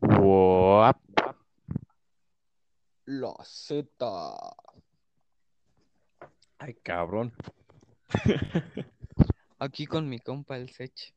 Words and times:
Guap. 0.00 0.98
La 3.06 3.34
Z. 3.44 3.86
Ay, 6.58 6.74
cabrón. 6.82 7.32
Aquí 9.58 9.86
con 9.86 10.08
mi 10.08 10.18
compa 10.18 10.56
el 10.56 10.70
Sech. 10.70 11.14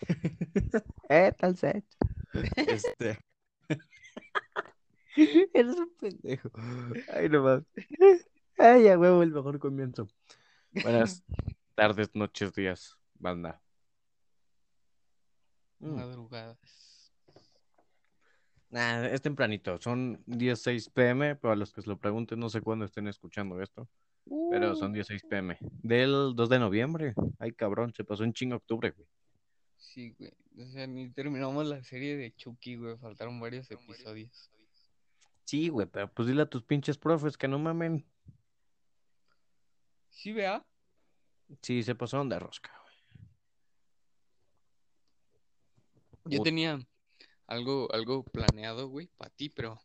eh, 1.08 1.32
tal 1.38 1.56
Sech. 1.56 1.84
Este. 2.56 3.18
Eres 5.54 5.76
un 5.76 5.94
pendejo. 5.96 6.50
Ay, 7.12 7.28
nomás. 7.28 7.62
Ay, 8.58 8.88
a 8.88 8.98
huevo, 8.98 9.22
el 9.22 9.30
mejor 9.30 9.58
comienzo. 9.58 10.08
Buenas 10.72 11.24
tardes, 11.74 12.10
noches, 12.14 12.52
días, 12.52 12.98
banda. 13.14 13.63
Mm. 15.84 15.96
Madrugadas. 15.96 17.12
Nah, 18.70 19.06
es 19.06 19.22
tempranito, 19.22 19.80
son 19.80 20.20
16 20.26 20.90
pm, 20.90 21.36
para 21.36 21.54
los 21.54 21.72
que 21.72 21.80
se 21.80 21.88
lo 21.88 21.96
pregunten, 21.96 22.40
no 22.40 22.48
sé 22.48 22.60
cuándo 22.60 22.84
estén 22.84 23.06
escuchando 23.06 23.62
esto, 23.62 23.88
pero 24.50 24.74
son 24.74 24.92
16 24.92 25.22
pm. 25.30 25.56
Del 25.60 26.32
2 26.34 26.48
de 26.48 26.58
noviembre. 26.58 27.14
Ay, 27.38 27.52
cabrón, 27.52 27.92
se 27.94 28.02
pasó 28.02 28.24
en 28.24 28.32
chingo 28.32 28.56
octubre, 28.56 28.90
güey. 28.90 29.06
Sí, 29.76 30.16
güey. 30.18 30.32
O 30.58 30.66
sea, 30.66 30.88
ni 30.88 31.08
terminamos 31.10 31.66
la 31.66 31.84
serie 31.84 32.16
de 32.16 32.34
Chucky, 32.34 32.74
güey. 32.76 32.96
Faltaron 32.96 33.38
varios 33.38 33.70
episodios. 33.70 34.50
Sí, 35.44 35.68
güey, 35.68 35.86
pero 35.86 36.12
pues 36.12 36.26
dile 36.26 36.42
a 36.42 36.46
tus 36.46 36.64
pinches 36.64 36.98
profes 36.98 37.36
que 37.36 37.46
no 37.46 37.58
mamen. 37.60 38.04
Sí, 40.08 40.32
vea. 40.32 40.64
Sí, 41.62 41.82
se 41.82 41.94
pasaron 41.94 42.28
de 42.28 42.38
rosca, 42.38 42.72
güey. 42.82 42.94
Yo 46.26 46.42
tenía 46.42 46.80
algo, 47.46 47.92
algo 47.92 48.24
planeado, 48.24 48.88
güey, 48.88 49.08
para 49.16 49.30
ti, 49.30 49.48
pero 49.50 49.80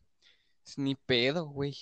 es 0.66 0.78
ni 0.78 0.94
pedo, 0.94 1.46
güey. 1.48 1.76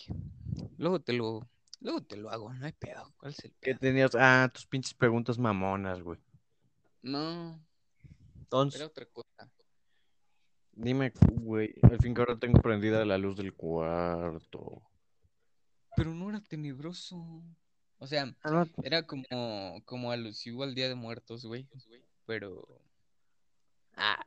Luego 0.79 1.01
te 1.01 1.13
lo, 1.13 1.49
luego 1.81 2.03
te 2.03 2.17
lo 2.17 2.31
hago, 2.31 2.53
no 2.53 2.67
hay 2.67 2.73
pedo. 2.73 3.13
¿Cuál 3.19 3.33
es 3.33 3.45
el 3.45 3.53
¿Qué 3.61 3.75
pedo? 3.75 3.81
tenías? 3.81 4.13
Ah, 4.15 4.51
tus 4.53 4.67
pinches 4.67 4.95
preguntas 4.95 5.39
mamonas, 5.39 6.03
güey. 6.03 6.19
No, 7.03 7.61
Entonces, 8.41 8.81
era 8.81 8.87
otra 8.87 9.07
cosa. 9.07 9.51
dime, 10.73 11.13
güey, 11.43 11.75
al 11.83 11.99
fin 11.99 12.15
que 12.15 12.21
ahora 12.23 12.39
tengo 12.39 12.61
prendida 12.63 13.05
la 13.05 13.19
luz 13.19 13.37
del 13.37 13.55
cuarto. 13.55 14.83
Pero 15.97 16.15
no 16.15 16.29
era 16.31 16.41
tenebroso. 16.41 17.17
O 17.99 18.07
sea, 18.07 18.35
Ah, 18.45 18.65
era 18.83 19.07
como, 19.07 19.25
como 19.85 20.11
alusivo 20.13 20.63
al 20.63 20.75
Día 20.75 20.89
de 20.89 20.95
Muertos, 20.95 21.45
güey. 21.45 21.69
Pero 22.27 22.81
Ah, 24.01 24.25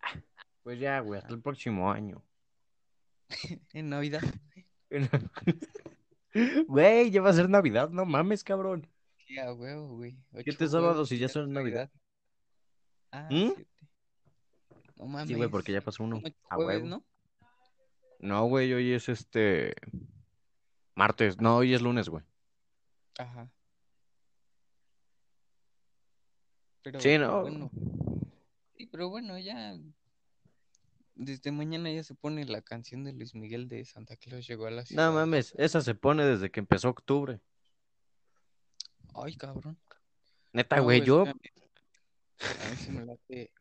pues 0.63 0.79
ya, 0.79 0.99
güey, 0.99 1.19
hasta 1.19 1.33
el 1.33 1.41
próximo 1.41 1.91
año. 1.91 2.21
en 3.73 3.89
Navidad. 3.89 4.21
Güey, 6.67 7.11
ya 7.11 7.21
va 7.21 7.29
a 7.29 7.33
ser 7.33 7.49
Navidad, 7.49 7.89
no 7.89 8.05
mames, 8.05 8.43
cabrón. 8.43 8.87
Sí, 9.17 9.37
a 9.37 9.51
huevo, 9.53 9.95
güey. 9.97 10.17
Siete 10.43 10.67
sábados 10.67 11.11
y 11.11 11.17
ya 11.17 11.27
son 11.27 11.51
Navidad. 11.51 11.89
Ah, 13.11 13.27
¿Mm? 13.29 13.51
siete. 13.53 13.67
No 14.95 15.05
mames. 15.07 15.27
Sí, 15.27 15.33
güey, 15.35 15.49
porque 15.49 15.73
ya 15.73 15.81
pasó 15.81 16.03
uno. 16.05 16.21
A 16.49 16.57
huevo. 16.57 16.85
¿no? 16.85 17.03
No, 18.19 18.45
güey, 18.45 18.71
hoy 18.73 18.93
es 18.93 19.09
este. 19.09 19.73
Martes, 20.95 21.41
no, 21.41 21.57
hoy 21.57 21.73
es 21.73 21.81
lunes, 21.81 22.07
güey. 22.07 22.23
Ajá. 23.17 23.49
Pero, 26.83 26.99
Sí, 26.99 27.17
no. 27.17 27.41
bueno. 27.41 27.71
Pero 28.91 29.09
bueno, 29.09 29.39
ya. 29.39 29.77
Desde 31.15 31.51
mañana 31.51 31.91
ya 31.91 32.03
se 32.03 32.15
pone 32.15 32.45
la 32.45 32.61
canción 32.61 33.03
de 33.03 33.13
Luis 33.13 33.35
Miguel 33.35 33.67
de 33.67 33.85
Santa 33.85 34.15
Claus 34.15 34.47
llegó 34.47 34.67
a 34.67 34.71
la 34.71 34.85
ciudad. 34.85 35.07
No 35.07 35.13
mames, 35.13 35.53
esa 35.57 35.81
se 35.81 35.95
pone 35.95 36.25
desde 36.25 36.51
que 36.51 36.59
empezó 36.59 36.89
octubre. 36.89 37.39
Ay, 39.13 39.35
cabrón. 39.35 39.77
Neta, 40.53 40.79
güey, 40.79 41.03
yo. 41.03 41.23
A 41.23 41.33
mí, 41.33 42.75
se 42.77 42.91
me 42.91 43.05
late 43.05 43.51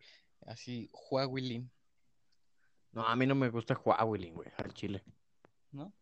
así, 0.46 0.90
Huawilin, 0.92 1.70
No, 2.92 3.06
a 3.06 3.14
mí 3.14 3.26
no 3.26 3.34
me 3.34 3.50
gusta 3.50 3.78
Huawei, 3.84 4.30
güey, 4.30 4.48
al 4.56 4.72
chile. 4.72 5.04
¿no? 5.72 5.92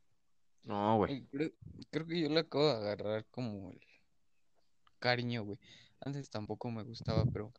No, 0.62 0.97
güey. 0.97 1.27
Creo, 1.27 1.50
creo 1.91 2.06
que 2.06 2.21
yo 2.21 2.28
le 2.28 2.41
acabo 2.41 2.67
de 2.67 2.72
agarrar 2.72 3.27
como 3.31 3.72
el 3.72 3.81
cariño, 4.99 5.44
güey. 5.44 5.59
Antes 6.00 6.31
tampoco 6.31 6.71
me 6.71 6.84
gustaba, 6.84 7.25
pero 7.33 7.53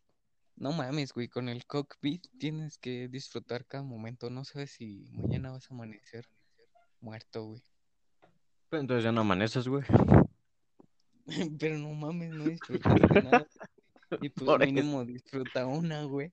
no 0.60 0.72
mames, 0.74 1.14
güey, 1.14 1.28
con 1.28 1.50
el 1.50 1.66
cockpit 1.66 2.28
tienes 2.38 2.78
que 2.78 3.08
disfrutar 3.08 3.66
cada 3.66 3.84
momento. 3.84 4.30
No 4.30 4.44
sabes 4.46 4.72
si 4.72 5.10
mañana 5.12 5.52
vas 5.52 5.70
a 5.72 5.74
amanecer 5.74 6.28
muerto, 7.02 7.46
güey. 7.46 7.64
Pero 8.70 8.82
entonces 8.82 9.04
ya 9.04 9.12
no 9.12 9.22
amaneces, 9.22 9.68
güey. 9.68 9.84
Pero 11.60 11.78
no 11.78 11.94
mames, 11.94 12.32
no 12.32 12.44
disfrutaste 12.46 12.90
nada. 13.24 13.48
Y 14.22 14.30
pues 14.30 14.46
Por 14.46 14.64
eso. 14.64 14.72
mínimo 14.72 15.06
disfruta 15.06 15.66
una, 15.66 16.04
güey. 16.04 16.32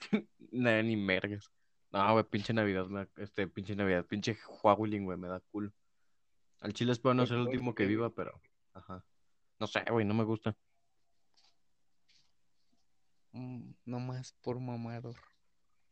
Nah, 0.50 0.80
ni 0.82 0.96
mergas. 0.96 1.50
No, 1.92 2.12
güey, 2.12 2.24
pinche 2.24 2.52
Navidad, 2.54 2.86
me- 2.86 3.08
este, 3.16 3.46
pinche 3.48 3.76
Navidad, 3.76 4.04
pinche 4.06 4.36
Huawei, 4.62 4.98
güey, 4.98 5.18
me 5.18 5.28
da 5.28 5.40
culo. 5.40 5.72
Al 6.60 6.72
chile 6.72 6.92
espero 6.92 7.14
no 7.14 7.22
¿Por- 7.22 7.28
ser 7.28 7.36
el 7.38 7.42
último 7.44 7.74
que 7.74 7.86
viva, 7.86 8.10
pero. 8.10 8.40
Ajá. 8.74 9.04
No 9.58 9.66
sé, 9.66 9.82
güey, 9.90 10.04
no 10.06 10.14
me 10.14 10.24
gusta. 10.24 10.56
Mm, 13.32 13.72
no 13.84 14.00
más 14.00 14.32
por 14.42 14.60
mamador. 14.60 15.16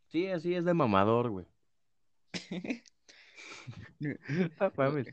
Sí, 0.09 0.27
así 0.29 0.55
es 0.55 0.65
de 0.65 0.75
mamador, 0.75 1.31
güey. 1.31 1.47
Ah, 4.61 4.71
mames. 4.77 5.09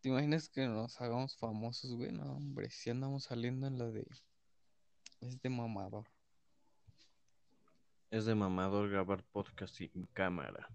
¿Te 0.00 0.08
imaginas 0.08 0.48
que 0.48 0.66
nos 0.66 1.00
hagamos 1.00 1.36
famosos, 1.36 1.96
güey? 1.96 2.12
No, 2.12 2.36
hombre, 2.36 2.70
si 2.70 2.90
andamos 2.90 3.24
saliendo 3.24 3.66
en 3.66 3.78
la 3.78 3.90
de... 3.90 4.06
Es 5.20 5.40
de 5.40 5.48
mamador. 5.48 6.06
Es 8.10 8.26
de 8.26 8.34
mamador 8.34 8.90
grabar 8.90 9.24
podcast 9.24 9.74
sin 9.74 10.06
cámara. 10.12 10.68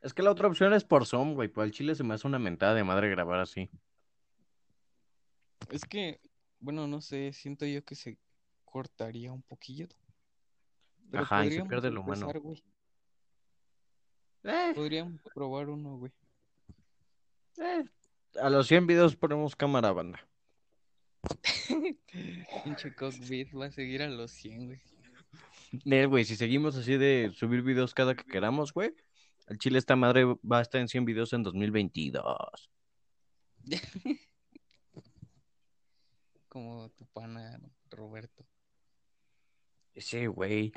Es 0.00 0.14
que 0.14 0.22
la 0.22 0.30
otra 0.30 0.48
opción 0.48 0.72
es 0.72 0.84
por 0.84 1.06
Zoom, 1.06 1.34
güey. 1.34 1.48
Por 1.48 1.64
el 1.64 1.72
chile 1.72 1.94
se 1.94 2.04
me 2.04 2.14
hace 2.14 2.26
una 2.26 2.38
mentada 2.38 2.74
de 2.74 2.84
madre 2.84 3.10
grabar 3.10 3.40
así. 3.40 3.70
Es 5.70 5.84
que, 5.84 6.20
bueno, 6.64 6.86
no 6.86 7.00
sé, 7.00 7.32
siento 7.32 7.66
yo 7.66 7.84
que 7.84 7.94
se 7.94 8.18
cortaría 8.64 9.30
un 9.32 9.42
poquillo. 9.42 9.86
Pero 11.10 11.22
Ajá, 11.22 11.44
y 11.44 11.50
se 11.50 11.60
podríamos 11.60 11.68
pierde 11.68 11.90
lo 11.90 12.00
humano. 12.00 12.22
empezar, 12.22 12.40
güey. 12.40 12.64
Eh, 14.44 14.72
Podríamos 14.74 15.20
probar 15.34 15.68
uno, 15.68 15.96
güey. 15.98 16.12
eh. 17.58 17.84
A 18.40 18.50
los 18.50 18.66
100 18.66 18.86
videos 18.86 19.14
ponemos 19.14 19.54
cámara, 19.54 19.92
banda. 19.92 20.26
Pinche 22.64 22.94
cockpit 22.94 23.54
va 23.54 23.66
a 23.66 23.70
seguir 23.70 24.02
a 24.02 24.08
los 24.08 24.30
100, 24.32 24.66
güey. 24.66 24.80
Nel, 25.84 26.08
güey, 26.08 26.24
si 26.24 26.36
seguimos 26.36 26.76
así 26.76 26.96
de 26.96 27.30
subir 27.34 27.62
videos 27.62 27.94
cada 27.94 28.14
que 28.14 28.24
queramos, 28.24 28.72
güey, 28.72 28.94
al 29.46 29.58
chile 29.58 29.78
esta 29.78 29.96
madre 29.96 30.24
va 30.24 30.58
a 30.58 30.62
estar 30.62 30.80
en 30.80 30.88
100 30.88 31.04
videos 31.04 31.32
en 31.32 31.42
2022. 31.42 32.70
Como 36.54 36.88
tu 36.90 37.04
pana 37.06 37.60
Roberto. 37.90 38.46
Sí, 39.96 40.26
güey. 40.26 40.72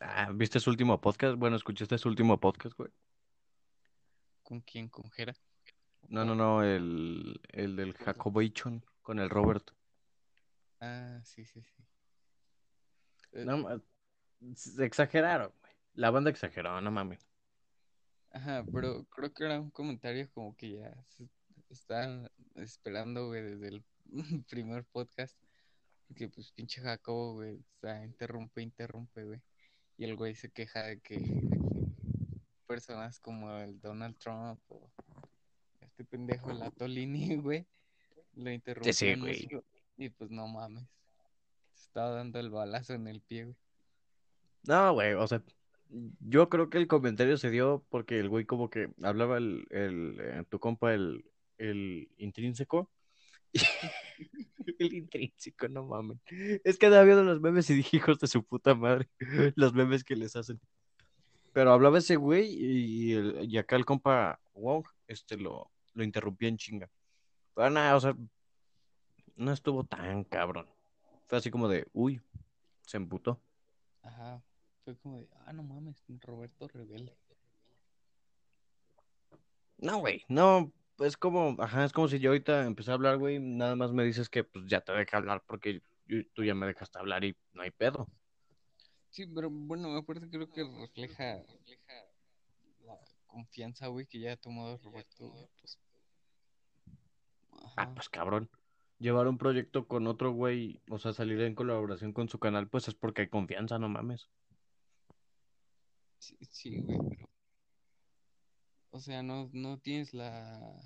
Ah, 0.00 0.30
¿viste 0.34 0.60
su 0.60 0.68
último 0.68 1.00
podcast? 1.00 1.38
Bueno, 1.38 1.56
¿escuchaste 1.56 1.96
su 1.96 2.10
último 2.10 2.38
podcast, 2.38 2.76
güey? 2.76 2.90
¿Con 4.42 4.60
quién? 4.60 4.90
¿Con 4.90 5.10
Jera? 5.12 5.32
No, 6.10 6.26
no, 6.26 6.34
no, 6.34 6.62
el, 6.62 7.40
el 7.52 7.74
del 7.74 7.94
Jacobation 7.94 8.84
con 9.00 9.18
el 9.18 9.30
Robert. 9.30 9.70
Ah, 10.78 11.22
sí, 11.24 11.46
sí, 11.46 11.62
sí. 11.62 11.82
Eh, 13.32 13.46
No, 13.46 13.82
se 14.54 14.84
exageraron, 14.84 15.54
güey. 15.58 15.72
La 15.94 16.10
banda 16.10 16.28
exageró, 16.28 16.78
no 16.82 16.90
mames. 16.90 17.26
Ajá, 18.30 18.62
pero 18.70 19.04
creo 19.04 19.32
que 19.32 19.44
era 19.46 19.58
un 19.58 19.70
comentario 19.70 20.28
como 20.34 20.54
que 20.54 20.80
ya 20.80 20.94
se 21.08 21.30
estaban 21.70 22.30
esperando, 22.56 23.28
güey, 23.28 23.42
desde 23.42 23.68
el 23.68 23.84
primer 24.48 24.84
podcast. 24.84 25.36
Porque, 26.08 26.28
pues, 26.28 26.52
pinche 26.52 26.80
Jacobo, 26.80 27.34
güey, 27.34 27.56
o 27.56 27.80
sea, 27.80 28.04
interrumpe, 28.04 28.62
interrumpe, 28.62 29.24
güey. 29.24 29.40
Y 29.96 30.04
el 30.04 30.16
güey 30.16 30.34
se 30.34 30.50
queja 30.50 30.82
de 30.82 31.00
que, 31.00 31.18
de 31.18 31.58
que 31.58 31.80
personas 32.66 33.20
como 33.20 33.50
el 33.58 33.80
Donald 33.80 34.16
Trump 34.18 34.60
o 34.68 34.90
este 35.80 36.04
pendejo, 36.04 36.50
el 36.50 36.62
Atolini, 36.62 37.36
güey, 37.36 37.66
lo 38.34 38.44
güey. 38.44 39.16
mucho. 39.16 39.64
Y, 39.96 40.08
pues, 40.10 40.30
no 40.30 40.46
mames. 40.48 40.84
Se 41.74 41.84
estaba 41.84 42.10
dando 42.10 42.38
el 42.38 42.50
balazo 42.50 42.94
en 42.94 43.08
el 43.08 43.20
pie, 43.20 43.44
güey. 43.44 43.56
No, 44.64 44.94
güey, 44.94 45.12
o 45.14 45.26
sea, 45.26 45.42
yo 46.20 46.48
creo 46.48 46.70
que 46.70 46.78
el 46.78 46.88
comentario 46.88 47.36
se 47.36 47.50
dio 47.50 47.84
porque 47.90 48.18
el 48.18 48.28
güey 48.28 48.44
como 48.44 48.70
que 48.70 48.90
hablaba 49.02 49.38
el, 49.38 49.66
el 49.70 50.16
eh, 50.20 50.44
tu 50.48 50.58
compa, 50.58 50.94
el, 50.94 51.24
el 51.58 52.08
intrínseco. 52.16 52.90
El 54.78 54.94
intrínseco, 54.94 55.68
no 55.68 55.84
mames. 55.84 56.18
Es 56.64 56.78
que 56.78 56.86
andaba 56.86 57.04
viendo 57.04 57.22
los 57.22 57.40
memes 57.40 57.68
y 57.70 57.74
dije, 57.74 57.96
hijos 57.98 58.18
de 58.18 58.26
su 58.26 58.42
puta 58.44 58.74
madre, 58.74 59.08
los 59.56 59.72
memes 59.74 60.04
que 60.04 60.16
les 60.16 60.36
hacen. 60.36 60.60
Pero 61.52 61.72
hablaba 61.72 61.98
ese 61.98 62.16
güey 62.16 62.50
y, 62.52 63.12
el- 63.12 63.50
y 63.50 63.58
acá 63.58 63.76
el 63.76 63.84
compa 63.84 64.40
Wong, 64.54 64.84
este, 65.06 65.36
lo, 65.36 65.70
lo 65.94 66.02
interrumpía 66.04 66.48
en 66.48 66.56
chinga. 66.56 66.90
Pero 67.54 67.70
nada, 67.70 67.96
o 67.96 68.00
sea, 68.00 68.16
no 69.36 69.52
estuvo 69.52 69.84
tan 69.84 70.24
cabrón. 70.24 70.66
Fue 71.28 71.38
así 71.38 71.50
como 71.50 71.68
de, 71.68 71.86
uy, 71.92 72.20
se 72.82 72.96
emputó. 72.96 73.40
Ajá. 74.02 74.42
Fue 74.84 74.96
como 74.96 75.18
de, 75.20 75.28
ah, 75.46 75.52
no 75.52 75.62
mames, 75.62 76.02
Roberto 76.20 76.68
Rebelde. 76.68 77.16
No, 79.78 79.98
güey, 79.98 80.24
no, 80.28 80.72
es 80.98 81.16
como, 81.16 81.56
ajá, 81.62 81.84
es 81.84 81.92
como 81.92 82.08
si 82.08 82.18
yo 82.18 82.30
ahorita 82.30 82.64
empecé 82.66 82.90
a 82.90 82.94
hablar, 82.94 83.18
güey, 83.18 83.38
nada 83.40 83.76
más 83.76 83.92
me 83.92 84.04
dices 84.04 84.28
que 84.28 84.44
pues 84.44 84.64
ya 84.66 84.80
te 84.80 84.92
deja 84.92 85.16
hablar 85.16 85.42
porque 85.46 85.82
yo- 86.06 86.18
tú 86.34 86.44
ya 86.44 86.54
me 86.54 86.66
dejaste 86.66 86.98
hablar 86.98 87.24
y 87.24 87.36
no 87.52 87.62
hay 87.62 87.70
pedo. 87.70 88.08
Sí, 89.10 89.26
pero 89.26 89.48
bueno, 89.50 89.96
aparte 89.96 90.28
creo 90.28 90.50
que 90.50 90.64
refleja, 90.64 91.42
refleja 91.48 91.92
la 92.84 92.98
confianza, 93.26 93.86
güey, 93.88 94.06
que 94.06 94.20
ya 94.20 94.32
ha 94.32 94.36
tomado 94.36 94.76
Roberto. 94.78 95.48
Pues, 95.60 95.78
Ah, 97.76 97.92
pues 97.94 98.08
cabrón. 98.08 98.50
Llevar 98.98 99.26
un 99.26 99.38
proyecto 99.38 99.86
con 99.88 100.06
otro 100.06 100.32
güey, 100.32 100.80
o 100.88 100.98
sea, 100.98 101.12
salir 101.12 101.40
en 101.40 101.54
colaboración 101.54 102.12
con 102.12 102.28
su 102.28 102.38
canal, 102.38 102.68
pues 102.68 102.86
es 102.88 102.94
porque 102.94 103.22
hay 103.22 103.28
confianza, 103.28 103.78
no 103.78 103.88
mames. 103.88 104.28
Sí, 106.18 106.36
sí, 106.50 106.80
güey, 106.80 106.98
pero. 107.10 107.28
O 108.94 109.00
sea, 109.00 109.24
no, 109.24 109.50
no 109.52 109.76
tienes 109.80 110.14
la. 110.14 110.80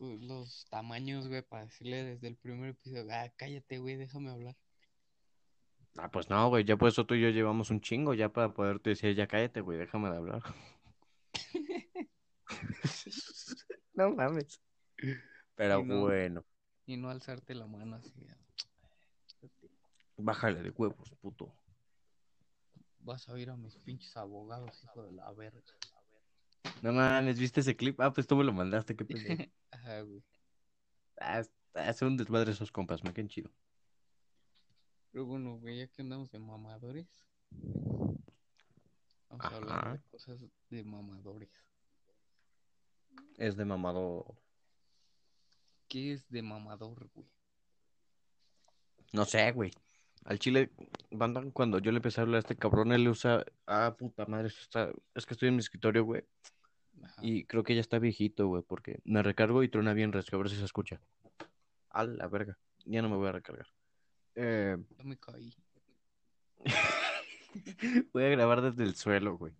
los 0.00 0.66
tamaños, 0.68 1.28
güey, 1.28 1.40
para 1.42 1.66
decirle 1.66 2.02
desde 2.02 2.26
el 2.26 2.36
primer 2.36 2.70
episodio, 2.70 3.06
ah, 3.12 3.30
cállate, 3.36 3.78
güey, 3.78 3.94
déjame 3.94 4.30
hablar. 4.30 4.56
Ah, 5.96 6.10
pues 6.10 6.28
no, 6.28 6.48
güey, 6.48 6.64
ya 6.64 6.76
por 6.76 6.88
eso 6.88 7.06
tú 7.06 7.14
y 7.14 7.22
yo 7.22 7.28
llevamos 7.28 7.70
un 7.70 7.80
chingo 7.80 8.12
ya 8.14 8.28
para 8.28 8.52
poderte 8.52 8.90
decir, 8.90 9.14
ya 9.14 9.28
cállate, 9.28 9.60
güey, 9.60 9.78
déjame 9.78 10.10
de 10.10 10.16
hablar. 10.16 10.42
No 13.94 14.10
mames. 14.10 14.60
Pero 15.54 15.80
Y 15.80 15.84
no. 15.84 16.00
bueno, 16.00 16.44
Y 16.86 16.96
no 16.96 17.08
alzarte 17.10 17.54
la 17.54 17.66
mano 17.68 17.96
así. 17.96 18.26
bájale 20.16 20.60
de 20.62 20.70
huevos, 20.70 21.12
puto. 21.20 21.54
Vas 23.00 23.28
a 23.28 23.38
ir 23.38 23.50
a 23.50 23.56
mis 23.56 23.76
pinches 23.76 24.16
abogados, 24.16 24.82
hijo 24.82 25.02
de 25.04 25.12
la 25.12 25.30
verga. 25.32 25.62
No 26.82 26.92
mames, 26.92 27.38
¿viste 27.38 27.60
ese 27.60 27.76
clip? 27.76 28.00
Ah, 28.00 28.12
pues 28.12 28.26
tú 28.26 28.36
me 28.36 28.44
lo 28.44 28.52
mandaste, 28.52 28.96
qué 28.96 29.04
pendejo. 29.04 29.42
Ajá, 29.70 30.00
güey. 30.02 30.22
Ah, 31.20 31.42
hace 31.74 32.04
un 32.04 32.16
desmadre 32.16 32.52
esos 32.52 32.72
compas, 32.72 33.04
me 33.04 33.12
quedan 33.12 33.28
chido. 33.28 33.50
Pero 35.12 35.26
bueno, 35.26 35.58
güey, 35.58 35.78
ya 35.78 35.86
que 35.88 36.02
andamos 36.02 36.30
de 36.30 36.38
mamadores, 36.38 37.08
vamos 39.28 39.44
a 39.44 39.56
hablar 39.56 39.98
de 39.98 40.04
cosas 40.10 40.38
de 40.70 40.84
mamadores. 40.84 41.50
Es 43.36 43.56
de 43.56 43.64
mamado. 43.64 44.36
¿Qué 45.88 46.12
es 46.12 46.28
de 46.30 46.42
mamador, 46.42 47.10
güey? 47.14 47.28
No 49.12 49.24
sé, 49.24 49.50
güey. 49.50 49.72
Al 50.24 50.38
chile, 50.38 50.70
banda, 51.10 51.42
cuando 51.52 51.78
yo 51.78 51.90
le 51.92 51.98
empecé 51.98 52.20
a 52.20 52.22
hablar 52.22 52.36
a 52.36 52.40
este 52.40 52.56
cabrón, 52.56 52.92
él 52.92 53.08
usa. 53.08 53.44
Ah, 53.66 53.96
puta 53.98 54.26
madre, 54.26 54.48
está. 54.48 54.92
Es 55.14 55.26
que 55.26 55.34
estoy 55.34 55.48
en 55.48 55.56
mi 55.56 55.60
escritorio, 55.60 56.04
güey. 56.04 56.24
Ajá. 57.02 57.20
Y 57.22 57.44
creo 57.44 57.64
que 57.64 57.74
ya 57.74 57.80
está 57.80 57.98
viejito, 57.98 58.46
güey, 58.46 58.62
porque 58.62 59.00
me 59.04 59.22
recargo 59.22 59.62
y 59.62 59.68
truena 59.68 59.94
bien 59.94 60.12
recio, 60.12 60.36
a 60.36 60.42
ver 60.42 60.50
si 60.50 60.56
se 60.56 60.64
escucha. 60.64 61.00
A 61.88 62.04
la 62.04 62.28
verga. 62.28 62.58
Ya 62.84 63.02
no 63.02 63.08
me 63.08 63.16
voy 63.16 63.28
a 63.28 63.32
recargar. 63.32 63.66
Eh, 64.34 64.76
me 65.04 65.16
caí. 65.16 65.54
voy 68.12 68.24
a 68.24 68.28
grabar 68.28 68.60
desde 68.60 68.84
el 68.84 68.94
suelo, 68.94 69.36
güey. 69.38 69.54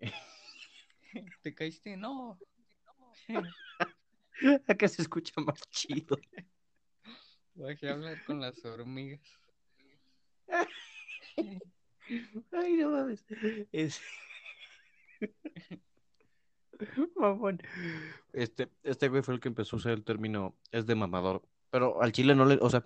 ¿Te 1.42 1.54
caíste? 1.54 1.96
No. 1.96 2.38
Acá 4.66 4.88
se 4.88 5.02
escucha 5.02 5.40
más 5.40 5.60
chido. 5.70 6.16
Bajé 7.54 7.88
a 7.88 7.92
hablar 7.92 8.24
con 8.24 8.40
las 8.40 8.64
hormigas. 8.64 9.20
Ay, 12.52 12.76
no 12.76 12.90
mames. 12.90 13.24
Es... 13.72 14.00
Mamón. 17.16 17.60
Este, 18.32 18.70
este 18.82 19.08
güey 19.08 19.22
fue 19.22 19.34
el 19.34 19.40
que 19.40 19.48
empezó 19.48 19.76
a 19.76 19.78
usar 19.78 19.92
el 19.92 20.04
término 20.04 20.56
es 20.70 20.86
de 20.86 20.94
mamador. 20.94 21.42
Pero 21.70 22.00
al 22.02 22.12
chile 22.12 22.34
no 22.34 22.44
le, 22.44 22.58
o 22.60 22.70
sea, 22.70 22.84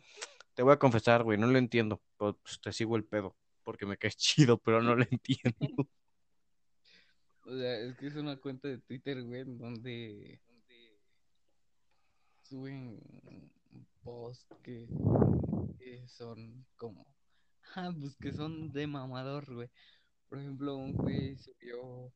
te 0.54 0.62
voy 0.62 0.72
a 0.72 0.78
confesar, 0.78 1.22
güey, 1.22 1.38
no 1.38 1.46
lo 1.46 1.58
entiendo. 1.58 2.00
Pero 2.18 2.36
pues, 2.38 2.60
te 2.60 2.72
sigo 2.72 2.96
el 2.96 3.04
pedo, 3.04 3.36
porque 3.62 3.86
me 3.86 3.96
caes 3.96 4.16
chido, 4.56 4.58
pero 4.58 4.82
no 4.82 4.96
lo 4.96 5.04
entiendo. 5.08 5.88
O 7.44 7.56
sea, 7.56 7.78
es 7.80 7.96
que 7.96 8.06
es 8.06 8.14
una 8.16 8.36
cuenta 8.36 8.68
de 8.68 8.78
Twitter, 8.78 9.22
güey, 9.22 9.42
en 9.42 9.58
donde 9.58 10.40
suben 12.42 13.00
posts 14.02 14.54
que, 14.62 14.86
que 15.78 16.06
son 16.06 16.66
como, 16.76 17.06
ah, 17.76 17.92
pues 17.98 18.16
que 18.16 18.32
son 18.32 18.72
de 18.72 18.86
mamador, 18.86 19.52
güey. 19.54 19.68
Por 20.28 20.38
ejemplo, 20.38 20.76
un 20.76 20.92
güey 20.92 21.36
subió 21.36 22.12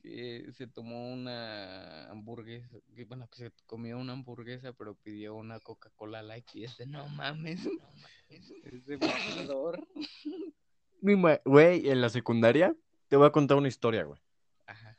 que 0.00 0.46
se 0.52 0.68
tomó 0.68 1.12
una 1.12 2.08
hamburguesa, 2.10 2.68
que, 2.94 3.04
bueno, 3.04 3.28
que 3.28 3.36
se 3.38 3.52
comió 3.66 3.98
una 3.98 4.12
hamburguesa, 4.12 4.72
pero 4.72 4.94
pidió 4.94 5.34
una 5.34 5.58
Coca-Cola 5.58 6.22
Light 6.22 6.46
y 6.54 6.64
es 6.64 6.76
de, 6.76 6.86
no 6.86 7.08
mames, 7.08 7.64
no 7.64 7.72
mames, 7.80 8.52
es 8.64 8.86
de 8.86 8.98
mamador. 8.98 9.86
Mi 11.00 11.16
ma- 11.16 11.40
Güey, 11.44 11.88
en 11.90 12.00
la 12.00 12.08
secundaria, 12.08 12.74
te 13.08 13.16
voy 13.16 13.26
a 13.26 13.32
contar 13.32 13.56
una 13.56 13.68
historia, 13.68 14.04
güey. 14.04 14.20
Ajá, 14.66 14.98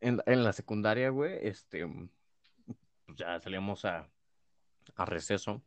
En, 0.00 0.20
en 0.26 0.42
la 0.44 0.52
secundaria, 0.52 1.10
güey, 1.10 1.38
este, 1.46 1.86
mm, 1.86 2.08
pues 3.06 3.18
ya 3.18 3.38
salíamos 3.40 3.84
a, 3.84 4.08
a 4.96 5.04
receso. 5.04 5.62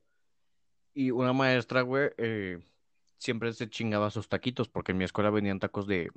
Y 0.93 1.11
una 1.11 1.31
maestra, 1.33 1.81
güey, 1.81 2.09
eh, 2.17 2.59
siempre 3.17 3.53
se 3.53 3.69
chingaba 3.69 4.09
sus 4.09 4.27
taquitos, 4.27 4.69
porque 4.69 4.91
en 4.91 4.97
mi 4.97 5.05
escuela 5.05 5.29
vendían 5.29 5.59
tacos 5.59 5.87
de, 5.87 6.11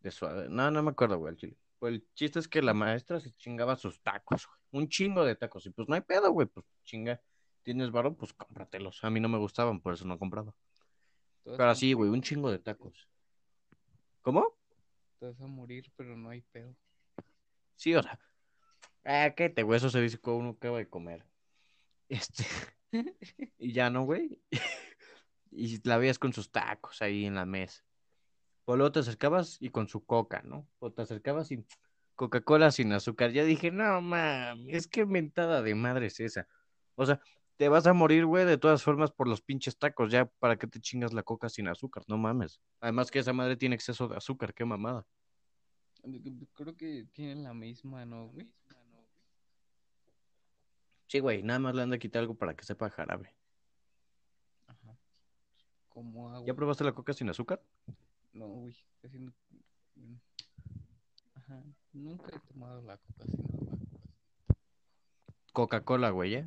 de 0.00 0.10
suave. 0.10 0.48
No, 0.48 0.70
no 0.70 0.82
me 0.82 0.90
acuerdo, 0.90 1.18
güey, 1.18 1.32
el 1.32 1.38
chile. 1.38 1.56
Pues 1.78 1.94
el 1.94 2.06
chiste 2.14 2.38
es 2.38 2.48
que 2.48 2.62
la 2.62 2.74
maestra 2.74 3.20
se 3.20 3.32
chingaba 3.32 3.76
sus 3.76 4.00
tacos, 4.00 4.46
güey. 4.46 4.58
Un 4.82 4.88
chingo 4.88 5.24
de 5.24 5.34
tacos. 5.34 5.66
Y 5.66 5.70
pues 5.70 5.88
no 5.88 5.94
hay 5.94 6.02
pedo, 6.02 6.30
güey, 6.30 6.46
pues 6.46 6.66
chinga. 6.84 7.20
¿Tienes 7.62 7.90
varo? 7.90 8.14
Pues 8.14 8.32
cómpratelos. 8.32 9.02
A 9.04 9.10
mí 9.10 9.20
no 9.20 9.28
me 9.28 9.38
gustaban, 9.38 9.80
por 9.80 9.94
eso 9.94 10.06
no 10.06 10.18
compraba. 10.18 10.54
vas 11.44 11.56
Pero 11.56 11.70
así, 11.70 11.92
güey, 11.92 12.10
un 12.10 12.22
chingo 12.22 12.50
de 12.50 12.58
tacos. 12.58 13.08
¿Cómo? 14.22 14.60
te 15.20 15.26
vas 15.26 15.40
a 15.40 15.46
morir, 15.46 15.92
pero 15.96 16.16
no 16.16 16.30
hay 16.30 16.40
pedo. 16.40 16.74
Sí, 17.76 17.94
o 17.94 18.02
sea. 18.02 18.18
Ah, 19.04 19.32
qué 19.36 19.50
te, 19.50 19.62
güey, 19.62 19.76
eso 19.76 19.90
se 19.90 20.00
dice 20.00 20.18
cuando 20.18 20.40
uno 20.40 20.50
acaba 20.50 20.78
de 20.78 20.88
comer. 20.88 21.24
Este. 22.08 22.44
y 23.58 23.72
ya 23.72 23.90
no, 23.90 24.04
güey. 24.04 24.38
y 25.50 25.86
la 25.86 25.98
veías 25.98 26.18
con 26.18 26.32
sus 26.32 26.50
tacos 26.50 27.02
ahí 27.02 27.26
en 27.26 27.34
la 27.34 27.46
mesa. 27.46 27.84
O 28.64 28.76
luego 28.76 28.92
te 28.92 29.00
acercabas 29.00 29.56
y 29.60 29.70
con 29.70 29.88
su 29.88 30.04
coca, 30.04 30.42
¿no? 30.44 30.68
O 30.78 30.92
te 30.92 31.02
acercabas 31.02 31.50
y 31.50 31.64
Coca-Cola 32.14 32.70
sin 32.70 32.92
azúcar. 32.92 33.32
Ya 33.32 33.44
dije, 33.44 33.70
no, 33.70 34.00
mames, 34.00 34.74
es 34.74 34.86
que 34.86 35.06
mentada 35.06 35.62
de 35.62 35.74
madre 35.74 36.06
es 36.06 36.20
esa. 36.20 36.46
O 36.94 37.06
sea, 37.06 37.20
te 37.56 37.68
vas 37.68 37.86
a 37.86 37.92
morir, 37.92 38.26
güey, 38.26 38.44
de 38.44 38.58
todas 38.58 38.82
formas 38.82 39.10
por 39.10 39.26
los 39.26 39.42
pinches 39.42 39.76
tacos. 39.76 40.10
Ya, 40.10 40.26
¿para 40.26 40.56
qué 40.56 40.66
te 40.66 40.80
chingas 40.80 41.12
la 41.12 41.22
coca 41.22 41.48
sin 41.48 41.68
azúcar? 41.68 42.04
No 42.08 42.16
mames. 42.16 42.60
Además 42.80 43.10
que 43.10 43.18
esa 43.18 43.32
madre 43.32 43.56
tiene 43.56 43.74
exceso 43.74 44.06
de 44.08 44.16
azúcar, 44.16 44.54
qué 44.54 44.64
mamada. 44.64 45.06
Creo 46.54 46.76
que 46.76 47.06
tienen 47.12 47.42
la 47.42 47.52
misma, 47.52 48.04
¿no, 48.06 48.28
güey? 48.28 48.48
Sí, 51.06 51.18
güey, 51.18 51.42
nada 51.42 51.58
más 51.58 51.74
le 51.74 51.82
han 51.82 51.90
de 51.90 51.98
quitar 51.98 52.20
algo 52.20 52.34
para 52.34 52.54
que 52.54 52.64
sepa 52.64 52.88
jarabe. 52.88 53.34
Ajá. 56.00 56.06
Como 56.08 56.30
agua. 56.30 56.46
¿Ya 56.46 56.54
probaste 56.54 56.84
la 56.84 56.92
coca 56.92 57.12
sin 57.12 57.28
azúcar? 57.28 57.60
No, 58.32 58.46
güey, 58.48 58.76
casi 59.02 59.18
no. 59.18 59.32
mm. 59.96 60.14
Ajá. 61.34 61.62
Nunca 61.92 62.36
he 62.36 62.40
tomado 62.40 62.80
la 62.82 62.96
coca 62.96 63.24
sin 63.26 63.44
agua. 63.44 63.78
Coca-Cola, 65.52 66.10
güey, 66.10 66.34
¿eh? 66.36 66.44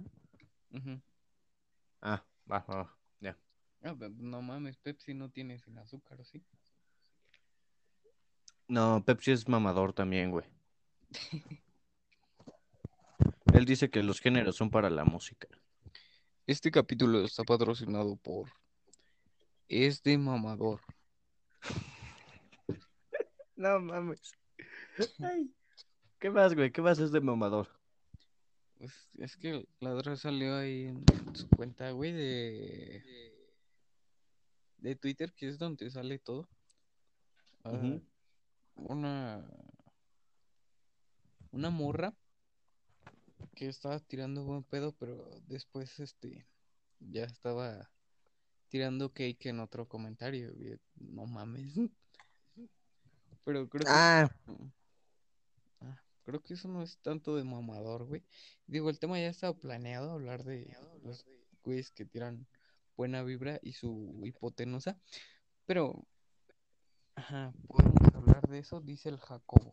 Ah, 2.01 2.23
va, 2.49 2.65
va, 2.69 2.75
va, 2.75 2.97
ya. 3.19 3.37
Ah, 3.83 3.95
no 4.17 4.41
mames, 4.41 4.77
Pepsi 4.77 5.13
no 5.13 5.29
tiene 5.29 5.59
sin 5.59 5.77
azúcar, 5.77 6.19
¿o 6.19 6.23
sí? 6.23 6.43
No, 8.67 9.03
Pepsi 9.05 9.31
es 9.31 9.47
mamador 9.47 9.93
también, 9.93 10.31
güey. 10.31 10.45
Él 13.53 13.65
dice 13.65 13.89
que 13.89 14.01
los 14.01 14.19
géneros 14.19 14.55
son 14.55 14.71
para 14.71 14.89
la 14.89 15.05
música. 15.05 15.47
Este 16.47 16.71
capítulo 16.71 17.23
está 17.23 17.43
patrocinado 17.43 18.15
por 18.15 18.49
Es 19.75 20.03
de 20.03 20.19
mamador. 20.19 20.81
No 23.55 23.79
mames. 23.79 24.31
Ay, 25.19 25.51
¿Qué 26.19 26.29
más, 26.29 26.53
güey? 26.53 26.71
¿Qué 26.71 26.81
más 26.81 26.99
es 26.99 27.11
de 27.11 27.21
mamador? 27.21 27.67
Pues 28.77 29.09
es 29.17 29.37
que 29.37 29.67
la 29.79 29.95
otra 29.95 30.15
salió 30.15 30.57
ahí 30.57 30.85
en 30.85 31.05
su 31.35 31.47
cuenta, 31.49 31.89
güey, 31.91 32.11
de. 32.11 33.33
de 34.77 34.95
Twitter, 34.95 35.33
que 35.33 35.47
es 35.47 35.57
donde 35.57 35.89
sale 35.89 36.19
todo. 36.19 36.47
Ah. 37.63 37.99
Una. 38.75 39.43
Una 41.51 41.69
morra 41.69 42.13
que 43.55 43.69
estaba 43.69 43.99
tirando 43.99 44.43
buen 44.43 44.63
pedo, 44.63 44.91
pero 44.91 45.29
después, 45.47 45.99
este. 45.99 46.45
Ya 46.99 47.23
estaba 47.23 47.92
tirando 48.73 49.13
cake 49.13 49.49
en 49.49 49.59
otro 49.59 49.87
comentario, 49.87 50.51
güey. 50.55 50.79
No 50.95 51.27
mames. 51.27 51.75
Pero 53.45 53.69
creo 53.69 53.83
que. 53.83 53.87
Ah, 53.87 54.27
Ah, 55.81 56.01
creo 56.23 56.41
que 56.41 56.55
eso 56.55 56.67
no 56.67 56.81
es 56.81 56.97
tanto 56.97 57.35
de 57.35 57.43
mamador, 57.43 58.05
güey. 58.05 58.23
Digo, 58.65 58.89
el 58.89 58.97
tema 58.97 59.19
ya 59.19 59.27
estaba 59.27 59.53
planeado, 59.55 60.09
hablar 60.09 60.43
de 60.43 60.75
los 61.03 61.23
güeyes 61.63 61.91
que 61.91 62.03
tiran 62.03 62.47
buena 62.97 63.21
vibra 63.21 63.59
y 63.61 63.73
su 63.73 64.19
hipotenusa. 64.23 64.97
Pero, 65.67 66.07
ajá, 67.13 67.53
podemos 67.67 68.15
hablar 68.15 68.41
de 68.47 68.57
eso, 68.57 68.81
dice 68.81 69.09
el 69.09 69.19
Jacobo. 69.19 69.71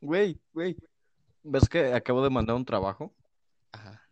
güey, 0.00 0.40
güey. 0.52 0.76
¿Ves 1.44 1.68
que 1.68 1.92
acabo 1.92 2.24
de 2.24 2.30
mandar 2.30 2.56
un 2.56 2.64
trabajo? 2.64 3.14
Ajá. 3.70 4.03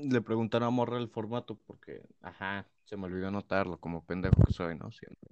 Le 0.00 0.20
preguntaron 0.20 0.68
a 0.68 0.70
Morra 0.70 0.98
el 0.98 1.08
formato 1.08 1.56
porque, 1.66 2.02
ajá, 2.20 2.66
se 2.84 2.96
me 2.96 3.06
olvidó 3.06 3.28
anotarlo 3.28 3.78
como 3.78 4.04
pendejo 4.04 4.42
que 4.44 4.52
soy, 4.52 4.76
¿no? 4.76 4.90
Siempre. 4.90 5.30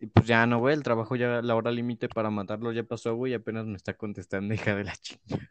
Y 0.00 0.06
pues 0.06 0.26
ya 0.26 0.46
no, 0.46 0.58
güey, 0.60 0.74
el 0.74 0.82
trabajo 0.82 1.16
ya, 1.16 1.42
la 1.42 1.56
hora 1.56 1.70
límite 1.70 2.08
para 2.08 2.30
mandarlo 2.30 2.70
ya 2.72 2.84
pasó, 2.84 3.14
güey, 3.14 3.32
y 3.32 3.34
apenas 3.34 3.66
me 3.66 3.76
está 3.76 3.94
contestando, 3.94 4.54
hija 4.54 4.74
de 4.74 4.84
la 4.84 4.96
chinga. 4.96 5.50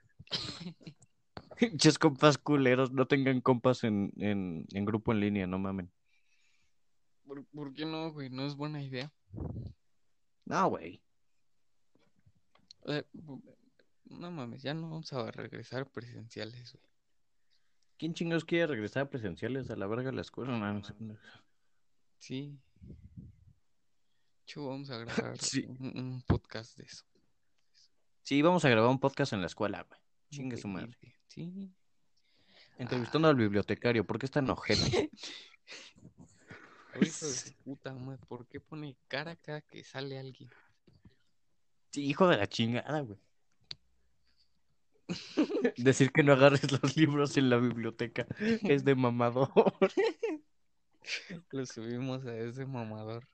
Pinches 1.58 1.98
compas 1.98 2.38
culeros, 2.38 2.92
no 2.92 3.08
tengan 3.08 3.42
compas 3.42 3.84
en, 3.84 4.14
en, 4.18 4.66
en 4.72 4.86
grupo 4.86 5.12
en 5.12 5.20
línea, 5.20 5.48
no 5.48 5.58
mamen. 5.58 5.92
¿Por, 7.26 7.46
por 7.48 7.74
qué 7.74 7.86
no, 7.86 8.12
güey? 8.12 8.30
No 8.30 8.46
es 8.46 8.56
buena 8.56 8.82
idea. 8.82 9.12
No, 10.46 10.70
güey. 10.70 11.02
Eh, 12.86 13.04
no 14.06 14.32
mames, 14.32 14.62
ya 14.62 14.74
no 14.74 14.84
vamos 14.90 15.12
a 15.12 15.30
regresar 15.32 15.90
presenciales, 15.92 16.74
güey. 16.74 16.97
¿Quién 17.98 18.14
chingados 18.14 18.46
quiere 18.46 18.68
regresar 18.68 19.04
a 19.04 19.10
presenciales 19.10 19.70
a 19.70 19.76
la 19.76 19.88
verga 19.88 20.12
de 20.12 20.16
la 20.16 20.22
escuela? 20.22 20.58
No, 20.58 20.74
no 20.74 20.84
sé. 20.84 20.94
Sí. 22.20 22.60
Hecho, 24.44 24.68
vamos 24.68 24.90
a 24.90 24.98
grabar 25.00 25.38
Sí. 25.40 25.66
un, 25.68 25.98
un 25.98 26.22
podcast 26.22 26.78
de 26.78 26.86
eso. 26.86 27.04
Sí, 28.22 28.42
vamos 28.42 28.64
a 28.66 28.70
grabar 28.70 28.90
un 28.90 29.00
podcast 29.00 29.34
en 29.34 29.42
la 29.42 29.48
escuela, 29.48 29.84
güey. 29.84 30.00
Chingue 30.30 30.58
su 30.58 30.68
madre. 30.68 30.98
Sí. 31.28 31.72
Entrevistando 32.78 33.28
al 33.28 33.36
bibliotecario, 33.36 34.06
¿por 34.06 34.20
qué 34.20 34.26
está? 34.28 34.42
Por 34.46 34.60
hijo 37.02 37.26
de 37.26 37.52
puta 37.64 37.94
madre, 37.94 38.24
¿por 38.28 38.46
qué 38.48 38.60
pone 38.60 38.96
cara 39.08 39.36
cada 39.36 39.62
que 39.62 39.84
sale 39.84 40.20
alguien? 40.20 40.50
Sí, 41.92 42.06
hijo 42.06 42.28
de 42.28 42.38
la 42.38 42.48
chingada, 42.48 43.00
güey. 43.02 43.18
Decir 45.78 46.12
que 46.12 46.24
no 46.24 46.34
agarres 46.34 46.72
los 46.72 46.98
libros 46.98 47.38
en 47.38 47.50
la 47.50 47.58
biblioteca 47.58 48.28
es 48.40 48.84
de 48.84 48.96
mamador. 48.96 49.50
Lo 51.52 51.66
subimos 51.66 52.26
a 52.26 52.38
ese 52.38 52.66
mamador. 52.66 53.28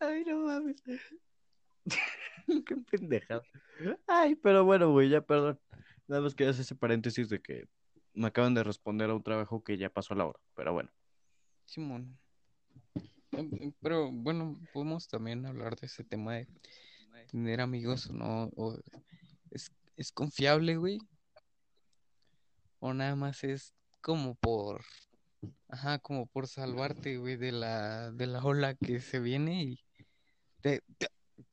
Ay, 0.00 0.24
no 0.24 0.38
mames. 0.46 0.82
Qué 2.66 2.76
pendejada. 2.90 3.42
Ay, 4.06 4.34
pero 4.34 4.64
bueno, 4.64 4.90
güey, 4.90 5.08
ya 5.08 5.20
perdón. 5.20 5.60
Nada 6.08 6.22
más 6.22 6.34
quería 6.34 6.50
hacer 6.50 6.62
ese 6.62 6.74
paréntesis 6.74 7.28
de 7.28 7.40
que 7.40 7.68
me 8.14 8.26
acaban 8.26 8.54
de 8.54 8.64
responder 8.64 9.10
a 9.10 9.14
un 9.14 9.22
trabajo 9.22 9.62
que 9.62 9.78
ya 9.78 9.90
pasó 9.90 10.14
la 10.14 10.26
hora. 10.26 10.40
Pero 10.54 10.72
bueno. 10.72 10.90
Simón. 11.64 12.18
Em, 13.32 13.50
em, 13.60 13.72
Pero 13.80 14.10
bueno, 14.10 14.60
podemos 14.72 15.06
también 15.06 15.46
hablar 15.46 15.76
de 15.76 15.86
ese 15.86 16.02
tema 16.02 16.34
de 16.34 16.48
tener 17.30 17.60
amigos 17.60 18.08
o 18.08 18.12
no. 18.12 18.50
O 18.56 18.76
es, 19.50 19.70
es 20.00 20.12
confiable, 20.12 20.78
güey. 20.78 20.98
O 22.78 22.94
nada 22.94 23.14
más 23.16 23.44
es 23.44 23.74
como 24.00 24.34
por. 24.34 24.82
Ajá, 25.68 25.98
como 25.98 26.26
por 26.26 26.48
salvarte, 26.48 27.18
güey, 27.18 27.36
de 27.36 27.52
la, 27.52 28.10
de 28.10 28.26
la 28.26 28.42
ola 28.42 28.74
que 28.74 29.00
se 29.00 29.20
viene 29.20 29.62
y 29.62 29.84
te, 30.62 30.82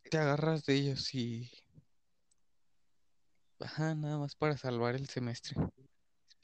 te, 0.09 0.17
agarras 0.17 0.65
de 0.65 0.75
ellos 0.75 1.13
y. 1.13 1.51
Ajá, 3.59 3.93
nada 3.95 4.17
más 4.17 4.35
para 4.35 4.55
salvar 4.55 4.95
el 4.95 5.09
semestre. 5.09 5.55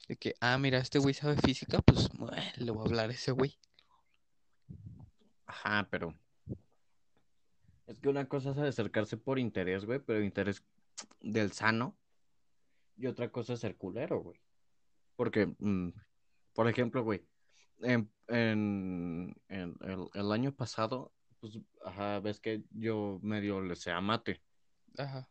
De 0.06 0.16
que, 0.16 0.34
ah, 0.40 0.58
mira, 0.58 0.78
este 0.78 0.98
güey 0.98 1.14
sabe 1.14 1.36
física, 1.38 1.80
pues 1.80 2.10
bueno, 2.10 2.36
le 2.56 2.70
voy 2.70 2.82
a 2.82 2.86
hablar 2.86 3.08
a 3.08 3.14
ese 3.14 3.32
güey. 3.32 3.58
Ajá, 5.46 5.88
pero. 5.90 6.14
Es 7.86 7.98
que 7.98 8.10
una 8.10 8.28
cosa 8.28 8.50
es 8.50 8.58
acercarse 8.58 9.16
por 9.16 9.38
interés, 9.38 9.86
güey, 9.86 10.00
pero 10.00 10.22
interés 10.22 10.62
del 11.20 11.52
sano. 11.52 11.96
Y 12.96 13.06
otra 13.06 13.30
cosa 13.30 13.54
es 13.54 13.60
ser 13.60 13.76
culero, 13.76 14.20
güey. 14.20 14.40
Porque, 15.16 15.54
mm, 15.58 15.88
por 16.54 16.68
ejemplo, 16.68 17.02
güey, 17.02 17.26
en, 17.80 18.12
en- 18.28 19.34
en 19.48 19.76
el, 19.80 20.08
el 20.14 20.32
año 20.32 20.54
pasado, 20.54 21.12
pues, 21.40 21.58
ajá, 21.84 22.20
ves 22.20 22.40
que 22.40 22.62
yo 22.70 23.18
medio 23.22 23.60
le 23.60 23.76
sé 23.76 23.90
a 23.90 24.00
mate. 24.00 24.40
Ajá. 24.96 25.28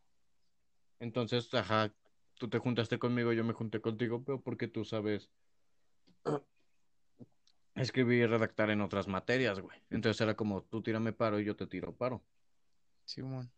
Entonces, 1.00 1.54
ajá, 1.54 1.94
tú 2.36 2.50
te 2.50 2.60
juntaste 2.60 3.00
conmigo, 3.00 3.34
yo 3.34 3.44
me 3.44 3.54
junté 3.54 3.82
contigo, 3.82 4.24
pero 4.24 4.42
porque 4.42 4.68
tú 4.68 4.86
sabes 4.86 5.30
escribir 7.76 8.20
y 8.20 8.26
redactar 8.26 8.70
en 8.70 8.82
otras 8.82 9.08
materias, 9.08 9.60
güey. 9.60 9.82
Entonces 9.90 10.20
era 10.22 10.36
como, 10.36 10.64
tú 10.64 10.82
tírame 10.82 11.14
paro 11.14 11.40
y 11.40 11.46
yo 11.46 11.56
te 11.56 11.68
tiro 11.68 11.96
paro. 11.96 12.24
Simón. 13.06 13.52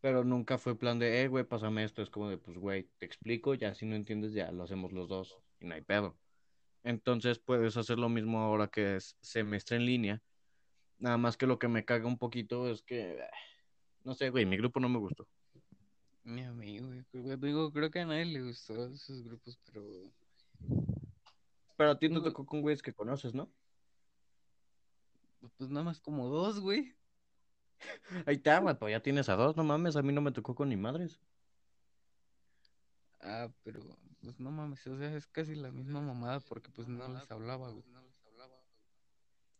Pero 0.00 0.22
nunca 0.24 0.58
fue 0.58 0.78
plan 0.78 0.98
de, 0.98 1.22
eh, 1.22 1.28
güey, 1.28 1.44
pásame 1.44 1.82
esto. 1.84 2.02
Es 2.02 2.10
como 2.10 2.28
de, 2.28 2.38
pues, 2.38 2.56
güey, 2.58 2.88
te 2.98 3.06
explico, 3.06 3.54
ya 3.54 3.74
si 3.74 3.84
no 3.86 3.96
entiendes, 3.96 4.32
ya 4.32 4.52
lo 4.52 4.62
hacemos 4.64 4.92
los 4.92 5.08
dos 5.08 5.36
y 5.60 5.66
no 5.66 5.74
hay 5.74 5.82
pedo. 5.82 6.16
Entonces 6.84 7.38
puedes 7.40 7.76
hacer 7.76 7.98
lo 7.98 8.08
mismo 8.08 8.38
ahora 8.40 8.68
que 8.68 8.96
es 8.96 9.16
semestre 9.20 9.76
en 9.76 9.84
línea. 9.86 10.22
Nada 10.98 11.16
más 11.18 11.36
que 11.36 11.46
lo 11.46 11.58
que 11.58 11.68
me 11.68 11.84
caga 11.84 12.06
un 12.06 12.18
poquito 12.18 12.68
es 12.70 12.82
que, 12.82 13.20
ah, 13.22 13.36
no 14.04 14.14
sé, 14.14 14.30
güey, 14.30 14.46
mi 14.46 14.56
grupo 14.56 14.78
no 14.80 14.88
me 14.88 14.98
gustó. 14.98 15.26
Mi 16.22 16.42
amigo, 16.42 16.86
güey. 16.88 17.04
Creo- 17.10 17.36
Digo, 17.36 17.72
creo 17.72 17.90
que 17.90 18.00
a 18.00 18.06
nadie 18.06 18.26
le 18.26 18.42
gustó 18.42 18.86
esos 18.88 19.24
grupos, 19.24 19.58
pero 19.66 19.82
Pero 21.76 21.90
a 21.90 21.98
ti 21.98 22.08
No, 22.08 22.22
tocó 22.22 22.44
con 22.44 22.60
güeyes 22.60 22.82
que 22.82 22.92
conoces, 22.92 23.34
¿no? 23.34 23.50
pues 25.56 25.70
nada 25.70 25.84
más 25.84 26.00
como 26.00 26.28
dos, 26.28 26.60
güey. 26.60 26.92
Ahí 28.26 28.36
está, 28.36 28.58
güey, 28.60 28.78
pues 28.78 28.92
ya 28.92 29.00
tienes 29.00 29.28
a 29.28 29.36
dos, 29.36 29.56
no 29.56 29.64
mames, 29.64 29.96
a 29.96 30.02
mí 30.02 30.12
no 30.12 30.20
me 30.20 30.32
tocó 30.32 30.54
con 30.54 30.68
ni 30.68 30.76
madres. 30.76 31.20
Ah, 33.20 33.48
pero 33.64 33.80
pues 34.22 34.38
no 34.38 34.50
mames, 34.50 34.86
o 34.86 34.96
sea, 34.96 35.14
es 35.14 35.26
casi 35.26 35.54
la 35.54 35.70
misma 35.70 36.00
mamada 36.00 36.40
porque 36.40 36.70
pues 36.70 36.88
no 36.88 37.08
les 37.08 37.30
hablaba, 37.30 37.70
güey. 37.70 37.84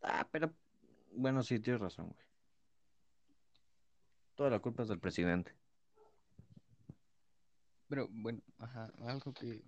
Ah, 0.03 0.29
pero, 0.31 0.55
bueno, 1.13 1.43
sí, 1.43 1.59
tienes 1.59 1.81
razón, 1.81 2.09
güey. 2.09 2.27
Toda 4.37 4.51
la 4.51 4.61
culpa 4.61 4.85
es 4.85 4.89
del 4.89 5.01
presidente. 5.01 5.53
Pero 7.89 8.07
bueno, 8.11 8.41
ajá, 8.59 8.93
algo 9.01 9.33
que 9.33 9.65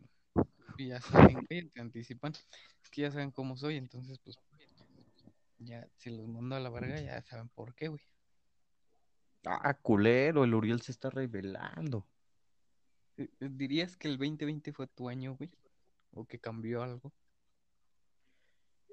que 0.76 0.87
ya 0.87 1.00
saben, 1.00 1.47
güey, 1.49 1.69
te 1.69 1.80
anticipan, 1.80 2.33
es 2.33 2.90
que 2.90 3.02
ya 3.02 3.11
saben 3.11 3.30
cómo 3.30 3.57
soy, 3.57 3.76
entonces 3.76 4.19
pues 4.19 4.38
ya 5.59 5.87
si 5.97 6.11
los 6.11 6.26
mando 6.26 6.57
a 6.57 6.61
la 6.61 6.71
verga 6.71 7.00
ya 7.00 7.21
saben 7.23 7.49
por 7.49 7.75
qué, 7.75 7.88
güey. 7.88 8.00
Ah, 9.44 9.75
culero, 9.75 10.44
el 10.44 10.54
Uriel 10.54 10.82
se 10.82 10.92
está 10.92 11.11
revelando. 11.11 12.06
Eh, 13.16 13.28
eh, 13.40 13.49
¿Dirías 13.50 13.97
que 13.97 14.09
el 14.09 14.18
2020 14.18 14.73
fue 14.73 14.87
tu 14.87 15.09
año, 15.09 15.35
güey? 15.37 15.50
¿O 16.12 16.26
que 16.26 16.38
cambió 16.38 16.82
algo? 16.82 17.12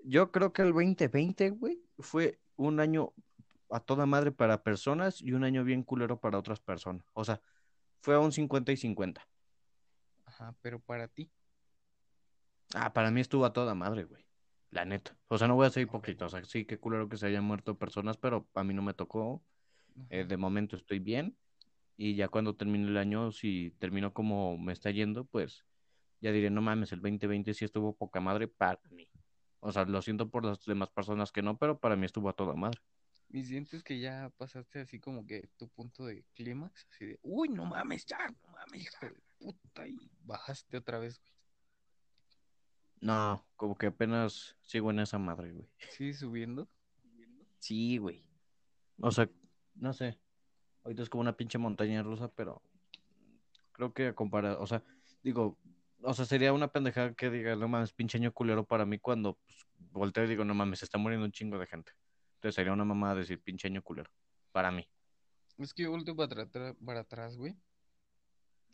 Yo 0.04 0.32
creo 0.32 0.54
que 0.54 0.62
el 0.62 0.72
2020, 0.72 1.50
güey, 1.52 1.82
fue 2.00 2.40
un 2.56 2.80
año 2.80 3.14
a 3.70 3.80
toda 3.80 4.06
madre 4.06 4.32
para 4.32 4.64
personas 4.64 5.22
y 5.22 5.34
un 5.34 5.44
año 5.44 5.64
bien 5.64 5.84
culero 5.84 6.20
para 6.20 6.38
otras 6.38 6.60
personas. 6.60 7.06
O 7.14 7.26
sea, 7.26 7.42
fue 8.02 8.16
a 8.16 8.20
un 8.20 8.32
50 8.32 8.72
y 8.72 8.78
50. 8.78 9.28
Ajá, 10.26 10.56
pero 10.62 10.80
para 10.80 11.08
ti. 11.08 11.30
Ah, 12.74 12.94
para 12.94 13.12
mí 13.12 13.22
estuvo 13.22 13.46
a 13.46 13.54
toda 13.54 13.76
madre, 13.76 14.06
güey. 14.06 14.26
La 14.72 14.86
neta. 14.86 15.18
O 15.28 15.38
sea, 15.38 15.48
no 15.48 15.56
voy 15.56 15.68
a 15.68 15.70
ser 15.70 15.84
hipócrita. 15.84 16.26
O 16.26 16.30
sea, 16.30 16.44
sí, 16.44 16.66
qué 16.66 16.80
culero 16.80 17.08
que 17.10 17.18
se 17.18 17.28
hayan 17.28 17.44
muerto 17.44 17.78
personas, 17.78 18.18
pero 18.18 18.48
a 18.54 18.64
mí 18.64 18.74
no 18.74 18.82
me 18.82 18.94
tocó. 18.94 19.42
Eh, 20.10 20.26
de 20.26 20.38
momento 20.38 20.76
estoy 20.76 21.00
bien. 21.00 21.38
Y 21.98 22.16
ya 22.16 22.28
cuando 22.28 22.56
termine 22.56 22.88
el 22.88 22.98
año, 22.98 23.32
si 23.32 23.72
termino 23.80 24.14
como 24.14 24.58
me 24.58 24.74
está 24.74 24.92
yendo, 24.92 25.26
pues 25.26 25.66
ya 26.22 26.32
diré, 26.32 26.50
no 26.50 26.62
mames, 26.62 26.92
el 26.92 27.02
2020 27.02 27.54
sí 27.54 27.66
estuvo 27.66 27.96
poca 27.96 28.20
madre 28.20 28.48
para 28.48 28.80
mí. 28.92 29.08
O 29.60 29.72
sea, 29.72 29.86
lo 29.86 30.02
siento 30.02 30.30
por 30.30 30.46
las 30.46 30.64
demás 30.66 30.90
personas 30.90 31.32
que 31.32 31.42
no, 31.42 31.58
pero 31.58 31.80
para 31.80 31.96
mí 31.96 32.06
estuvo 32.06 32.30
a 32.30 32.34
toda 32.34 32.54
madre. 32.54 32.80
¿Y 33.30 33.44
sientes 33.44 33.84
que 33.84 34.00
ya 34.00 34.32
pasaste 34.38 34.80
así 34.80 35.00
como 35.00 35.26
que 35.26 35.50
tu 35.58 35.68
punto 35.68 36.06
de 36.06 36.24
clímax? 36.36 36.88
Así 36.92 37.06
de, 37.06 37.20
uy, 37.24 37.50
no 37.50 37.66
mames, 37.66 38.06
ya, 38.06 38.18
no 38.30 38.48
mames, 38.54 38.84
hijo 38.84 39.06
de-". 39.06 39.22
puta, 39.40 39.88
y 39.88 39.98
bajaste 40.24 40.78
otra 40.78 41.00
vez, 41.00 41.20
güey. 41.20 41.32
No, 43.00 43.46
como 43.56 43.76
que 43.78 43.88
apenas 43.88 44.56
sigo 44.64 44.92
en 44.92 45.00
esa 45.00 45.20
madre, 45.20 45.52
güey. 45.52 45.70
¿Sigues 45.92 46.20
subiendo? 46.20 46.68
Sí, 47.60 47.98
güey. 47.98 48.24
O 49.00 49.12
sea, 49.12 49.30
no 49.80 49.94
sé. 49.94 50.20
Ahorita 50.84 51.04
es 51.04 51.10
como 51.10 51.22
una 51.22 51.36
pinche 51.36 51.58
montaña 51.58 52.04
rusa, 52.04 52.30
pero 52.30 52.62
creo 53.72 53.94
que 53.94 54.14
comparado, 54.14 54.62
o 54.62 54.68
sea, 54.68 54.84
digo, 55.24 55.58
o 56.02 56.14
sea, 56.14 56.26
sería 56.26 56.54
una 56.54 56.68
pendejada 56.70 57.14
que 57.14 57.30
diga, 57.30 57.56
no 57.56 57.68
mames, 57.68 57.94
pinche 57.94 58.18
año 58.18 58.32
culero 58.32 58.66
para 58.66 58.86
mí 58.86 59.00
cuando 59.00 59.36
pues, 59.46 59.66
volteo 59.92 60.24
y 60.24 60.28
digo, 60.28 60.46
no 60.46 60.54
mames, 60.54 60.80
se 60.80 60.86
está 60.86 60.98
muriendo 60.98 61.26
un 61.26 61.32
chingo 61.32 61.58
de 61.58 61.68
gente. 61.68 61.92
Entonces 62.36 62.56
sería 62.56 62.74
una 62.74 62.86
mamada 62.86 63.16
decir 63.16 63.42
pinche 63.42 63.68
año 63.68 63.82
culero, 63.82 64.10
para 64.52 64.72
mí. 64.72 64.88
Es 65.58 65.74
que 65.74 65.84
yo 65.84 65.92
volteo 65.92 66.16
para, 66.16 66.46
para 66.74 67.00
atrás, 67.00 67.36
güey. 67.36 67.56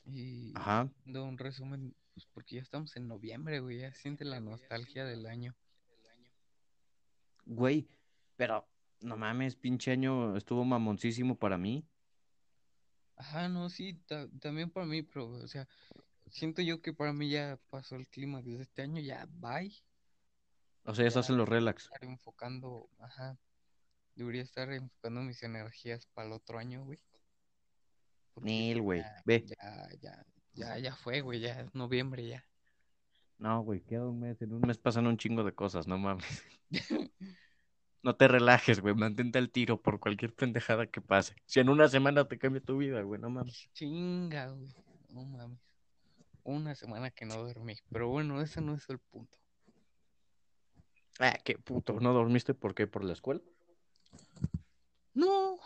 Y 0.05 0.51
Ajá. 0.55 0.89
un 1.05 1.37
resumen, 1.37 1.95
pues 2.13 2.25
porque 2.33 2.55
ya 2.55 2.61
estamos 2.61 2.95
en 2.97 3.07
noviembre, 3.07 3.61
güey. 3.61 3.79
Ya 3.79 3.93
siente 3.93 4.25
la 4.25 4.41
nostalgia 4.41 5.05
del 5.05 5.25
año. 5.25 5.55
Güey, 7.45 7.87
pero 8.35 8.67
no 9.03 9.17
mames, 9.17 9.55
pinche 9.55 9.91
año 9.91 10.35
estuvo 10.37 10.63
mamoncísimo 10.63 11.37
para 11.37 11.57
mí. 11.57 11.85
Ajá, 13.15 13.47
no, 13.49 13.69
sí, 13.69 13.93
ta- 14.07 14.27
también 14.39 14.69
para 14.71 14.85
mí, 14.85 15.03
pero, 15.03 15.27
o 15.27 15.47
sea, 15.47 15.67
siento 16.27 16.61
yo 16.61 16.81
que 16.81 16.93
para 16.93 17.13
mí 17.13 17.29
ya 17.29 17.59
pasó 17.69 17.95
el 17.95 18.07
clima 18.07 18.41
desde 18.41 18.63
este 18.63 18.81
año, 18.81 19.01
ya 19.01 19.27
bye. 19.29 19.73
O 20.85 20.95
sea, 20.95 21.03
ya 21.03 21.09
estás 21.09 21.29
en 21.29 21.37
los 21.37 21.47
relax. 21.47 21.83
Estar 21.83 22.03
enfocando, 22.03 22.89
ajá, 22.99 23.37
debería 24.15 24.41
estar 24.41 24.71
enfocando 24.71 25.21
mis 25.21 25.43
energías 25.43 26.07
para 26.07 26.27
el 26.27 26.33
otro 26.33 26.57
año, 26.57 26.83
güey. 26.83 26.99
Nel, 28.41 28.81
güey. 28.81 29.03
Ve. 29.25 29.45
ya, 29.45 29.89
ya, 30.01 30.25
ya, 30.53 30.77
ya 30.79 30.95
fue, 30.95 31.21
güey, 31.21 31.39
ya 31.39 31.61
es 31.61 31.75
noviembre 31.75 32.27
ya. 32.27 32.43
No, 33.37 33.61
güey, 33.61 33.81
queda 33.81 34.07
un 34.07 34.19
mes. 34.19 34.41
En 34.41 34.53
un 34.53 34.61
mes 34.61 34.77
pasan 34.77 35.07
un 35.07 35.17
chingo 35.17 35.43
de 35.43 35.53
cosas, 35.53 35.87
no 35.87 35.97
mames. 35.97 36.43
No 38.03 38.17
te 38.17 38.27
relajes, 38.27 38.81
güey. 38.81 38.93
Mantente 38.93 39.39
al 39.39 39.49
tiro 39.49 39.81
por 39.81 39.99
cualquier 39.99 40.33
pendejada 40.33 40.87
que 40.87 40.99
pase. 40.99 41.35
Si 41.45 41.61
en 41.61 41.69
una 41.69 41.87
semana 41.87 42.27
te 42.27 42.37
cambia 42.37 42.61
tu 42.61 42.77
vida, 42.77 43.01
güey, 43.01 43.19
no 43.19 43.29
mames. 43.29 43.69
Chinga, 43.73 44.49
güey, 44.49 44.75
no 45.09 45.23
mames. 45.23 45.59
Una 46.43 46.75
semana 46.75 47.09
que 47.11 47.25
no 47.25 47.35
dormí, 47.35 47.77
pero 47.89 48.09
bueno, 48.09 48.41
ese 48.41 48.59
no 48.59 48.75
es 48.75 48.89
el 48.89 48.99
punto. 48.99 49.37
Ah, 51.19 51.37
qué 51.45 51.57
puto. 51.57 52.01
¿No 52.01 52.11
dormiste 52.11 52.53
por 52.53 52.75
qué? 52.75 52.87
¿Por 52.87 53.05
la 53.05 53.13
escuela? 53.13 53.39
No, 55.13 55.57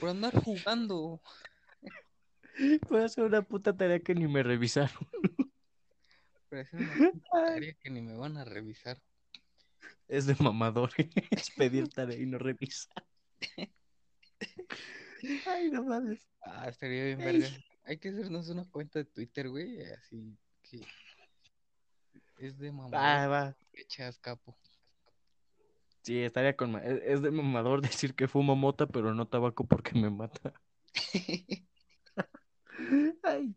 por 0.00 0.08
andar 0.08 0.34
jugando. 0.42 1.22
Puede 2.88 3.08
ser 3.08 3.24
una 3.24 3.42
puta 3.42 3.76
tarea 3.76 4.00
que 4.00 4.14
ni 4.16 4.26
me 4.26 4.42
revisaron. 4.42 5.08
Pero 6.48 6.62
es 6.62 6.72
una 6.72 7.12
puta 7.12 7.30
tarea 7.30 7.74
que 7.74 7.90
ni 7.90 8.02
me 8.02 8.16
van 8.16 8.36
a 8.36 8.44
revisar. 8.44 9.00
Es 10.10 10.26
de 10.26 10.34
mamador. 10.40 10.90
Es 11.30 11.50
pedir 11.52 11.88
tarea 11.88 12.18
y 12.18 12.26
no 12.26 12.38
revisar. 12.38 13.04
Ay, 15.46 15.70
no 15.70 15.84
mames. 15.84 16.26
Ah, 16.42 16.68
estaría 16.68 17.04
bien, 17.04 17.18
verga. 17.18 17.46
Hay 17.84 17.98
que 17.98 18.08
hacernos 18.08 18.48
una 18.48 18.64
cuenta 18.68 18.98
de 18.98 19.04
Twitter, 19.04 19.48
güey, 19.48 19.80
así 19.92 20.36
que 20.62 20.80
es 22.38 22.58
de 22.58 22.72
mamá. 22.72 22.90
Va, 22.90 23.26
va. 23.28 23.56
Echas 23.72 24.18
capo. 24.18 24.56
Sí, 26.02 26.18
estaría 26.22 26.56
con... 26.56 26.72
ma- 26.72 26.82
Es 26.82 27.22
de 27.22 27.30
mamador 27.30 27.80
decir 27.82 28.14
que 28.14 28.26
fumo 28.26 28.56
mota, 28.56 28.86
pero 28.86 29.14
no 29.14 29.28
tabaco 29.28 29.64
porque 29.64 29.92
me 29.98 30.10
mata. 30.10 30.52
Ay. 33.22 33.54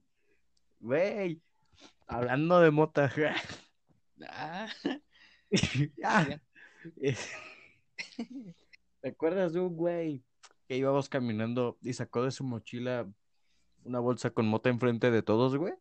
Güey. 0.79 1.41
Hablando 2.07 2.59
de 2.59 2.69
mota. 2.71 3.11
Ah, 3.17 3.41
Ah, 4.29 4.67
ya. 5.97 6.41
¿Te 9.01 9.09
acuerdas 9.09 9.53
de 9.53 9.59
un 9.59 9.75
güey 9.75 10.23
que 10.67 10.77
íbamos 10.77 11.09
caminando 11.09 11.77
y 11.81 11.93
sacó 11.93 12.23
de 12.23 12.31
su 12.31 12.43
mochila 12.43 13.07
una 13.83 13.99
bolsa 13.99 14.31
con 14.31 14.47
mota 14.47 14.69
enfrente 14.69 15.11
de 15.11 15.21
todos, 15.21 15.55
güey? 15.55 15.73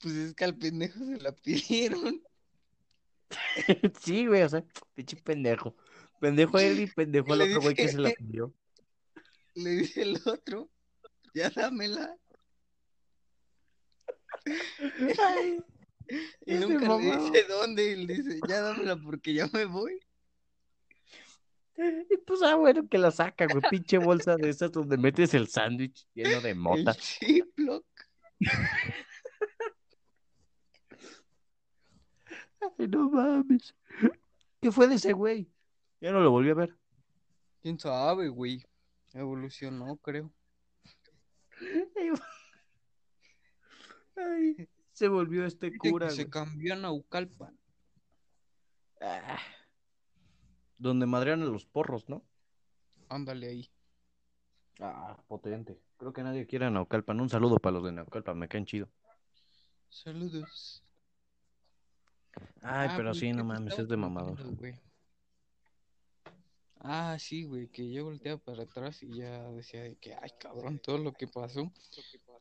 Pues 0.00 0.14
es 0.16 0.34
que 0.34 0.44
al 0.44 0.56
pendejo 0.56 0.98
se 0.98 1.18
la 1.20 1.32
pidieron. 1.32 2.22
Sí, 4.00 4.26
güey, 4.26 4.42
o 4.42 4.48
sea, 4.48 4.64
pinche 4.94 5.16
pendejo. 5.16 5.74
Pendejo 6.20 6.58
él 6.58 6.80
y 6.80 6.86
pendejo 6.86 7.34
Le 7.34 7.44
otro 7.44 7.62
güey 7.62 7.74
que 7.74 7.88
se 7.88 7.98
la 7.98 8.10
pidió. 8.10 8.52
Le 9.54 9.70
dice 9.70 10.02
el 10.02 10.20
otro, 10.26 10.70
ya 11.34 11.50
dámela. 11.50 12.16
Ay, 14.46 15.58
Y 16.46 16.54
nunca 16.54 16.80
le 16.80 16.88
mamado. 16.88 17.30
dice 17.30 17.44
dónde. 17.44 17.90
Y 17.92 18.06
le 18.06 18.14
dice, 18.14 18.40
ya 18.48 18.60
dámela 18.60 18.96
porque 18.96 19.32
ya 19.34 19.48
me 19.52 19.64
voy. 19.64 19.98
Y 21.76 22.16
pues, 22.18 22.40
ah, 22.42 22.54
bueno, 22.54 22.88
que 22.88 22.98
la 22.98 23.10
saca, 23.10 23.46
güey, 23.46 23.62
pinche 23.68 23.98
bolsa 23.98 24.36
de 24.36 24.48
esas 24.48 24.70
donde 24.70 24.96
metes 24.96 25.34
el 25.34 25.48
sándwich 25.48 26.06
lleno 26.14 26.40
de 26.40 26.50
El 26.50 26.56
mota. 26.56 26.94
Ziploc. 26.94 27.84
Ay, 32.78 32.88
no 32.88 33.10
mames. 33.10 33.74
¿Qué 34.60 34.70
fue 34.72 34.86
de 34.88 34.94
ese 34.96 35.12
güey? 35.12 35.50
Ya 36.00 36.12
no 36.12 36.20
lo 36.20 36.30
volví 36.30 36.50
a 36.50 36.54
ver. 36.54 36.76
¿Quién 37.60 37.78
sabe, 37.78 38.28
güey? 38.28 38.64
Evolucionó, 39.12 39.96
creo. 39.96 40.32
Ay, 44.16 44.68
se 44.92 45.08
volvió 45.08 45.44
este 45.44 45.76
cura, 45.76 46.10
se 46.10 46.22
güey. 46.24 46.30
cambió 46.30 46.74
a 46.74 46.76
Naucalpan. 46.76 47.58
Ah, 49.00 49.38
donde 50.78 51.06
madrean 51.06 51.42
a 51.42 51.46
los 51.46 51.66
porros, 51.66 52.08
¿no? 52.08 52.24
Ándale 53.08 53.48
ahí. 53.48 53.70
Ah, 54.80 55.16
potente. 55.28 55.78
Creo 55.98 56.12
que 56.12 56.22
nadie 56.22 56.46
quiere 56.46 56.66
a 56.66 56.70
Naucalpan. 56.70 57.20
Un 57.20 57.28
saludo 57.28 57.56
para 57.58 57.74
los 57.74 57.84
de 57.84 57.92
Naucalpan, 57.92 58.38
me 58.38 58.48
caen 58.48 58.66
chido. 58.66 58.88
Saludos. 59.88 60.82
Ay, 62.62 62.88
Ah, 62.90 62.94
pero 62.96 63.10
güey, 63.10 63.20
sí, 63.20 63.26
¿qué 63.26 63.32
no 63.32 63.38
te 63.38 63.44
mames, 63.44 63.78
es 63.78 63.88
de 63.88 63.96
mamador. 63.96 64.56
güey? 64.56 64.74
Ah, 66.86 67.16
sí, 67.18 67.44
güey, 67.44 67.68
que 67.68 67.90
yo 67.90 68.04
volteaba 68.04 68.36
para 68.38 68.64
atrás 68.64 69.02
y 69.02 69.16
ya 69.16 69.50
decía 69.52 69.84
de 69.84 69.96
que, 69.96 70.14
ay, 70.20 70.30
cabrón, 70.38 70.78
todo 70.78 70.98
lo 70.98 71.14
que 71.14 71.26
pasó. 71.26 71.72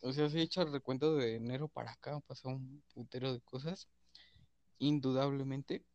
O 0.01 0.11
sea, 0.11 0.29
si 0.29 0.41
echar 0.41 0.69
recuento 0.69 1.15
de 1.15 1.37
enero 1.37 1.69
para 1.69 1.93
acá, 1.93 2.19
pasó 2.19 2.49
un 2.49 2.83
putero 2.93 3.31
de 3.31 3.39
cosas, 3.39 3.87
indudablemente, 4.79 5.85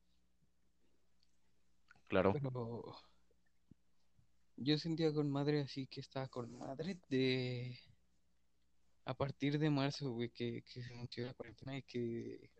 Claro. 2.09 2.33
pero 2.33 2.97
yo 4.57 4.79
sentía 4.79 5.13
con 5.13 5.29
madre 5.31 5.61
así 5.61 5.87
que 5.87 6.01
estaba 6.01 6.27
con 6.29 6.51
madre 6.57 6.99
de 7.11 7.79
a 9.05 9.13
partir 9.13 9.59
de 9.59 9.69
marzo, 9.69 10.11
güey, 10.13 10.31
que, 10.31 10.63
que 10.63 10.83
se 10.83 10.95
anunció 10.95 11.27
la 11.27 11.35
cuarentena 11.35 11.77
y 11.77 11.83
que 11.83 12.51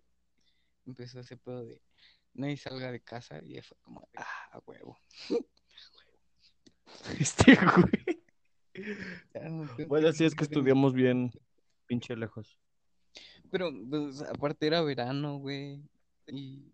empezó 0.85 1.21
ese 1.21 1.39
pedo 1.39 1.65
de 1.65 1.81
nadie 2.35 2.59
salga 2.59 2.93
de 2.93 3.01
casa 3.01 3.41
y 3.43 3.59
fue 3.63 3.79
como, 3.81 4.07
ah, 4.17 4.51
a 4.53 4.59
huevo. 4.67 4.99
Este 7.21 7.57
güey. 7.57 8.23
Bueno, 9.89 10.13
sí 10.13 10.25
es 10.25 10.35
que 10.35 10.45
estudiamos 10.45 10.93
bien 10.95 11.31
pinche 11.87 12.15
lejos. 12.17 12.59
Pero, 13.51 13.71
pues, 13.89 14.23
aparte 14.23 14.67
era 14.67 14.83
verano, 14.83 15.39
güey, 15.39 15.83
y 16.27 16.73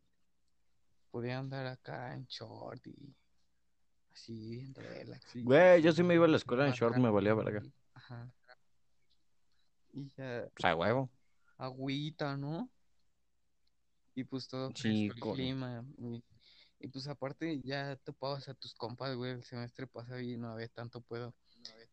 podía 1.11 1.39
andar 1.39 1.67
acá 1.67 2.15
en 2.15 2.27
short 2.27 2.85
y 2.87 3.15
así, 4.13 4.57
bien 4.57 4.75
relax. 4.75 5.37
y- 5.37 5.45
Güey, 5.45 5.83
yo 5.83 5.93
sí 5.93 6.03
me 6.03 6.15
iba 6.15 6.25
a 6.27 6.29
la 6.29 6.37
escuela 6.37 6.67
en 6.67 6.73
short, 6.73 6.97
me 6.97 7.11
valía 7.11 7.35
verga. 7.35 7.63
Ajá. 7.95 8.29
Y 9.93 10.09
ya, 10.17 10.45
O 10.47 10.61
sea, 10.61 10.75
huevo. 10.75 11.09
agüita, 11.57 12.37
¿no? 12.37 12.69
Y 14.17 14.25
pues 14.25 14.49
todo 14.49 14.71
Sí, 14.75 15.07
el 15.07 15.15
clima. 15.15 15.85
Y, 15.99 16.23
y 16.85 16.89
pues 16.89 17.09
aparte 17.09 17.63
ya 17.65 17.97
topabas 18.05 18.47
a 18.51 18.55
tus 18.55 18.75
compas, 18.75 19.17
güey, 19.17 19.33
el 19.33 19.43
semestre 19.43 19.87
pasado 19.87 20.21
y 20.21 20.37
no 20.37 20.53
había 20.53 20.69
tanto 20.69 21.01
pedo. 21.01 21.35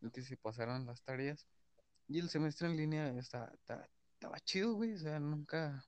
Y 0.02 0.10
que 0.10 0.20
se 0.22 0.36
pasaron 0.36 0.84
las 0.84 1.00
tareas. 1.00 1.46
Y 2.08 2.18
el 2.18 2.28
semestre 2.28 2.68
en 2.68 2.76
línea 2.76 3.08
está- 3.18 3.50
estaba 3.54 4.38
chido, 4.40 4.74
güey. 4.74 4.92
O 4.92 4.98
sea, 4.98 5.18
nunca, 5.18 5.82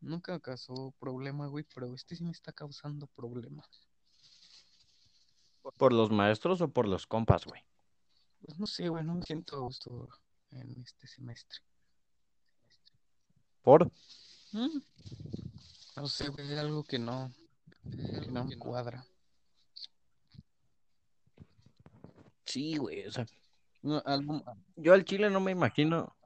nunca 0.00 0.40
causó 0.40 0.94
problema, 0.98 1.46
güey. 1.48 1.66
Pero 1.74 1.94
este 1.94 2.16
sí 2.16 2.24
me 2.24 2.30
está 2.30 2.52
causando 2.52 3.06
problemas. 3.08 3.68
¿Por 5.76 5.92
los 5.92 6.10
maestros 6.10 6.62
o 6.62 6.68
por 6.68 6.88
los 6.88 7.06
compas, 7.06 7.44
güey? 7.44 7.62
Pues 8.40 8.58
no 8.58 8.66
sé, 8.66 8.88
güey, 8.88 9.04
no 9.04 9.16
me 9.16 9.22
siento 9.24 9.56
a 9.56 9.60
gusto 9.60 10.08
en 10.52 10.80
este 10.80 11.06
semestre. 11.06 11.60
¿Por? 13.60 13.92
Mm. 14.52 14.80
No 15.96 16.08
sé, 16.08 16.28
güey, 16.28 16.50
es 16.50 16.58
algo 16.58 16.82
que 16.82 16.98
no, 16.98 17.30
que 17.90 18.30
no 18.30 18.44
me 18.44 18.56
cuadra. 18.56 19.06
Sí, 22.44 22.76
güey, 22.76 23.06
o 23.06 23.12
sea, 23.12 23.26
No, 23.82 24.02
algo... 24.04 24.42
yo 24.76 24.92
al 24.92 25.04
chile 25.04 25.30
no 25.30 25.40
me 25.40 25.52
imagino. 25.52 26.16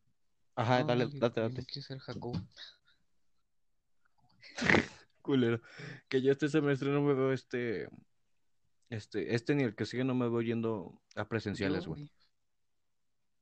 Ajá, 0.54 0.80
no, 0.80 0.86
dale, 0.86 1.04
dale, 1.06 1.18
date, 1.18 1.40
date. 1.40 1.66
quiero 1.66 1.86
ser 1.86 1.98
Jacobo. 1.98 2.40
Culero. 5.22 5.60
Que 6.08 6.22
yo 6.22 6.32
este 6.32 6.48
semestre 6.48 6.90
no 6.90 7.02
me 7.02 7.14
veo 7.14 7.32
este. 7.32 7.88
Este, 8.90 9.34
este 9.34 9.54
ni 9.54 9.64
el 9.64 9.74
que 9.74 9.86
sigue 9.86 10.04
no 10.04 10.14
me 10.14 10.28
veo 10.28 10.40
yendo 10.42 11.02
a 11.16 11.26
presenciales, 11.26 11.86
güey. 11.86 12.10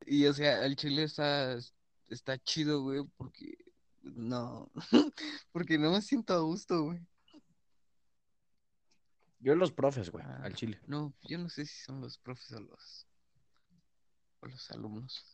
Y 0.07 0.27
o 0.27 0.33
sea, 0.33 0.65
el 0.65 0.77
chile 0.77 1.05
está, 1.05 1.57
está 2.09 2.39
chido, 2.39 2.83
güey, 2.83 3.05
porque 3.17 3.57
no, 4.03 4.71
porque 5.53 5.79
no 5.79 5.93
me 5.93 6.03
siento 6.03 6.35
a 6.35 6.41
gusto, 6.41 6.85
güey. 6.85 7.01
Yo 9.43 9.55
los 9.57 9.73
profes, 9.73 10.11
güey, 10.11 10.25
Ah, 10.25 10.41
al 10.45 10.55
chile. 10.55 10.81
No, 10.87 11.13
yo 11.23 11.37
no 11.39 11.49
sé 11.49 11.67
si 11.67 11.77
son 11.83 12.01
los 12.01 12.17
profes 12.19 12.53
o 12.53 12.61
los, 12.61 13.07
o 14.41 14.47
los 14.47 14.71
alumnos. 14.71 15.25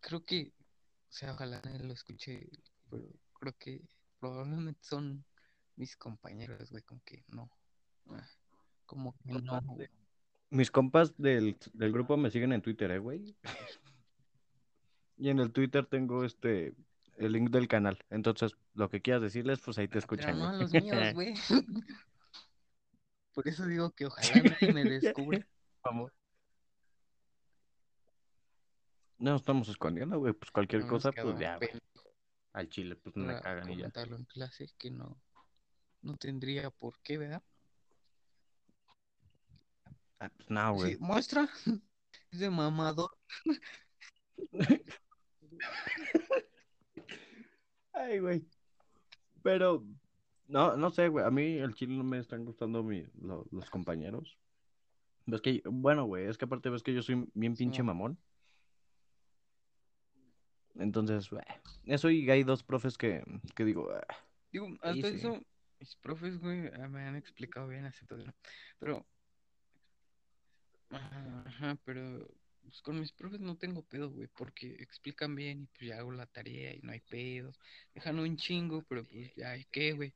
Creo 0.00 0.24
que, 0.24 0.52
o 0.58 1.12
sea, 1.12 1.32
ojalá 1.32 1.62
lo 1.82 1.92
escuche, 1.92 2.48
pero 2.90 3.08
creo 3.38 3.54
que 3.58 3.80
probablemente 4.18 4.80
son 4.82 5.24
mis 5.76 5.96
compañeros, 5.96 6.70
güey, 6.70 6.82
como 6.82 7.00
que 7.04 7.24
no. 7.28 7.50
Ah, 8.10 8.26
Como 8.84 9.16
que 9.24 9.32
no, 9.32 9.60
güey. 9.62 9.88
Mis 10.50 10.70
compas 10.70 11.16
del, 11.16 11.56
del 11.72 11.92
grupo 11.92 12.16
me 12.16 12.30
siguen 12.30 12.52
en 12.52 12.60
Twitter, 12.62 12.90
eh, 12.90 12.98
güey. 12.98 13.34
Y 15.16 15.28
en 15.30 15.38
el 15.38 15.52
Twitter 15.52 15.86
tengo 15.86 16.24
este 16.24 16.74
el 17.16 17.32
link 17.32 17.50
del 17.50 17.68
canal. 17.68 17.98
Entonces, 18.10 18.56
lo 18.74 18.88
que 18.90 19.00
quieras 19.00 19.22
decirles, 19.22 19.60
pues 19.64 19.78
ahí 19.78 19.86
te 19.86 19.92
Pero 19.92 19.98
escuchan. 20.00 20.38
no 20.38 20.48
güey. 20.48 20.60
los 20.60 20.72
míos, 20.72 21.14
güey. 21.14 21.34
Por 23.34 23.48
eso 23.48 23.66
digo 23.66 23.90
que 23.92 24.06
ojalá 24.06 24.42
nadie 24.42 24.72
me 24.72 24.84
descubra. 24.84 25.46
Vamos. 25.84 26.12
No 29.18 29.36
estamos 29.36 29.68
escondiendo, 29.68 30.18
güey. 30.18 30.32
Pues 30.32 30.50
cualquier 30.50 30.82
No 30.82 30.88
cosa, 30.88 31.12
pues 31.12 31.38
ya, 31.38 31.56
güey. 31.56 31.70
Al 32.52 32.68
chile, 32.68 32.96
pues 32.96 33.16
no 33.16 33.24
me 33.24 33.40
cagan 33.40 33.70
y 33.70 33.76
ya. 33.78 33.90
en 33.94 34.24
clase, 34.24 34.68
que 34.76 34.90
no, 34.90 35.18
no 36.02 36.16
tendría 36.16 36.70
por 36.70 36.98
qué, 37.00 37.16
¿verdad? 37.16 37.42
Ah, 40.18 40.28
pues 40.28 40.50
no, 40.50 40.74
güey. 40.74 40.92
Sí, 40.92 40.98
muestra. 41.00 41.48
Es 42.30 42.38
de 42.38 42.50
mamado. 42.50 43.10
Ay, 47.92 48.18
güey. 48.20 48.46
Pero, 49.42 49.84
no, 50.48 50.76
no 50.76 50.90
sé, 50.90 51.08
güey. 51.08 51.24
A 51.24 51.30
mí 51.30 51.58
el 51.58 51.74
chile 51.74 51.94
no 51.96 52.04
me 52.04 52.18
están 52.18 52.44
gustando 52.44 52.82
mi, 52.82 53.06
lo- 53.20 53.46
los 53.50 53.70
compañeros. 53.70 54.38
Ves 55.26 55.40
que, 55.40 55.62
bueno, 55.64 56.04
güey, 56.04 56.26
es 56.26 56.36
que 56.36 56.44
aparte 56.46 56.68
ves 56.70 56.82
que 56.82 56.94
yo 56.94 57.02
soy 57.02 57.26
bien 57.34 57.54
pinche 57.54 57.82
mamón. 57.82 58.18
Entonces, 60.74 61.28
güey, 61.30 61.44
eso 61.84 62.10
y 62.10 62.28
hay 62.30 62.42
dos 62.44 62.62
profes 62.62 62.96
que, 62.96 63.22
que 63.54 63.64
digo, 63.64 63.90
ah, 63.92 64.06
Digo, 64.50 64.68
hasta 64.80 65.08
sí. 65.10 65.16
eso, 65.16 65.40
mis 65.78 65.96
profes, 65.96 66.38
güey, 66.38 66.68
ah, 66.80 66.88
me 66.88 67.02
han 67.02 67.16
explicado 67.16 67.68
bien 67.68 67.84
ese 67.86 68.04
pedo. 68.06 68.24
Pero, 68.78 69.06
ajá, 70.90 71.76
pero 71.84 72.26
pues, 72.62 72.80
con 72.82 72.98
mis 72.98 73.12
profes 73.12 73.40
no 73.40 73.56
tengo 73.56 73.82
pedo, 73.82 74.10
güey, 74.10 74.28
porque 74.36 74.74
explican 74.80 75.34
bien 75.34 75.62
y 75.62 75.66
pues 75.66 75.88
ya 75.90 75.98
hago 75.98 76.12
la 76.12 76.26
tarea 76.26 76.74
y 76.74 76.80
no 76.82 76.92
hay 76.92 77.00
pedo. 77.00 77.52
Dejan 77.94 78.18
un 78.18 78.36
chingo, 78.36 78.82
pero 78.88 79.04
pues 79.04 79.34
ya 79.36 79.50
hay 79.50 79.64
que, 79.66 79.92
güey. 79.92 80.14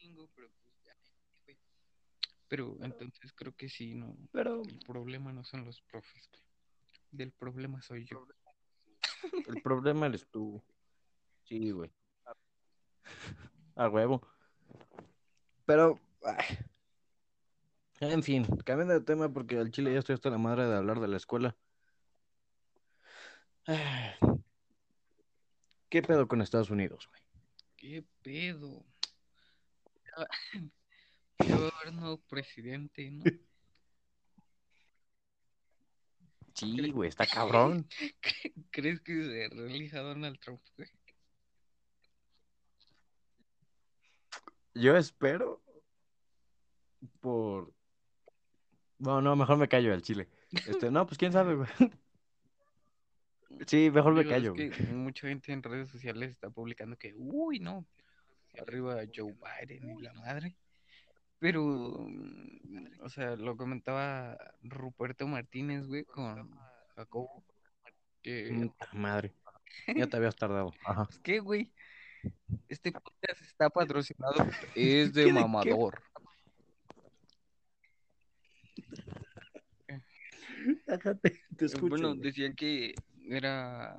Chingo, 0.00 0.28
pero 0.34 0.48
pues 0.62 0.74
ya. 0.82 0.96
Pero 2.48 2.76
entonces 2.80 3.32
creo 3.34 3.54
que 3.54 3.68
sí, 3.68 3.94
no. 3.94 4.16
pero 4.32 4.62
El 4.62 4.78
problema 4.78 5.30
no 5.32 5.44
son 5.44 5.66
los 5.66 5.82
profes. 5.82 6.30
Del 7.10 7.32
problema 7.32 7.82
soy 7.82 8.06
yo. 8.06 8.26
el 9.46 9.62
problema 9.62 10.06
eres 10.06 10.26
tú. 10.28 10.62
Sí, 11.44 11.70
güey. 11.70 11.90
A 13.74 13.88
huevo. 13.88 14.26
Pero, 15.66 16.00
ay. 16.24 16.58
en 18.00 18.22
fin, 18.22 18.44
cambiando 18.64 18.94
de 18.94 19.02
tema 19.02 19.30
porque 19.30 19.58
al 19.58 19.70
chile 19.70 19.92
ya 19.92 19.98
estoy 19.98 20.14
hasta 20.14 20.30
la 20.30 20.38
madre 20.38 20.66
de 20.66 20.76
hablar 20.76 21.00
de 21.00 21.08
la 21.08 21.18
escuela. 21.18 21.56
¿Qué 25.90 26.02
pedo 26.02 26.26
con 26.26 26.40
Estados 26.40 26.70
Unidos, 26.70 27.06
güey? 27.08 27.20
¿Qué 27.76 28.04
pedo? 28.22 28.84
Peor 31.36 31.92
no, 31.92 32.18
presidente, 32.28 33.10
¿no? 33.10 33.24
Sí, 36.54 36.90
güey, 36.90 37.08
está 37.08 37.26
cabrón. 37.26 37.86
¿Crees 38.70 39.00
que 39.00 39.24
se 39.24 39.48
reelija 39.48 40.00
Donald 40.00 40.38
Trump, 40.40 40.60
güey? 40.76 40.88
Yo 44.74 44.96
espero 44.96 45.62
por... 47.20 47.72
No, 48.98 49.22
no, 49.22 49.34
mejor 49.34 49.56
me 49.56 49.68
callo 49.68 49.92
al 49.94 50.02
chile. 50.02 50.28
Este, 50.50 50.90
no, 50.90 51.06
pues 51.06 51.16
quién 51.16 51.32
sabe, 51.32 51.54
güey. 51.54 51.68
Sí, 53.66 53.90
mejor 53.90 54.14
me 54.14 54.22
es 54.22 54.28
callo, 54.28 54.54
que 54.54 54.70
mucha 54.92 55.28
gente 55.28 55.52
en 55.52 55.62
redes 55.62 55.90
sociales 55.90 56.30
está 56.30 56.48
publicando 56.48 56.96
que, 56.96 57.12
uy, 57.16 57.58
no, 57.58 57.84
arriba 58.58 59.02
Joe 59.14 59.34
Biden 59.34 59.98
y 59.98 60.02
la 60.02 60.12
madre. 60.14 60.56
Pero, 61.38 61.62
mm, 61.62 63.00
o 63.02 63.08
sea, 63.08 63.36
lo 63.36 63.56
comentaba 63.56 64.36
Ruperto 64.62 65.26
Martínez, 65.26 65.86
güey, 65.86 66.04
con 66.04 66.50
Jacobo. 66.96 67.44
Que, 68.22 68.70
madre. 68.92 69.34
Ya 69.96 70.06
te 70.06 70.16
habías 70.16 70.36
tardado. 70.36 70.72
Ajá. 70.84 71.06
pues, 71.06 71.18
¿qué, 71.20 71.40
güey? 71.40 71.72
Este 72.68 72.92
podcast 72.92 73.40
está 73.40 73.70
patrocinado, 73.70 74.46
es 74.74 75.12
¿Qué 75.12 75.24
de 75.24 75.32
mamador. 75.32 76.02
Te, 81.22 81.28
Eh, 81.28 81.42
escucho, 81.60 81.88
Bueno, 81.88 82.14
decían 82.14 82.54
que 82.54 82.94
era 83.28 83.98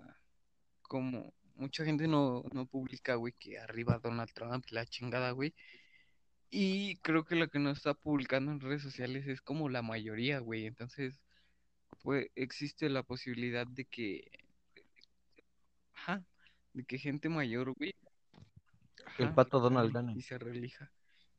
como 0.81 1.33
mucha 1.61 1.85
gente 1.85 2.07
no, 2.07 2.43
no 2.53 2.65
publica, 2.65 3.13
güey, 3.15 3.33
que 3.39 3.59
arriba 3.59 3.99
Donald 3.99 4.31
Trump, 4.33 4.65
la 4.71 4.85
chingada, 4.85 5.31
güey. 5.31 5.53
Y 6.49 6.97
creo 6.97 7.23
que 7.23 7.35
lo 7.35 7.47
que 7.49 7.59
no 7.59 7.69
está 7.69 7.93
publicando 7.93 8.51
en 8.51 8.59
redes 8.59 8.81
sociales 8.81 9.27
es 9.27 9.41
como 9.41 9.69
la 9.69 9.81
mayoría, 9.83 10.39
güey. 10.39 10.65
Entonces, 10.65 11.21
pues 12.03 12.29
existe 12.35 12.89
la 12.89 13.03
posibilidad 13.03 13.67
de 13.67 13.85
que, 13.85 14.29
ajá, 15.93 16.23
de 16.73 16.83
que 16.83 16.97
gente 16.97 17.29
mayor, 17.29 17.73
güey, 17.77 17.93
El 19.19 19.33
pato 19.33 19.59
Donald 19.59 19.93
gane 19.93 20.13
y 20.17 20.21
se 20.21 20.37
relija 20.39 20.91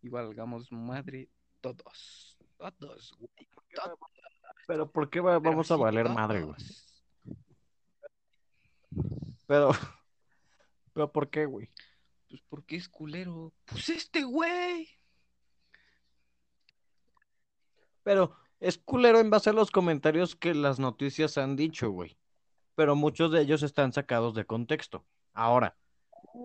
y 0.02 0.08
valgamos 0.08 0.70
madre 0.70 1.28
todos, 1.60 2.36
todos, 2.58 3.14
güey, 3.18 3.48
todos, 3.74 3.98
Pero 4.66 4.90
¿por 4.90 5.10
qué 5.10 5.20
va- 5.20 5.38
pero 5.40 5.50
vamos 5.50 5.70
a 5.70 5.76
valer 5.76 6.08
madre, 6.08 6.42
güey? 6.44 6.56
Pero, 9.46 9.72
pero 10.92 11.12
¿por 11.12 11.30
qué, 11.30 11.46
güey? 11.46 11.70
Pues 12.28 12.42
porque 12.48 12.76
es 12.76 12.88
culero. 12.88 13.52
Pues 13.66 13.88
este 13.88 14.24
güey. 14.24 14.88
Pero 18.02 18.34
es 18.60 18.78
culero 18.78 19.20
en 19.20 19.30
base 19.30 19.50
a 19.50 19.52
los 19.52 19.70
comentarios 19.70 20.34
que 20.36 20.54
las 20.54 20.78
noticias 20.78 21.38
han 21.38 21.56
dicho, 21.56 21.90
güey. 21.90 22.16
Pero 22.74 22.96
muchos 22.96 23.30
de 23.32 23.42
ellos 23.42 23.62
están 23.62 23.92
sacados 23.92 24.34
de 24.34 24.44
contexto. 24.44 25.04
Ahora, 25.34 25.76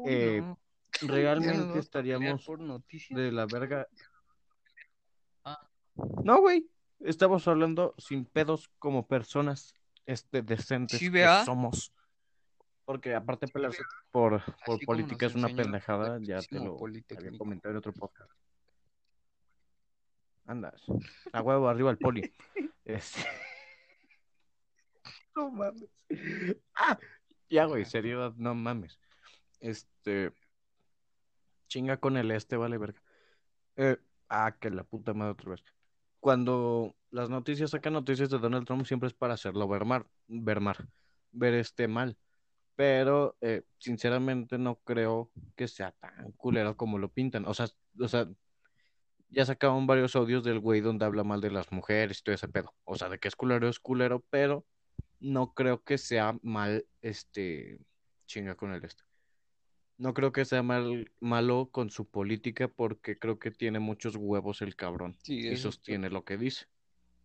Eh, 0.06 0.42
no. 0.42 0.60
Realmente 1.02 1.80
estaríamos 1.80 2.44
por 2.46 2.60
de 2.60 3.32
la 3.32 3.46
verga. 3.46 3.88
Ah. 5.44 5.70
No, 6.24 6.42
güey. 6.42 6.70
Estamos 7.00 7.48
hablando 7.48 7.94
sin 7.98 8.26
pedos 8.26 8.70
como 8.80 9.08
personas 9.08 9.76
este, 10.06 10.42
decentes 10.42 11.00
Sí, 11.00 11.12
que 11.12 11.26
somos. 11.46 11.94
Porque 12.88 13.14
aparte 13.14 13.50
pelearse 13.50 13.84
por, 14.12 14.42
por 14.66 14.80
política 14.86 15.26
es 15.26 15.36
una 15.36 15.50
pendejada, 15.50 16.20
ya 16.22 16.40
te 16.40 16.58
lo 16.58 16.78
había 16.78 17.38
comentado 17.38 17.72
en 17.72 17.78
otro 17.80 17.92
podcast. 17.92 18.32
Andas. 20.46 20.82
A 21.34 21.42
huevo, 21.42 21.68
arriba 21.68 21.92
el 21.92 21.98
poli. 21.98 22.34
Este... 22.86 23.20
No 25.36 25.52
mames. 25.52 25.90
Ah, 26.74 26.98
ya, 27.50 27.66
güey, 27.66 27.84
seriedad, 27.84 28.34
no 28.38 28.56
mames. 28.56 28.98
Este. 29.60 30.32
Chinga 31.68 31.98
con 31.98 32.16
el 32.16 32.32
este, 32.32 32.56
vale, 32.56 32.78
verga. 32.78 33.02
Eh, 33.76 33.98
ah, 34.30 34.56
que 34.58 34.70
la 34.70 34.86
puta 34.86 35.14
madre 35.14 35.34
otra 35.34 35.52
vez. 35.52 35.64
Cuando 36.22 36.96
las 37.12 37.30
noticias 37.30 37.72
sacan 37.72 37.92
noticias 37.92 38.30
de 38.30 38.40
Donald 38.40 38.66
Trump, 38.66 38.86
siempre 38.86 39.08
es 39.08 39.14
para 39.14 39.34
hacerlo 39.34 39.68
ver 39.68 39.84
mal, 39.84 40.06
ver 40.30 40.62
mal, 40.62 40.78
ver 41.34 41.54
este 41.56 41.90
mal. 41.90 42.18
Pero, 42.78 43.36
eh, 43.42 43.64
sinceramente, 43.80 44.60
no 44.60 44.76
creo 44.76 45.32
que 45.56 45.68
sea 45.68 45.92
tan 45.94 46.32
culero 46.34 46.78
como 46.78 47.00
lo 47.00 47.12
pintan. 47.12 47.46
O 47.48 47.54
sea, 47.56 47.68
o 48.00 48.08
sea, 48.08 48.30
ya 49.30 49.46
sacaban 49.48 49.88
varios 49.88 50.16
audios 50.16 50.44
del 50.44 50.60
güey 50.60 50.80
donde 50.82 51.04
habla 51.04 51.24
mal 51.24 51.42
de 51.42 51.50
las 51.50 51.72
mujeres 51.72 52.20
y 52.20 52.24
todo 52.24 52.36
ese 52.36 52.48
pedo. 52.48 52.76
O 52.84 52.96
sea, 52.96 53.10
de 53.10 53.18
que 53.18 53.30
es 53.30 53.36
culero, 53.36 53.68
es 53.68 53.80
culero, 53.80 54.24
pero 54.30 54.64
no 55.20 55.56
creo 55.56 55.84
que 55.84 55.98
sea 55.98 56.38
mal, 56.44 56.86
este, 57.02 57.80
chinga 58.28 58.54
con 58.54 58.72
el 58.72 58.86
este. 58.86 59.04
No 59.98 60.14
creo 60.14 60.32
que 60.32 60.46
sea 60.46 60.62
mal, 60.62 61.12
malo 61.20 61.70
con 61.72 61.90
su 61.90 62.08
política 62.08 62.68
porque 62.68 63.18
creo 63.18 63.40
que 63.40 63.50
tiene 63.50 63.80
muchos 63.80 64.16
huevos 64.16 64.62
el 64.62 64.76
cabrón 64.76 65.18
Sí, 65.24 65.48
y 65.48 65.58
sostiene 65.58 66.12
lo 66.12 66.24
que 66.24 66.38
dice. 66.38 66.68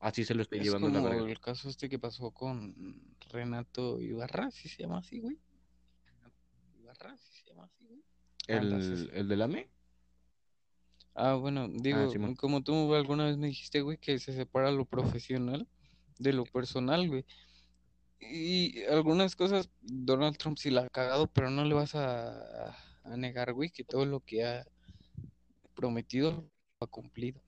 Así 0.02 0.24
se 0.24 0.34
lo 0.34 0.42
estoy 0.42 0.58
es 0.58 0.64
llevando 0.64 0.90
la 0.90 1.00
verga. 1.00 1.30
el 1.30 1.38
caso 1.38 1.68
este 1.68 1.88
que 1.88 1.96
pasó 1.96 2.32
con 2.32 2.74
Renato 3.30 4.00
Ibarra, 4.00 4.50
si 4.50 4.68
se 4.68 4.82
llama 4.82 4.98
así, 4.98 5.20
güey. 5.20 5.38
Ibarra, 6.80 7.16
si 7.18 7.32
se 7.32 7.48
llama 7.48 7.64
así, 7.66 7.86
güey. 7.86 8.02
Ah, 8.48 8.56
¿El, 8.56 9.10
el 9.14 9.28
de 9.28 9.36
la 9.36 9.46
ME? 9.46 9.70
Ah, 11.14 11.34
bueno, 11.34 11.68
digo, 11.68 12.10
Simón. 12.10 12.34
como 12.34 12.64
tú 12.64 12.92
alguna 12.96 13.26
vez 13.26 13.36
me 13.36 13.46
dijiste, 13.46 13.80
güey, 13.80 13.96
que 13.96 14.18
se 14.18 14.32
separa 14.32 14.72
lo 14.72 14.86
profesional 14.86 15.68
de 16.18 16.32
lo 16.32 16.46
personal, 16.46 17.06
güey. 17.08 17.24
Y 18.18 18.82
algunas 18.86 19.36
cosas 19.36 19.70
Donald 19.82 20.36
Trump 20.36 20.58
sí 20.58 20.70
la 20.70 20.82
ha 20.82 20.88
cagado, 20.88 21.28
pero 21.28 21.48
no 21.48 21.64
le 21.64 21.74
vas 21.74 21.94
a, 21.94 22.74
a 23.04 23.16
negar, 23.16 23.52
güey, 23.52 23.70
que 23.70 23.84
todo 23.84 24.04
lo 24.04 24.18
que 24.18 24.44
ha 24.44 24.66
prometido 25.76 26.32
lo 26.32 26.84
ha 26.84 26.86
cumplido. 26.88 27.40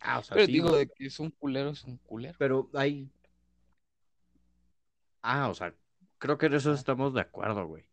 Ah, 0.00 0.18
o 0.18 0.22
sea, 0.22 0.34
Pero 0.34 0.46
sí, 0.46 0.52
digo, 0.52 0.74
de 0.76 0.88
que 0.88 1.06
es 1.06 1.20
un 1.20 1.30
culero, 1.30 1.70
es 1.70 1.84
un 1.84 1.98
culero. 1.98 2.34
Pero 2.38 2.70
hay. 2.74 3.10
Ah, 5.22 5.48
o 5.48 5.54
sea, 5.54 5.74
creo 6.18 6.38
que 6.38 6.46
en 6.46 6.54
eso 6.54 6.72
estamos 6.72 7.12
de 7.14 7.20
acuerdo, 7.20 7.66
güey. 7.66 7.84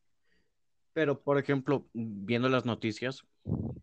Pero, 0.93 1.21
por 1.21 1.37
ejemplo, 1.37 1.85
viendo 1.93 2.49
las 2.49 2.65
noticias, 2.65 3.23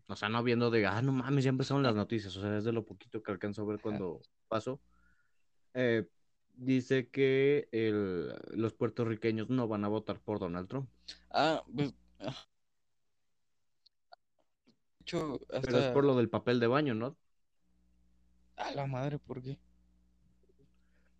o 0.07 0.15
sea, 0.15 0.27
no 0.27 0.43
viendo 0.43 0.69
de, 0.71 0.85
ah, 0.85 1.01
no 1.01 1.11
mames, 1.11 1.43
ya 1.43 1.49
empezaron 1.49 1.83
las 1.83 1.95
noticias, 1.95 2.35
o 2.35 2.41
sea, 2.41 2.57
es 2.57 2.63
de 2.65 2.73
lo 2.73 2.83
poquito 2.83 3.21
que 3.23 3.31
alcanzo 3.31 3.61
a 3.61 3.65
ver 3.65 3.79
cuando 3.79 4.21
pasó. 4.47 4.81
Eh, 5.73 6.07
dice 6.55 7.09
que 7.09 7.69
el- 7.71 8.33
los 8.53 8.73
puertorriqueños 8.73 9.49
no 9.49 9.67
van 9.67 9.85
a 9.85 9.87
votar 9.87 10.19
por 10.19 10.39
Donald 10.39 10.67
Trump, 10.67 10.89
Ah, 11.29 11.63
pues. 11.73 11.93
ah. 12.19 12.35
Pero 15.61 15.79
es 15.79 15.85
por 15.93 16.03
lo 16.03 16.15
del 16.17 16.29
papel 16.29 16.59
de 16.59 16.67
baño, 16.67 16.95
¿no? 16.95 17.15
A 18.57 18.71
la 18.71 18.85
madre, 18.87 19.19
¿por 19.19 19.41
qué? 19.41 19.57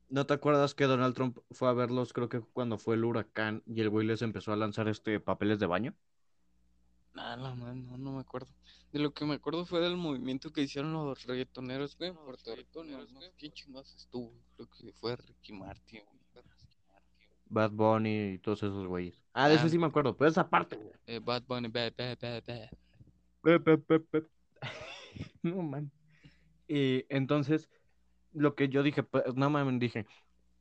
¿No 0.09 0.25
te 0.25 0.33
acuerdas 0.33 0.75
que 0.75 0.85
Donald 0.85 1.15
Trump 1.15 1.39
fue 1.51 1.67
a 1.67 1.73
verlos, 1.73 2.13
creo 2.13 2.29
que 2.29 2.39
cuando 2.39 2.77
fue 2.77 2.95
el 2.95 3.03
huracán 3.05 3.63
y 3.65 3.81
el 3.81 3.89
güey 3.89 4.05
les 4.07 4.21
empezó 4.21 4.53
a 4.53 4.55
lanzar 4.55 4.87
este 4.87 5.19
papeles 5.19 5.59
de 5.59 5.65
baño? 5.65 5.95
Ah, 7.15 7.35
la 7.37 7.55
madre, 7.55 7.75
no, 7.81 7.97
no 7.97 8.11
me 8.13 8.19
acuerdo. 8.19 8.49
De 8.91 8.99
lo 8.99 9.13
que 9.13 9.25
me 9.25 9.35
acuerdo 9.35 9.65
fue 9.65 9.79
del 9.81 9.97
movimiento 9.97 10.51
que 10.51 10.61
hicieron 10.61 10.93
los 10.93 11.23
reggaetoneros, 11.25 11.97
güey, 11.97 12.11
en 12.11 12.15
Puerto 12.17 12.55
Rico. 12.55 12.83
No 12.83 12.99
quién 13.37 13.51
chingados 13.53 13.93
estuvo. 13.95 14.33
Creo 14.55 14.69
que 14.69 14.93
fue 14.93 15.15
Ricky 15.15 15.53
Martin, 15.53 16.01
güey. 16.05 16.45
Bad 17.47 17.71
Bunny 17.71 18.33
y 18.33 18.39
todos 18.39 18.63
esos 18.63 18.87
güeyes. 18.87 19.23
Ah, 19.33 19.47
de 19.47 19.55
eso 19.55 19.65
Ah. 19.65 19.69
sí 19.69 19.77
me 19.77 19.85
acuerdo, 19.85 20.15
pero 20.17 20.29
esa 20.29 20.49
parte, 20.49 20.75
güey. 20.77 20.91
Eh, 21.05 21.19
Bad 21.19 21.43
Bunny, 21.47 21.67
bad, 21.67 21.93
bad, 21.97 22.17
bad, 22.21 22.43
bad. 22.45 22.69
No 25.43 25.61
man. 25.61 25.91
Y 26.67 27.05
entonces, 27.09 27.69
lo 28.33 28.55
que 28.55 28.69
yo 28.69 28.83
dije, 28.83 29.03
pues, 29.03 29.35
no 29.35 29.49
mames, 29.49 29.79
dije, 29.79 30.05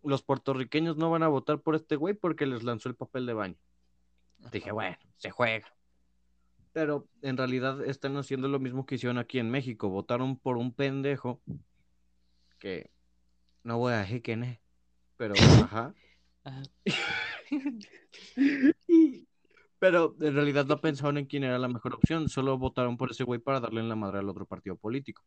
los 0.03 0.23
puertorriqueños 0.23 0.97
no 0.97 1.11
van 1.11 1.23
a 1.23 1.29
votar 1.29 1.61
por 1.61 1.75
este 1.75 1.97
güey 1.97 2.15
porque 2.15 2.47
les 2.47 2.63
lanzó 2.63 2.89
el 2.89 2.95
papel 2.95 3.27
de 3.27 3.35
baño. 3.35 3.57
Dije, 4.53 4.73
bueno, 4.73 4.97
se 5.17 5.31
juega. 5.31 5.67
Pero 6.73 7.07
en 7.23 7.37
realidad 7.37 7.85
están 7.85 8.17
haciendo 8.17 8.49
lo 8.49 8.59
mismo 8.59 8.85
que 8.85 8.97
hicieron 8.97 9.19
aquí 9.19 9.39
en 9.39 9.51
México. 9.51 9.89
Votaron 9.89 10.37
por 10.37 10.57
un 10.57 10.73
pendejo 10.73 11.41
que 12.59 12.91
no 13.63 13.79
voy 13.79 13.95
a 13.95 13.99
decir 13.99 14.23
quién 14.23 14.45
es, 14.45 14.59
pero 15.17 15.35
ajá. 15.71 15.95
Pero 19.79 20.17
en 20.19 20.35
realidad 20.35 20.65
no 20.65 20.81
pensaron 20.81 21.19
en 21.19 21.27
quién 21.27 21.45
era 21.45 21.59
la 21.59 21.69
mejor 21.69 21.95
opción, 21.95 22.31
solo 22.31 22.57
votaron 22.57 22.97
por 22.97 23.11
ese 23.11 23.23
güey 23.23 23.39
para 23.39 23.61
darle 23.61 23.81
en 23.81 23.91
la 23.91 23.97
madre 23.97 24.19
al 24.19 24.29
otro 24.31 24.47
partido 24.47 24.77
político. 24.77 25.23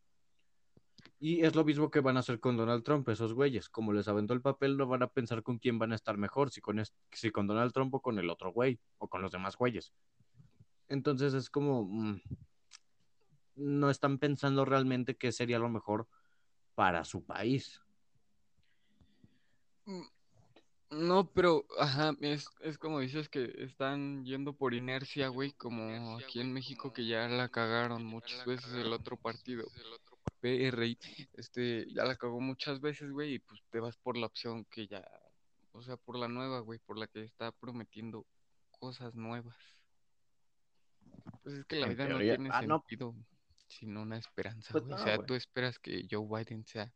Y 1.19 1.43
es 1.43 1.55
lo 1.55 1.65
mismo 1.65 1.89
que 1.89 1.99
van 1.99 2.17
a 2.17 2.19
hacer 2.19 2.39
con 2.39 2.57
Donald 2.57 2.83
Trump, 2.83 3.09
esos 3.09 3.33
güeyes. 3.33 3.69
Como 3.69 3.91
les 3.91 4.07
aventó 4.07 4.33
el 4.33 4.41
papel, 4.41 4.77
no 4.77 4.85
van 4.85 5.01
a 5.01 5.07
pensar 5.07 5.41
con 5.41 5.57
quién 5.57 5.79
van 5.79 5.91
a 5.91 5.95
estar 5.95 6.17
mejor, 6.17 6.51
si 6.51 6.61
con, 6.61 6.81
si 7.11 7.31
con 7.31 7.47
Donald 7.47 7.73
Trump 7.73 7.93
o 7.95 8.01
con 8.01 8.19
el 8.19 8.29
otro 8.29 8.51
güey, 8.51 8.79
o 8.99 9.07
con 9.07 9.21
los 9.21 9.31
demás 9.31 9.57
güeyes. 9.57 9.93
Entonces 10.87 11.33
es 11.33 11.49
como, 11.49 11.85
mm, 11.85 12.21
no 13.55 13.89
están 13.89 14.19
pensando 14.19 14.63
realmente 14.63 15.17
qué 15.17 15.31
sería 15.31 15.57
lo 15.57 15.69
mejor 15.69 16.07
para 16.75 17.03
su 17.03 17.25
país. 17.25 17.81
No, 20.89 21.29
pero, 21.31 21.65
ajá, 21.79 22.15
es, 22.21 22.47
es 22.61 22.77
como 22.77 22.99
dices 22.99 23.27
que 23.27 23.53
están 23.57 24.23
yendo 24.23 24.53
por 24.53 24.73
inercia, 24.73 25.27
güey, 25.29 25.51
como 25.51 26.17
aquí 26.17 26.39
en 26.39 26.53
México 26.53 26.93
que 26.93 27.05
ya 27.05 27.27
la 27.27 27.49
cagaron 27.49 28.05
muchas 28.05 28.45
veces 28.45 28.71
el 28.73 28.93
otro 28.93 29.17
partido, 29.17 29.67
PRI, 30.39 30.97
este, 31.33 31.85
ya 31.93 32.03
la 32.05 32.15
cagó 32.15 32.39
muchas 32.39 32.79
veces, 32.81 33.11
güey, 33.11 33.35
y 33.35 33.39
pues 33.39 33.61
te 33.69 33.79
vas 33.79 33.97
por 33.97 34.17
la 34.17 34.27
opción 34.27 34.65
que 34.65 34.87
ya, 34.87 35.03
o 35.71 35.81
sea, 35.81 35.97
por 35.97 36.17
la 36.17 36.27
nueva, 36.27 36.59
güey, 36.59 36.79
por 36.79 36.97
la 36.97 37.07
que 37.07 37.23
está 37.23 37.51
prometiendo 37.51 38.25
cosas 38.71 39.15
nuevas. 39.15 39.55
Pues 41.43 41.55
es 41.59 41.65
que 41.65 41.77
la 41.77 41.87
En 41.87 41.93
vida 41.93 42.07
no 42.07 42.19
tiene 42.19 42.49
ah, 42.51 42.61
no. 42.61 42.79
sentido 42.79 43.15
sin 43.67 43.97
una 43.97 44.17
esperanza, 44.17 44.71
Pues 44.71 44.83
güey. 44.83 44.95
O 44.95 44.97
no, 44.97 45.03
sea, 45.03 45.15
güey. 45.15 45.27
tú 45.27 45.33
esperas 45.35 45.79
que 45.79 46.07
Joe 46.09 46.25
Biden 46.27 46.65
sea 46.65 46.93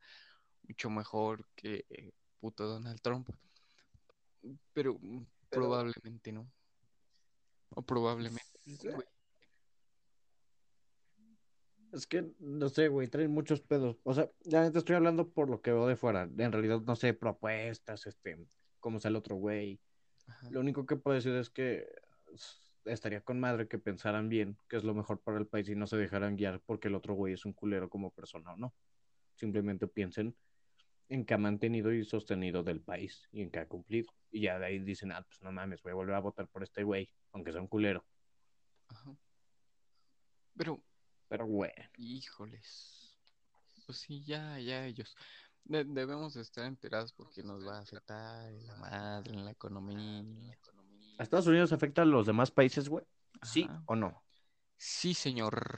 mucho 0.63 0.89
mejor 0.89 1.47
que 1.55 1.85
eh, 1.89 2.11
puto 2.39 2.67
Donald 2.67 3.01
Trump. 3.01 3.29
Pero 4.73 4.97
mm, 4.99 5.25
probablemente 5.49 6.31
no. 6.31 6.51
O 7.69 7.81
probablemente, 7.81 8.43
Sí. 8.63 8.77
güey. 8.89 9.07
Es 11.91 12.07
que, 12.07 12.31
no 12.39 12.69
sé, 12.69 12.87
güey, 12.87 13.07
traen 13.07 13.31
muchos 13.31 13.61
pedos. 13.61 13.97
O 14.03 14.13
sea, 14.13 14.29
ya 14.43 14.71
te 14.71 14.79
estoy 14.79 14.95
hablando 14.95 15.29
por 15.29 15.49
lo 15.49 15.61
que 15.61 15.71
veo 15.71 15.87
de 15.87 15.95
fuera. 15.95 16.23
En 16.23 16.51
realidad, 16.51 16.81
no 16.81 16.95
sé, 16.95 17.13
propuestas, 17.13 18.07
este, 18.07 18.37
cómo 18.79 18.99
sea 18.99 19.09
el 19.09 19.17
otro 19.17 19.35
güey. 19.35 19.79
Ajá. 20.27 20.49
Lo 20.51 20.61
único 20.61 20.85
que 20.85 20.95
puedo 20.95 21.15
decir 21.15 21.33
es 21.33 21.49
que 21.49 21.87
estaría 22.85 23.21
con 23.21 23.39
madre 23.39 23.67
que 23.67 23.77
pensaran 23.77 24.29
bien 24.29 24.57
que 24.67 24.77
es 24.77 24.83
lo 24.83 24.93
mejor 24.93 25.21
para 25.21 25.37
el 25.37 25.47
país 25.47 25.69
y 25.69 25.75
no 25.75 25.85
se 25.85 25.97
dejaran 25.97 26.35
guiar 26.35 26.61
porque 26.65 26.87
el 26.87 26.95
otro 26.95 27.13
güey 27.13 27.33
es 27.33 27.45
un 27.45 27.53
culero 27.53 27.89
como 27.89 28.11
persona 28.11 28.53
o 28.53 28.57
no. 28.57 28.73
Simplemente 29.35 29.87
piensen 29.87 30.35
en 31.09 31.25
que 31.25 31.33
ha 31.33 31.37
mantenido 31.37 31.91
y 31.91 32.05
sostenido 32.05 32.63
del 32.63 32.81
país 32.81 33.27
y 33.31 33.41
en 33.41 33.51
que 33.51 33.59
ha 33.59 33.67
cumplido. 33.67 34.13
Y 34.31 34.41
ya 34.43 34.57
de 34.59 34.65
ahí 34.65 34.79
dicen, 34.79 35.11
ah, 35.11 35.21
pues 35.27 35.41
no 35.41 35.51
mames, 35.51 35.81
voy 35.83 35.91
a 35.91 35.95
volver 35.95 36.15
a 36.15 36.19
votar 36.19 36.47
por 36.47 36.63
este 36.63 36.83
güey, 36.83 37.11
aunque 37.33 37.51
sea 37.51 37.59
un 37.59 37.67
culero. 37.67 38.05
Ajá. 38.87 39.13
Pero, 40.55 40.81
Pero, 41.31 41.45
güey. 41.45 41.71
híjoles. 41.97 43.17
Pues 43.85 43.99
sí, 43.99 44.21
ya, 44.25 44.59
ya 44.59 44.85
ellos. 44.85 45.15
De- 45.63 45.85
debemos 45.85 46.35
estar 46.35 46.65
enterados 46.65 47.13
porque 47.13 47.41
nos 47.41 47.65
va 47.65 47.77
a 47.77 47.81
afectar 47.81 48.49
en 48.51 48.67
la 48.67 48.75
madre, 48.75 49.31
en 49.31 49.45
la 49.45 49.51
economía. 49.51 50.57
¿A 51.17 51.23
Estados 51.23 51.47
Unidos 51.47 51.71
afecta 51.71 52.01
a 52.01 52.05
los 52.05 52.25
demás 52.25 52.51
países, 52.51 52.89
güey? 52.89 53.05
¿Sí 53.43 53.63
Ajá. 53.63 53.81
o 53.85 53.95
no? 53.95 54.21
Sí, 54.75 55.13
señor. 55.13 55.77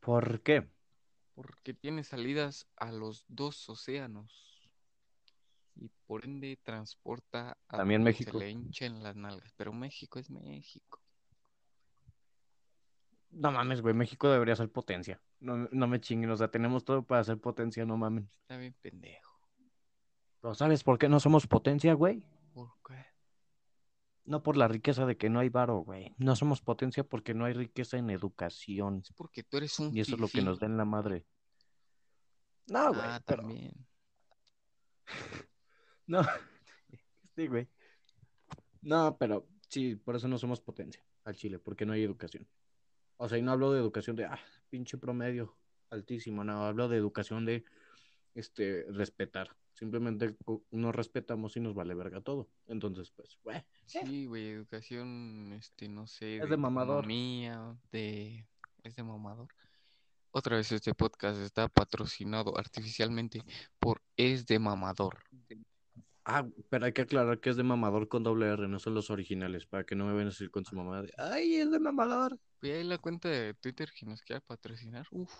¿Por 0.00 0.40
qué? 0.42 0.70
Porque 1.34 1.74
tiene 1.74 2.02
salidas 2.02 2.66
a 2.76 2.92
los 2.92 3.26
dos 3.28 3.68
océanos. 3.68 4.70
Y 5.74 5.90
por 6.06 6.24
ende 6.24 6.58
transporta 6.62 7.58
a 7.68 7.76
También 7.76 8.02
México. 8.02 8.30
se 8.32 8.38
le 8.38 8.50
hinchen 8.50 9.02
las 9.02 9.16
nalgas. 9.16 9.52
Pero 9.54 9.74
México 9.74 10.18
es 10.18 10.30
México. 10.30 11.02
No 13.36 13.52
mames, 13.52 13.82
güey, 13.82 13.94
México 13.94 14.30
debería 14.30 14.56
ser 14.56 14.70
potencia. 14.70 15.20
No, 15.40 15.68
no 15.70 15.86
me 15.86 16.00
chinguen, 16.00 16.30
o 16.30 16.36
sea, 16.38 16.48
tenemos 16.50 16.84
todo 16.86 17.02
para 17.02 17.22
ser 17.22 17.38
potencia, 17.38 17.84
no 17.84 17.98
mamen. 17.98 18.30
Está 18.40 18.56
bien 18.56 18.74
pendejo. 18.80 19.38
¿Pero 20.40 20.54
sabes 20.54 20.82
por 20.82 20.98
qué 20.98 21.08
no 21.10 21.20
somos 21.20 21.46
potencia, 21.46 21.92
güey? 21.92 22.24
¿Por 22.54 22.70
qué? 22.86 23.04
No 24.24 24.42
por 24.42 24.56
la 24.56 24.68
riqueza 24.68 25.04
de 25.04 25.18
que 25.18 25.28
no 25.28 25.40
hay 25.40 25.50
varo, 25.50 25.80
güey. 25.80 26.14
No 26.16 26.34
somos 26.34 26.62
potencia 26.62 27.04
porque 27.04 27.34
no 27.34 27.44
hay 27.44 27.52
riqueza 27.52 27.98
en 27.98 28.08
educación. 28.08 29.02
Es 29.02 29.12
porque 29.12 29.42
tú 29.42 29.58
eres 29.58 29.78
un 29.78 29.94
Y 29.94 30.00
eso 30.00 30.14
es 30.14 30.20
lo 30.20 30.28
que 30.28 30.40
nos 30.40 30.58
da 30.58 30.66
en 30.66 30.78
la 30.78 30.86
madre. 30.86 31.26
No, 32.68 32.88
güey. 32.88 33.00
Ah, 33.04 33.22
pero- 33.24 33.42
también. 33.42 33.72
No. 36.06 36.22
Sí, 37.36 37.48
güey. 37.48 37.68
No, 38.80 39.14
pero 39.18 39.46
sí, 39.68 39.94
por 39.94 40.16
eso 40.16 40.26
no 40.26 40.38
somos 40.38 40.58
potencia 40.62 41.04
al 41.24 41.36
Chile, 41.36 41.58
porque 41.58 41.84
no 41.84 41.92
hay 41.92 42.02
educación. 42.02 42.48
O 43.16 43.28
sea, 43.28 43.38
y 43.38 43.42
no 43.42 43.52
hablo 43.52 43.72
de 43.72 43.80
educación 43.80 44.16
de, 44.16 44.26
ah, 44.26 44.38
pinche 44.70 44.98
promedio 44.98 45.56
altísimo, 45.90 46.44
no, 46.44 46.66
hablo 46.66 46.88
de 46.88 46.96
educación 46.96 47.44
de, 47.44 47.64
este, 48.34 48.84
respetar. 48.90 49.56
Simplemente 49.72 50.36
nos 50.70 50.94
respetamos 50.94 51.56
y 51.56 51.60
nos 51.60 51.74
vale 51.74 51.94
verga 51.94 52.20
todo. 52.20 52.48
Entonces, 52.66 53.10
pues, 53.10 53.38
güey. 53.42 53.62
Sí, 53.84 54.26
güey, 54.26 54.48
educación, 54.48 55.52
este, 55.52 55.88
no 55.88 56.06
sé, 56.06 56.38
Es 56.38 56.48
de 56.48 56.56
mamador. 56.56 57.04
economía, 57.04 57.76
de... 57.90 58.46
Es 58.82 58.96
de 58.96 59.02
mamador. 59.02 59.48
Otra 60.30 60.56
vez 60.56 60.70
este 60.70 60.94
podcast 60.94 61.40
está 61.40 61.66
patrocinado 61.66 62.58
artificialmente 62.58 63.42
por 63.78 64.02
Es 64.18 64.44
de 64.46 64.58
Mamador. 64.58 65.24
Ah, 66.28 66.44
pero 66.70 66.86
hay 66.86 66.92
que 66.92 67.02
aclarar 67.02 67.38
que 67.38 67.50
es 67.50 67.56
de 67.56 67.62
mamador 67.62 68.08
con 68.08 68.24
doble 68.24 68.48
R, 68.48 68.66
no 68.66 68.80
son 68.80 68.94
los 68.94 69.10
originales, 69.10 69.64
para 69.64 69.84
que 69.84 69.94
no 69.94 70.06
me 70.06 70.12
vayan 70.12 70.26
a 70.26 70.30
decir 70.30 70.50
con 70.50 70.64
su 70.64 70.74
mamá 70.74 71.00
de, 71.00 71.12
ay, 71.18 71.54
es 71.54 71.70
de 71.70 71.78
mamador. 71.78 72.36
Güey, 72.60 72.72
ahí 72.72 72.84
la 72.84 72.98
cuenta 72.98 73.28
de 73.28 73.54
Twitter 73.54 73.92
que 73.96 74.06
nos 74.06 74.22
quiera 74.22 74.40
patrocinar, 74.40 75.06
uff. 75.12 75.32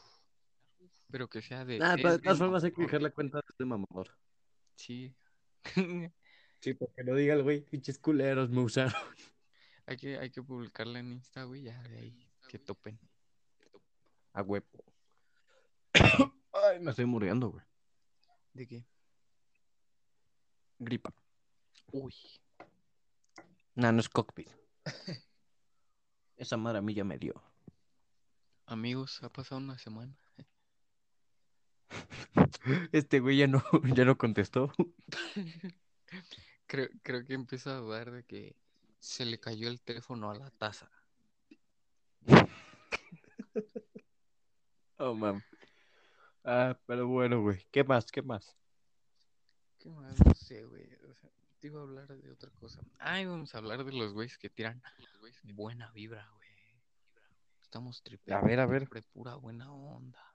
Pero 1.10 1.28
que 1.28 1.42
sea 1.42 1.64
de... 1.64 1.80
Ah, 1.82 1.96
de 1.96 2.18
todas 2.20 2.38
formas 2.38 2.62
hay 2.62 2.70
que 2.70 2.82
dejar 2.82 3.02
la 3.02 3.10
cuenta 3.10 3.40
de 3.58 3.64
mamador. 3.64 4.16
Sí. 4.76 5.14
Sí, 6.60 6.72
porque 6.72 7.04
no 7.04 7.14
diga 7.14 7.34
el 7.34 7.42
güey, 7.42 7.60
pinches 7.60 7.98
culeros 7.98 8.48
me 8.48 8.60
usaron. 8.60 8.94
Hay 9.84 9.98
que, 9.98 10.18
hay 10.18 10.30
que 10.30 10.42
publicarla 10.42 10.98
en 10.98 11.12
Insta, 11.12 11.44
güey, 11.44 11.62
ya 11.62 11.80
de 11.82 11.98
ahí 11.98 12.28
que 12.48 12.58
topen. 12.58 12.98
A 14.32 14.42
huevo. 14.42 14.66
Ay, 16.52 16.80
me 16.80 16.90
estoy 16.90 17.04
muriendo, 17.04 17.50
güey. 17.50 17.64
¿De 18.52 18.66
qué? 18.66 18.86
Gripa. 20.78 21.12
Uy. 21.92 22.14
No, 23.74 23.92
no 23.92 24.00
es 24.00 24.08
cockpit. 24.08 24.50
Esa 26.36 26.56
madre 26.56 26.78
a 26.78 26.82
mí 26.82 26.94
ya 26.94 27.04
me 27.04 27.18
dio. 27.18 27.42
Amigos, 28.66 29.22
ha 29.22 29.28
pasado 29.28 29.60
una 29.60 29.78
semana. 29.78 30.16
Este 32.92 33.20
güey 33.20 33.36
ya 33.38 33.46
no, 33.46 33.62
ya 33.94 34.04
no 34.04 34.18
contestó. 34.18 34.72
Creo, 36.66 36.88
creo 37.02 37.24
que 37.24 37.34
empieza 37.34 37.70
a 37.70 37.76
dudar 37.80 38.10
de 38.10 38.24
que 38.24 38.56
se 38.98 39.24
le 39.24 39.38
cayó 39.38 39.68
el 39.68 39.80
teléfono 39.80 40.30
a 40.30 40.34
la 40.34 40.50
taza. 40.50 40.90
Oh, 44.98 45.14
mam. 45.14 45.42
Ah, 46.42 46.76
pero 46.86 47.06
bueno, 47.06 47.42
güey. 47.42 47.66
¿Qué 47.70 47.84
más? 47.84 48.10
¿Qué 48.10 48.22
más? 48.22 48.56
¿Qué 49.86 49.92
más? 49.92 50.26
No 50.26 50.34
sé, 50.34 50.64
güey. 50.64 50.82
O 51.08 51.14
sea, 51.14 51.30
te 51.60 51.68
iba 51.68 51.78
a 51.78 51.84
hablar 51.84 52.08
de 52.08 52.32
otra 52.32 52.50
cosa. 52.50 52.80
Ah, 52.98 53.20
íbamos 53.20 53.54
a 53.54 53.58
hablar 53.58 53.84
de 53.84 53.92
los 53.92 54.12
güeyes 54.14 54.36
que 54.36 54.50
tiran 54.50 54.82
buena 55.44 55.92
vibra, 55.92 56.28
güey. 56.34 56.48
Estamos 57.62 58.02
tripeando. 58.02 58.44
A 58.44 58.48
ver, 58.48 58.58
a 58.58 58.66
ver. 58.66 58.88
pura 59.12 59.36
buena 59.36 59.72
onda. 59.72 60.34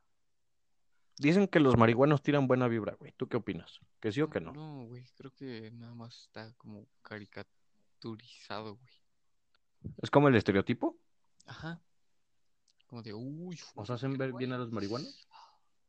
Dicen 1.18 1.50
que 1.50 1.60
los 1.60 1.76
marihuanos 1.76 2.24
tiran 2.24 2.48
buena 2.48 2.70
vibra, 2.70 2.94
güey. 2.94 3.12
¿Tú 3.18 3.28
qué 3.28 3.36
opinas? 3.36 3.82
¿Que 4.00 4.14
sí 4.14 4.22
o 4.22 4.30
que 4.30 4.40
no? 4.40 4.54
No, 4.54 4.86
güey, 4.86 5.06
creo 5.18 5.36
que 5.36 5.70
nada 5.72 5.96
más 5.96 6.18
está 6.18 6.54
como 6.54 6.88
caricaturizado, 7.02 8.78
güey. 8.78 8.94
¿Es 10.02 10.10
como 10.10 10.30
el 10.30 10.36
estereotipo? 10.36 10.98
Ajá. 11.46 11.82
Como 12.88 13.02
de, 13.02 13.14
uy. 13.14 13.60
¿Os 13.76 13.90
hacen 13.90 14.18
ver 14.18 14.32
bien 14.32 14.54
a 14.54 14.58
los 14.58 14.72
marihuanos? 14.72 15.28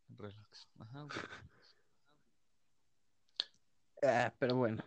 Relax. 0.09 0.68
Ajá, 0.81 1.03
güey. 1.03 1.11
Ah, 4.02 4.34
pero 4.38 4.56
bueno. 4.56 4.82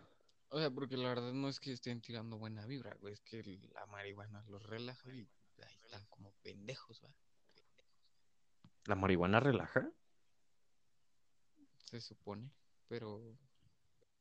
O 0.50 0.60
sea, 0.60 0.70
porque 0.70 0.98
la 0.98 1.10
verdad 1.10 1.34
no 1.34 1.50
es 1.50 1.60
que 1.60 1.72
estén 1.72 2.02
tirando 2.02 2.38
buena 2.38 2.66
vibra, 2.66 2.96
güey. 3.02 3.14
Es 3.14 3.22
que 3.22 3.42
la 3.74 3.86
marihuana 3.88 4.44
los 4.48 4.64
relaja 4.64 5.14
y 5.14 5.28
ahí 5.64 5.80
están 5.84 6.06
como 6.08 6.34
pendejos, 6.44 7.02
¿va? 7.04 7.14
¿La 8.86 8.96
marihuana 8.96 9.40
relaja? 9.40 9.90
Se 11.86 12.00
supone. 12.00 12.52
Pero, 12.88 13.38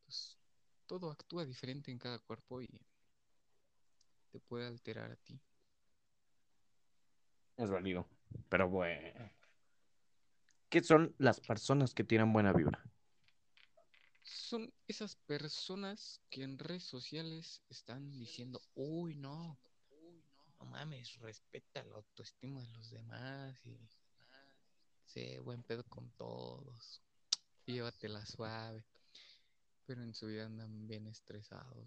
pues, 0.04 0.38
todo 0.86 1.10
actúa 1.10 1.44
diferente 1.44 1.90
en 1.90 1.98
cada 1.98 2.18
cuerpo 2.18 2.62
y 2.62 2.68
te 4.30 4.40
puede 4.40 4.66
alterar 4.66 5.10
a 5.10 5.16
ti. 5.16 5.40
Es 7.56 7.70
válido. 7.70 8.08
Pero 8.48 8.68
bueno. 8.68 9.30
¿Qué 10.68 10.82
son 10.82 11.14
las 11.18 11.40
personas 11.40 11.94
que 11.94 12.04
tiran 12.04 12.32
buena 12.32 12.52
vibra? 12.52 12.82
Son 14.24 14.72
esas 14.88 15.16
personas 15.16 16.20
que 16.30 16.42
en 16.42 16.58
redes 16.58 16.84
sociales 16.84 17.62
están 17.68 18.18
diciendo, 18.18 18.60
uy, 18.74 19.14
no, 19.16 19.58
no 20.58 20.64
mames, 20.64 21.18
respeta 21.20 21.84
la 21.84 21.96
autoestima 21.96 22.62
de 22.62 22.68
los 22.72 22.90
demás 22.90 23.54
y 23.66 23.78
sé 25.04 25.40
buen 25.40 25.62
pedo 25.62 25.84
con 25.84 26.10
todos, 26.12 27.02
llévatela 27.66 28.24
suave, 28.24 28.82
pero 29.86 30.02
en 30.02 30.14
su 30.14 30.26
vida 30.26 30.46
andan 30.46 30.86
bien 30.86 31.06
estresados. 31.06 31.86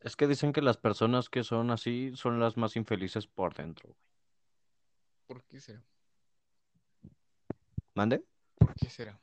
Es 0.00 0.16
que 0.16 0.26
dicen 0.26 0.54
que 0.54 0.62
las 0.62 0.78
personas 0.78 1.28
que 1.28 1.44
son 1.44 1.70
así 1.70 2.12
son 2.16 2.40
las 2.40 2.56
más 2.56 2.74
infelices 2.74 3.26
por 3.26 3.54
dentro. 3.54 3.94
¿Por 5.26 5.44
qué 5.44 5.60
será? 5.60 5.84
¿Mande? 7.94 8.24
¿Por 8.56 8.74
qué 8.76 8.88
será? 8.88 9.20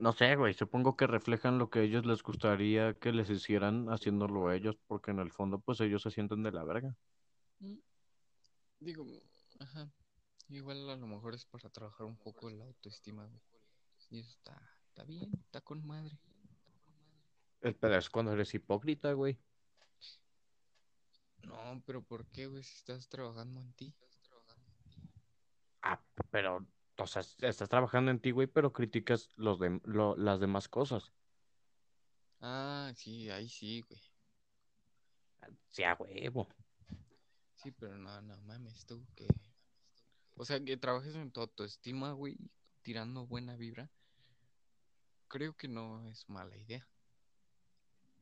No 0.00 0.14
sé, 0.14 0.34
güey. 0.34 0.54
Supongo 0.54 0.96
que 0.96 1.06
reflejan 1.06 1.58
lo 1.58 1.68
que 1.68 1.80
a 1.80 1.82
ellos 1.82 2.06
les 2.06 2.22
gustaría 2.22 2.94
que 2.94 3.12
les 3.12 3.28
hicieran 3.28 3.90
haciéndolo 3.90 4.50
ellos, 4.50 4.78
porque 4.86 5.10
en 5.10 5.18
el 5.18 5.30
fondo, 5.30 5.58
pues 5.60 5.78
ellos 5.80 6.02
se 6.02 6.10
sienten 6.10 6.42
de 6.42 6.52
la 6.52 6.64
verga. 6.64 6.96
Mm, 7.58 7.76
Digo, 8.80 9.04
ajá, 9.58 9.90
igual 10.48 10.88
a 10.88 10.96
lo 10.96 11.06
mejor 11.06 11.34
es 11.34 11.44
para 11.44 11.68
trabajar 11.68 12.06
un 12.06 12.16
poco 12.16 12.48
la 12.48 12.64
autoestima, 12.64 13.26
güey. 13.26 13.42
Y 14.08 14.20
eso 14.20 14.30
está, 14.30 14.58
está 14.88 15.04
bien, 15.04 15.30
está 15.44 15.60
con 15.60 15.86
madre. 15.86 16.18
El 17.60 17.76
pedo 17.76 17.94
es 17.96 18.08
cuando 18.08 18.32
eres 18.32 18.54
hipócrita, 18.54 19.12
güey. 19.12 19.38
No, 21.42 21.82
pero 21.84 22.02
¿por 22.02 22.24
qué, 22.26 22.46
güey? 22.46 22.62
Si 22.62 22.74
estás 22.74 23.06
trabajando 23.06 23.60
en 23.60 23.72
ti. 23.74 23.94
Ah, 25.82 26.00
pero, 26.30 26.66
o 27.00 27.06
sea, 27.06 27.22
estás 27.40 27.68
trabajando 27.68 28.10
en 28.10 28.20
ti, 28.20 28.30
güey, 28.32 28.46
pero 28.46 28.72
criticas 28.72 29.30
los 29.36 29.58
de, 29.58 29.80
lo- 29.84 30.16
las 30.16 30.40
demás 30.40 30.68
cosas. 30.68 31.12
Ah, 32.42 32.92
sí, 32.96 33.30
ahí 33.30 33.48
sí, 33.48 33.80
güey. 33.82 34.00
Sí, 35.70 35.84
a 35.84 35.94
huevo. 35.94 36.48
Sí, 37.54 37.70
pero 37.70 37.96
no, 37.96 38.20
no 38.22 38.36
mames, 38.38 38.84
tú 38.86 39.06
que. 39.14 39.28
O 40.34 40.44
sea, 40.44 40.58
que 40.64 40.76
trabajes 40.76 41.14
en 41.14 41.30
tu 41.30 41.40
autoestima, 41.40 42.10
güey, 42.12 42.36
tirando 42.82 43.26
buena 43.26 43.54
vibra. 43.56 43.88
Creo 45.28 45.54
que 45.56 45.66
no 45.66 46.04
es 46.10 46.28
mala 46.28 46.58
idea. 46.58 46.86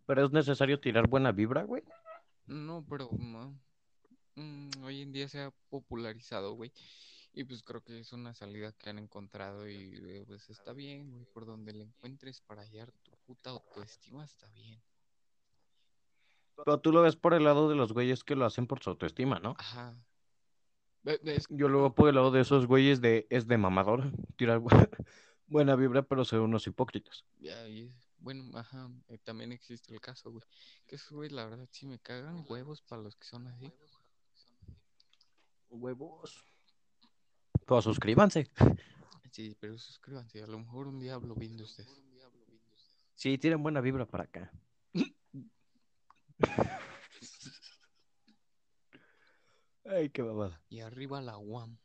Pero 0.07 0.25
es 0.27 0.33
necesario 0.33 0.81
tirar 0.81 1.07
buena 1.07 1.31
vibra, 1.31 1.62
güey. 1.62 1.85
No, 2.47 2.85
pero 2.88 3.11
no. 3.19 3.59
Mm, 4.37 4.71
hoy 4.85 5.03
en 5.03 5.12
día 5.12 5.29
se 5.29 5.41
ha 5.43 5.53
popularizado, 5.71 6.55
güey. 6.55 6.73
Y 7.38 7.44
pues 7.44 7.62
creo 7.62 7.81
que 7.85 8.01
es 8.01 8.12
una 8.12 8.35
salida 8.35 8.72
que 8.72 8.90
han 8.90 8.98
encontrado 8.98 9.68
y 9.68 10.24
pues 10.27 10.51
está 10.51 10.72
bien, 10.72 11.12
güey. 11.12 11.24
Por 11.27 11.46
donde 11.46 11.72
le 11.72 11.85
encuentres 11.85 12.40
para 12.40 12.62
hallar 12.62 12.90
tu 13.05 13.12
puta 13.27 13.51
autoestima, 13.51 14.24
está 14.24 14.48
bien. 14.48 14.83
Pero 16.57 16.81
tú 16.81 16.90
lo 16.90 17.01
ves 17.03 17.14
por 17.14 17.35
el 17.35 17.44
lado 17.44 17.68
de 17.68 17.77
los 17.77 17.92
güeyes 17.92 18.24
que 18.24 18.35
lo 18.35 18.44
hacen 18.44 18.66
por 18.66 18.83
su 18.83 18.90
autoestima, 18.90 19.38
¿no? 19.38 19.55
Ajá. 19.57 19.94
Yo 21.51 21.68
lo 21.68 21.79
veo 21.83 21.94
por 21.94 22.09
el 22.09 22.16
lado 22.16 22.33
de 22.33 22.40
esos 22.40 22.66
güeyes 22.66 23.01
de 23.01 23.29
es 23.31 23.46
de 23.46 23.57
mamador, 23.57 24.03
tirar 24.37 24.59
bu- 24.59 24.68
buena 25.46 25.77
vibra, 25.77 26.03
pero 26.03 26.24
ser 26.24 26.40
unos 26.40 26.66
hipócritas. 26.66 27.24
Ya, 27.38 27.68
y 27.68 27.83
es- 27.83 28.11
bueno, 28.18 28.51
ajá, 28.59 28.90
eh, 29.07 29.18
también 29.18 29.53
existe 29.53 29.94
el 29.94 30.01
caso, 30.01 30.33
güey. 30.33 30.42
Que 30.88 30.96
esos 30.96 31.12
güey, 31.12 31.31
la 31.31 31.44
verdad, 31.44 31.68
sí 31.70 31.87
me 31.87 32.01
cagan 32.01 32.44
huevos 32.48 32.83
para 32.83 33.01
los 33.01 33.14
que 33.14 33.29
son 33.29 33.46
así. 33.46 33.72
Huevos. 35.70 36.44
Pues 37.69 37.85
suscríbanse. 37.85 38.51
Sí, 39.31 39.55
pero 39.61 39.77
suscríbanse, 39.77 40.43
a 40.43 40.47
lo 40.47 40.59
mejor 40.59 40.89
un 40.89 40.99
día 40.99 41.13
hablo 41.13 41.35
bien 41.35 41.55
de 41.55 41.65
ustedes. 41.65 42.03
Sí, 43.15 43.37
tienen 43.37 43.63
buena 43.63 43.83
vibra 43.83 44.07
para 44.07 44.25
acá. 44.25 44.51
Ay, 49.85 50.09
qué 50.09 50.23
babada. 50.23 50.62
Y 50.71 50.81
arriba 50.81 51.21
la 51.21 51.37
UAM. 51.37 51.77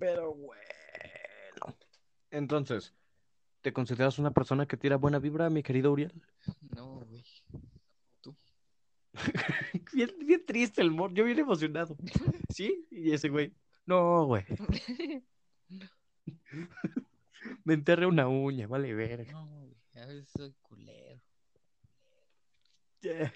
Pero 0.00 0.34
bueno. 0.34 1.78
Entonces, 2.32 2.92
¿te 3.62 3.72
consideras 3.72 4.18
una 4.18 4.32
persona 4.32 4.66
que 4.66 4.76
tira 4.76 4.96
buena 4.96 5.20
vibra, 5.20 5.48
mi 5.48 5.62
querido 5.62 5.92
Uriel? 5.92 6.12
No, 6.74 7.04
güey. 7.06 7.24
bien, 9.92 10.10
bien 10.24 10.44
triste 10.46 10.82
el 10.82 10.90
mor, 10.90 11.12
yo 11.14 11.24
bien 11.24 11.38
emocionado. 11.38 11.96
¿Sí? 12.54 12.86
Y 12.90 13.12
ese 13.12 13.28
güey. 13.28 13.52
No, 13.86 14.26
güey. 14.26 14.44
Me 17.64 17.74
enterré 17.74 18.06
una 18.06 18.28
uña, 18.28 18.66
vale 18.66 18.94
verga. 18.94 19.32
No, 19.32 19.46
güey, 19.46 19.76
a 19.94 20.06
veces 20.06 20.28
soy 20.28 20.52
culero. 20.62 21.20
Ya. 23.02 23.32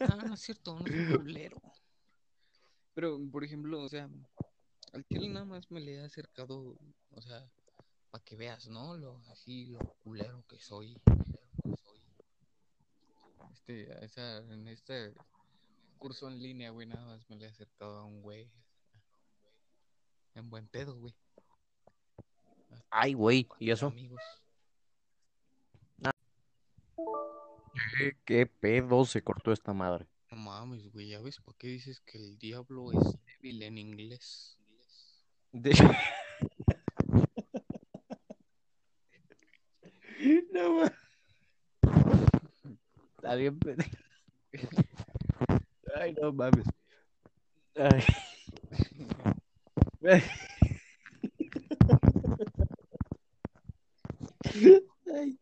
Ah, 0.00 0.24
no 0.26 0.34
es 0.34 0.40
cierto, 0.40 0.78
no 0.78 0.86
soy 0.86 1.18
culero. 1.18 1.60
Pero, 2.94 3.18
por 3.30 3.44
ejemplo, 3.44 3.82
o 3.82 3.88
sea, 3.88 4.08
Al 4.92 5.04
chile 5.06 5.28
nada 5.28 5.46
más 5.46 5.70
me 5.70 5.80
le 5.80 5.94
he 5.94 6.00
acercado, 6.00 6.76
o 7.10 7.20
sea, 7.22 7.50
para 8.10 8.24
que 8.24 8.36
veas, 8.36 8.68
¿no? 8.68 8.96
Lo 8.96 9.22
así, 9.30 9.66
lo 9.66 9.78
culero 10.02 10.44
que 10.46 10.58
soy. 10.58 11.00
Este, 13.64 13.92
a 13.92 13.98
esa, 14.00 14.38
en 14.52 14.66
este 14.66 15.14
curso 15.98 16.26
en 16.26 16.42
línea, 16.42 16.70
güey, 16.70 16.88
nada 16.88 17.06
más 17.06 17.30
me 17.30 17.36
le 17.36 17.46
he 17.46 17.48
acercado 17.48 18.00
a 18.00 18.04
un 18.04 18.20
güey. 18.20 18.50
En 20.34 20.50
buen 20.50 20.66
pedo, 20.66 20.96
güey. 20.98 21.14
Ay, 22.90 23.12
güey, 23.14 23.46
¿y 23.60 23.70
eso? 23.70 23.86
Amigos. 23.86 24.20
¿Qué, 27.98 28.16
qué 28.24 28.46
pedo 28.46 29.04
se 29.04 29.22
cortó 29.22 29.52
esta 29.52 29.72
madre? 29.72 30.08
No 30.32 30.38
mames, 30.38 30.90
güey, 30.92 31.10
¿ya 31.10 31.20
ves 31.20 31.38
para 31.40 31.56
qué 31.56 31.68
dices 31.68 32.00
que 32.00 32.18
el 32.18 32.38
diablo 32.38 32.90
es 32.90 33.16
débil 33.26 33.62
en 33.62 33.78
inglés? 33.78 34.58
De- 35.52 35.70
No 40.52 40.80
ma- 40.80 40.92
Está 43.32 43.40
bien, 43.40 43.58
pendejo. 43.58 43.90
Ay, 45.96 46.12
no 46.20 46.32
mames. 46.34 46.66
Ay. 47.74 48.04
Ay. 55.14 55.38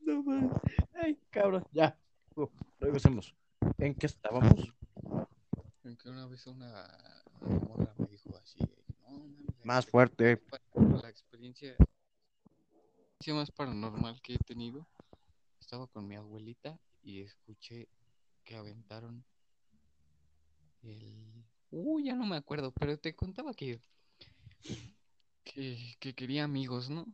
No 0.00 0.22
mames. 0.22 0.52
Ay, 0.94 1.18
cabrón, 1.30 1.66
ya. 1.72 1.98
Uh, 2.34 2.46
regresemos. 2.80 3.34
¿En 3.76 3.94
qué 3.94 4.06
estábamos? 4.06 4.72
En 5.84 5.96
que 5.98 6.08
una 6.08 6.26
vez 6.26 6.46
una, 6.46 6.88
una 7.42 7.58
morra 7.60 7.94
me 7.98 8.06
dijo 8.06 8.30
así, 8.42 8.58
no 9.02 9.10
mames, 9.18 9.64
Más 9.64 9.84
fuerte. 9.86 10.38
pa- 10.38 10.60
La 11.02 11.10
experiencia, 11.10 11.76
la 11.78 11.84
experiencia 11.84 13.34
más 13.34 13.50
paranormal 13.50 14.18
que 14.22 14.34
he 14.34 14.38
tenido, 14.38 14.86
estaba 15.72 15.86
con 15.86 16.06
mi 16.06 16.16
abuelita 16.16 16.78
y 17.02 17.22
escuché 17.22 17.88
que 18.44 18.56
aventaron 18.56 19.24
el... 20.82 21.46
Uy, 21.70 22.04
ya 22.04 22.14
no 22.14 22.26
me 22.26 22.36
acuerdo, 22.36 22.72
pero 22.72 22.98
te 22.98 23.16
contaba 23.16 23.54
que, 23.54 23.80
que, 25.42 25.96
que 25.98 26.14
quería 26.14 26.44
amigos, 26.44 26.90
¿no? 26.90 27.06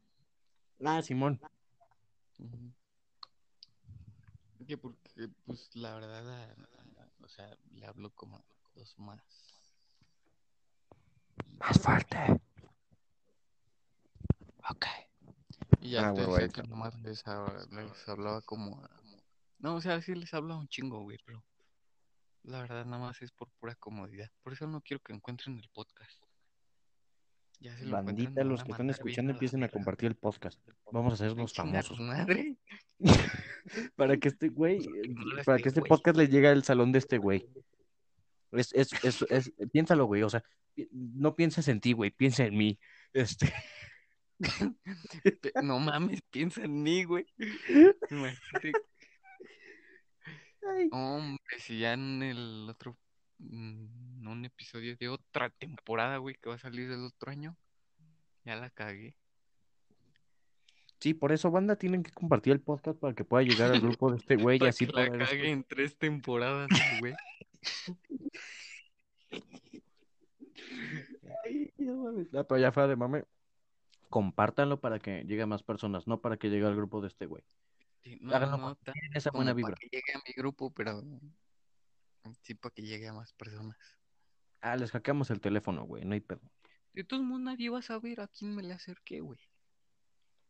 Ah, 0.84 1.00
Simón. 1.02 1.40
Que 4.66 4.76
porque, 4.76 5.28
pues, 5.46 5.70
la 5.76 5.94
verdad, 5.94 6.56
o 7.22 7.28
sea, 7.28 7.56
le 7.70 7.86
hablo 7.86 8.10
como 8.10 8.44
dos 8.74 8.98
más. 8.98 9.22
Más 11.60 11.80
fuerte. 11.80 12.40
Y 15.88 15.92
ya 15.92 16.10
Ah, 16.10 16.14
te 16.14 16.20
decía 16.26 16.48
que 16.48 16.62
nomás 16.64 16.94
les, 17.00 17.24
hab- 17.24 17.70
les 17.70 18.08
hablaba 18.08 18.42
como 18.42 18.86
No, 19.58 19.76
o 19.76 19.80
sea, 19.80 20.00
sí 20.02 20.14
les 20.14 20.34
hablaba 20.34 20.60
un 20.60 20.68
chingo, 20.68 21.00
güey, 21.02 21.18
pero 21.24 21.42
la 22.42 22.60
verdad 22.60 22.84
nada 22.84 22.98
más 22.98 23.22
es 23.22 23.32
por 23.32 23.48
pura 23.58 23.74
comodidad. 23.74 24.30
Por 24.42 24.52
eso 24.52 24.66
no 24.66 24.82
quiero 24.82 25.02
que 25.02 25.14
encuentren 25.14 25.58
el 25.58 25.68
podcast. 25.72 26.22
Ya 27.60 27.76
se 27.76 27.86
lo 27.86 27.92
Bandita, 28.02 28.44
los 28.44 28.62
que 28.62 28.70
están 28.70 28.90
escuchando 28.90 29.32
empiecen 29.32 29.64
a 29.64 29.68
compartir 29.68 30.08
el 30.08 30.14
podcast. 30.14 30.60
Vamos 30.92 31.12
a 31.12 31.14
hacernos 31.24 31.54
famosos. 31.54 31.98
madre. 31.98 32.58
Para 33.96 34.16
que 34.18 34.28
este 34.28 34.48
güey, 34.50 34.78
para 35.46 35.58
que 35.58 35.68
este 35.68 35.82
podcast 35.82 36.16
le 36.16 36.28
llegue 36.28 36.48
al 36.48 36.64
salón 36.64 36.92
de 36.92 36.98
este 37.00 37.18
güey. 37.18 37.48
Es, 38.52 38.72
es, 38.74 38.92
es, 39.04 39.22
es, 39.28 39.52
piénsalo, 39.72 40.06
güey. 40.06 40.22
O 40.22 40.30
sea, 40.30 40.42
no 40.92 41.34
pienses 41.34 41.66
en 41.68 41.80
ti, 41.80 41.92
güey. 41.92 42.10
Piensa 42.10 42.44
en 42.44 42.56
mí. 42.56 42.78
Este, 43.12 43.52
No 45.62 45.78
mames, 45.78 46.22
piensa 46.30 46.62
en 46.64 46.82
mí, 46.82 47.04
güey. 47.04 47.26
Imagínate. 48.10 48.72
ay, 50.68 50.88
Hombre, 50.92 51.58
si 51.58 51.78
ya 51.80 51.92
en 51.94 52.22
el 52.22 52.66
otro, 52.68 52.96
mm, 53.38 54.26
un 54.28 54.44
episodio 54.44 54.96
de 54.96 55.08
otra 55.08 55.50
temporada, 55.50 56.18
güey, 56.18 56.36
que 56.36 56.48
va 56.48 56.56
a 56.56 56.58
salir 56.58 56.90
el 56.90 57.04
otro 57.04 57.30
año, 57.30 57.56
ya 58.44 58.56
la 58.56 58.70
cagué. 58.70 59.14
sí, 61.00 61.14
por 61.14 61.32
eso, 61.32 61.50
banda, 61.50 61.76
tienen 61.76 62.02
que 62.02 62.10
compartir 62.10 62.52
el 62.52 62.60
podcast 62.60 62.98
para 62.98 63.14
que 63.14 63.24
pueda 63.24 63.44
llegar 63.44 63.72
al 63.72 63.80
grupo 63.80 64.10
de 64.10 64.18
este 64.18 64.36
güey 64.56 64.58
y 64.60 64.66
así 64.66 64.86
que 64.86 64.92
la 64.92 65.10
cague 65.10 65.50
en 65.50 65.64
tres 65.64 65.96
temporadas, 65.96 66.68
güey. 67.00 67.14
Ay, 71.44 71.72
no 71.78 71.96
mames. 72.04 72.32
No, 72.32 72.46
pero 72.46 72.60
ya 72.60 72.72
fuera 72.72 72.88
de 72.88 72.96
mame. 72.96 73.24
Compártanlo 74.08 74.80
para 74.80 74.98
que 74.98 75.24
llegue 75.24 75.42
a 75.42 75.46
más 75.46 75.62
personas, 75.62 76.06
no 76.06 76.20
para 76.20 76.36
que 76.36 76.48
llegue 76.48 76.66
al 76.66 76.76
grupo 76.76 77.00
de 77.00 77.08
este 77.08 77.26
güey. 77.26 77.44
Sí, 78.02 78.18
no, 78.20 78.34
Háganlo 78.34 78.78
esa 79.14 79.30
buena 79.30 79.52
para 79.52 79.56
vibra. 79.56 79.74
que 79.78 79.88
llegue 79.90 80.12
a 80.14 80.22
mi 80.26 80.32
grupo, 80.34 80.70
pero 80.72 81.02
sí 82.42 82.54
para 82.54 82.74
que 82.74 82.82
llegue 82.82 83.08
a 83.08 83.12
más 83.12 83.32
personas. 83.34 83.76
Ah, 84.60 84.76
les 84.76 84.90
hackeamos 84.90 85.30
el 85.30 85.40
teléfono, 85.40 85.84
güey. 85.84 86.04
No 86.04 86.14
hay 86.14 86.20
pedo. 86.20 86.40
De 86.92 87.04
todos 87.04 87.22
modos, 87.22 87.42
nadie 87.42 87.68
va 87.70 87.78
a 87.80 87.82
saber 87.82 88.20
a 88.20 88.28
quién 88.28 88.54
me 88.56 88.62
le 88.62 88.74
acerqué, 88.74 89.20
güey. 89.20 89.38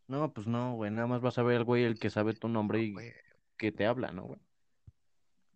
No, 0.06 0.32
pues 0.32 0.46
no, 0.46 0.74
güey. 0.74 0.90
Nada 0.90 1.06
más 1.06 1.20
vas 1.20 1.36
a 1.38 1.42
ver 1.42 1.58
al 1.58 1.64
güey 1.64 1.84
el 1.84 1.98
que 1.98 2.10
sabe 2.10 2.32
tu 2.34 2.48
nombre 2.48 2.80
y 2.82 2.92
Güey, 2.92 3.12
que 3.58 3.72
te 3.72 3.86
habla, 3.86 4.12
¿no, 4.12 4.22
güey? 4.24 4.40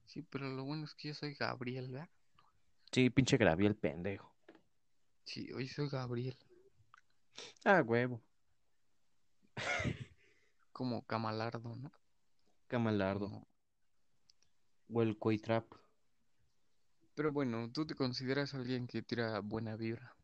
Sí, 0.07 0.22
pero 0.22 0.50
lo 0.50 0.64
bueno 0.64 0.84
es 0.84 0.94
que 0.94 1.09
yo 1.09 1.14
soy 1.14 1.34
Gabriel, 1.34 1.90
¿verdad? 1.90 2.11
Sí, 2.90 3.09
pinche 3.09 3.38
Graviel, 3.38 3.74
pendejo. 3.76 4.34
Sí, 5.24 5.50
hoy 5.53 5.68
soy 5.68 5.88
Gabriel. 5.88 6.36
Ah, 7.64 7.83
huevo. 7.83 8.20
Como 10.72 11.03
Camalardo, 11.07 11.76
¿no? 11.76 11.93
Camalardo. 12.68 13.28
Como- 13.28 13.49
O 14.95 15.03
el 15.03 15.18
Coitrap. 15.18 15.64
Pero 17.14 17.33
bueno, 17.33 17.70
¿tú 17.72 17.87
te 17.87 17.95
consideras 17.95 18.55
alguien 18.55 18.87
que 18.87 19.03
tira 19.03 19.41
buena 19.41 19.76
vibra? 19.76 20.14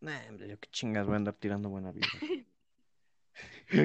Nah, 0.00 0.20
hombre, 0.28 0.48
yo 0.48 0.58
qué 0.60 0.68
chingas 0.70 1.06
voy 1.06 1.14
a 1.14 1.16
andar 1.16 1.34
tirando 1.34 1.68
buena 1.68 1.92
vida. 1.92 2.06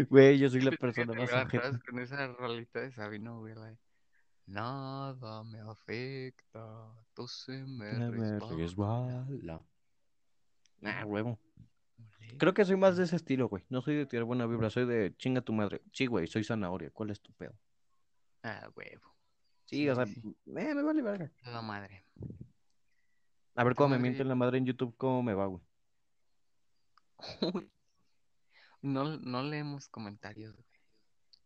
Güey, 0.09 0.37
yo 0.39 0.49
soy 0.49 0.61
la 0.61 0.71
persona 0.79 1.13
más 1.13 1.29
agarras 1.31 1.71
ojete. 1.75 1.85
con 1.85 1.99
esa 1.99 2.27
rolita 2.27 2.79
de 2.79 2.91
Sabino, 2.91 3.39
güey. 3.39 3.55
la 3.55 3.65
de, 3.65 3.77
Nada 4.47 5.43
me 5.43 5.59
afecta, 5.59 6.93
todo 7.13 7.27
se 7.27 7.51
me 7.65 7.93
Me 7.93 8.11
resbala. 8.11 8.55
resbala. 8.55 9.61
Nah, 10.81 11.05
huevo. 11.05 11.37
Creo 12.37 12.53
que 12.53 12.65
soy 12.65 12.77
más 12.77 12.97
de 12.97 13.03
ese 13.03 13.15
estilo, 13.15 13.47
güey. 13.47 13.63
No 13.69 13.81
soy 13.81 13.95
de 13.95 14.05
tirar 14.05 14.25
buena 14.25 14.45
vibra, 14.45 14.69
soy 14.69 14.85
de 14.85 15.15
chinga 15.17 15.41
tu 15.41 15.53
madre. 15.53 15.81
Sí, 15.93 16.07
güey, 16.07 16.27
soy 16.27 16.43
zanahoria. 16.43 16.89
¿Cuál 16.91 17.11
es 17.11 17.21
tu 17.21 17.31
pedo? 17.33 17.53
Ah, 18.43 18.69
huevo. 18.75 19.15
Sí, 19.65 19.87
o 19.89 19.95
sea, 19.95 20.05
sí. 20.05 20.21
eh, 20.25 20.75
me 20.75 20.83
vale 20.83 21.01
verga. 21.01 21.31
La 21.43 21.61
madre. 21.61 22.05
A 23.55 23.63
ver 23.63 23.75
cómo 23.75 23.89
me 23.89 23.99
mienten 23.99 24.27
la 24.27 24.35
madre 24.35 24.57
en 24.57 24.65
YouTube, 24.65 24.95
cómo 24.97 25.23
me 25.23 25.33
va, 25.33 25.45
güey. 25.45 25.63
No, 28.81 29.17
no 29.17 29.43
leemos 29.43 29.87
comentarios, 29.89 30.55
güey. 30.55 30.67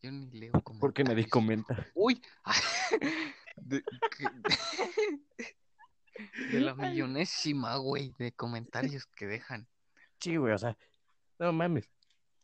Yo 0.02 0.12
ni 0.12 0.32
leo 0.32 0.52
comentarios. 0.64 0.80
Porque 0.80 1.04
nadie 1.04 1.28
comenta. 1.28 1.86
Uy. 1.94 2.22
De, 3.58 3.82
de 6.52 6.60
la 6.60 6.76
millonésima, 6.76 7.78
güey, 7.78 8.14
de 8.20 8.34
comentarios 8.34 9.06
que 9.06 9.28
dejan. 9.28 9.66
Sí, 10.20 10.38
güey, 10.38 10.54
o 10.54 10.58
sea, 10.58 10.78
no 11.40 11.54
mames. 11.54 11.90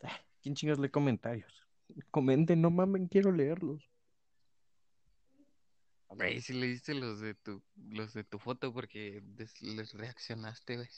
Ah, 0.04 0.20
¿Quién 0.42 0.56
chingas 0.56 0.80
lee 0.80 0.90
comentarios? 0.90 1.68
Comenten, 2.12 2.62
no 2.62 2.70
mamen, 2.72 3.08
quiero 3.08 3.32
leerlos. 3.32 3.90
Güey, 6.10 6.42
si 6.42 6.54
leíste 6.54 6.94
los 6.94 7.22
de 7.22 7.36
tu, 7.36 7.64
los 7.90 8.14
de 8.14 8.24
tu 8.24 8.38
foto 8.38 8.74
porque 8.74 9.22
des- 9.24 9.62
les 9.62 9.94
reaccionaste, 9.94 10.76
güey. 10.76 10.90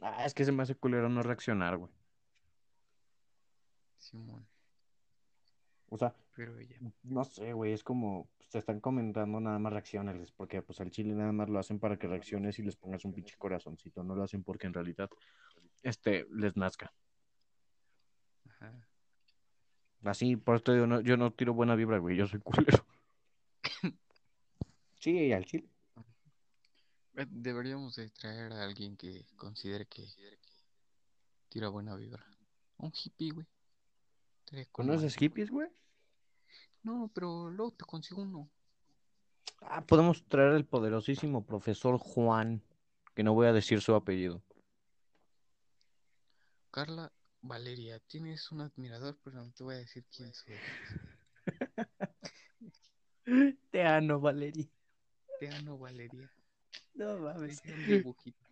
Ah, 0.00 0.24
es 0.24 0.34
que 0.34 0.44
se 0.44 0.52
me 0.52 0.62
hace 0.62 0.74
culero 0.74 1.08
no 1.08 1.22
reaccionar, 1.22 1.76
güey. 1.76 1.92
Simón, 3.98 4.46
O 5.88 5.96
sea, 5.96 6.14
pero 6.34 6.60
ya. 6.60 6.76
no 7.04 7.24
sé, 7.24 7.52
güey, 7.52 7.72
es 7.72 7.84
como, 7.84 8.28
pues, 8.36 8.50
te 8.50 8.58
están 8.58 8.80
comentando, 8.80 9.40
nada 9.40 9.58
más 9.58 9.72
reaccionales, 9.72 10.32
porque 10.32 10.62
pues 10.62 10.80
al 10.80 10.90
chile 10.90 11.14
nada 11.14 11.32
más 11.32 11.48
lo 11.48 11.58
hacen 11.58 11.78
para 11.78 11.96
que 11.96 12.08
reacciones 12.08 12.58
y 12.58 12.62
les 12.62 12.76
pongas 12.76 13.04
un 13.04 13.12
pinche 13.12 13.36
corazoncito, 13.36 14.02
no 14.02 14.16
lo 14.16 14.24
hacen 14.24 14.42
porque 14.42 14.66
en 14.66 14.74
realidad, 14.74 15.08
este, 15.82 16.26
les 16.30 16.56
nazca. 16.56 16.92
Ajá. 18.48 18.88
Así, 20.04 20.36
por 20.36 20.56
esto 20.56 20.72
digo, 20.72 20.86
no, 20.86 21.00
yo 21.00 21.16
no 21.16 21.32
tiro 21.32 21.54
buena 21.54 21.74
vibra, 21.74 21.98
güey, 21.98 22.16
yo 22.16 22.26
soy 22.26 22.40
culero. 22.40 22.84
Sí, 24.98 25.32
al 25.32 25.44
chile. 25.44 25.68
Eh, 27.14 27.26
Deberíamos 27.28 27.94
de 27.94 28.10
traer 28.10 28.52
a 28.52 28.64
alguien 28.64 28.96
que 28.96 29.24
considere 29.36 29.86
que 29.86 30.04
tira 31.48 31.68
buena 31.68 31.94
vibra. 31.94 32.26
Un 32.78 32.92
hippie, 32.92 33.30
güey. 33.30 33.46
Con 34.50 34.86
¿Conoces 34.86 35.16
hippies, 35.16 35.50
güey? 35.50 35.68
No, 36.82 37.10
pero 37.12 37.50
luego 37.50 37.72
te 37.72 37.84
consigo 37.84 38.22
uno. 38.22 38.48
Ah, 39.62 39.84
podemos 39.84 40.24
traer 40.28 40.52
al 40.52 40.64
poderosísimo 40.64 41.44
profesor 41.44 41.98
Juan, 41.98 42.62
que 43.14 43.24
no 43.24 43.34
voy 43.34 43.48
a 43.48 43.52
decir 43.52 43.80
su 43.80 43.94
apellido. 43.94 44.42
Carla 46.70 47.12
Valeria, 47.40 47.98
tienes 48.00 48.52
un 48.52 48.60
admirador, 48.60 49.18
pero 49.24 49.42
no 49.42 49.50
te 49.52 49.64
voy 49.64 49.76
a 49.76 49.78
decir 49.78 50.04
quién 50.14 50.32
soy. 50.32 50.54
Te 53.70 53.84
amo, 53.84 54.20
Valeria. 54.20 54.68
Te 55.40 55.50
amo, 55.50 55.78
Valeria. 55.78 56.30
No 56.94 57.18
mames. 57.18 57.60
un 57.64 57.86
dibujito. 57.86 58.46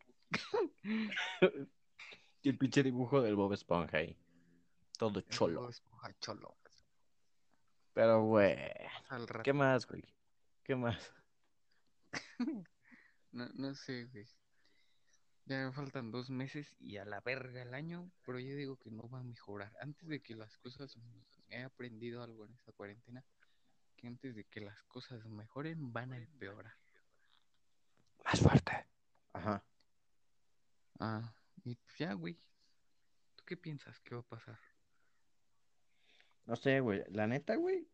Y 0.82 0.82
el 2.48 2.58
pinche 2.58 2.82
dibujo 2.82 3.22
del 3.22 3.36
Bob 3.36 3.52
Esponja 3.52 3.98
ahí. 3.98 4.18
Todo 5.04 5.20
cholo. 6.20 6.56
Pero, 7.92 8.22
güey. 8.22 8.56
¿Qué 9.42 9.52
más, 9.52 9.86
güey? 9.86 10.02
¿Qué 10.62 10.74
más? 10.74 11.12
No, 13.32 13.48
no 13.54 13.74
sé, 13.74 14.04
güey. 14.04 14.28
Ya 15.46 15.66
me 15.66 15.72
faltan 15.72 16.12
dos 16.12 16.30
meses 16.30 16.72
y 16.78 16.98
a 16.98 17.04
la 17.04 17.20
verga 17.20 17.62
el 17.62 17.74
año, 17.74 18.12
pero 18.24 18.38
yo 18.38 18.54
digo 18.54 18.76
que 18.76 18.92
no 18.92 19.10
va 19.10 19.18
a 19.18 19.24
mejorar. 19.24 19.76
Antes 19.80 20.08
de 20.08 20.22
que 20.22 20.36
las 20.36 20.56
cosas, 20.58 20.96
he 21.48 21.64
aprendido 21.64 22.22
algo 22.22 22.44
en 22.44 22.52
esta 22.52 22.70
cuarentena, 22.70 23.24
que 23.96 24.06
antes 24.06 24.36
de 24.36 24.44
que 24.44 24.60
las 24.60 24.80
cosas 24.84 25.26
mejoren, 25.26 25.92
van 25.92 26.12
a 26.12 26.16
empeorar. 26.16 26.76
Más 28.24 28.38
fuerte. 28.40 28.86
Ajá. 29.32 29.64
Ah, 31.00 31.34
y 31.64 31.74
pues 31.74 31.98
ya, 31.98 32.12
güey. 32.12 32.38
¿Tú 33.34 33.44
qué 33.44 33.56
piensas 33.56 34.00
que 34.00 34.14
va 34.14 34.20
a 34.20 34.28
pasar? 34.28 34.60
No 36.46 36.56
sé, 36.56 36.80
güey. 36.80 37.02
La 37.08 37.26
neta, 37.26 37.56
güey. 37.56 37.88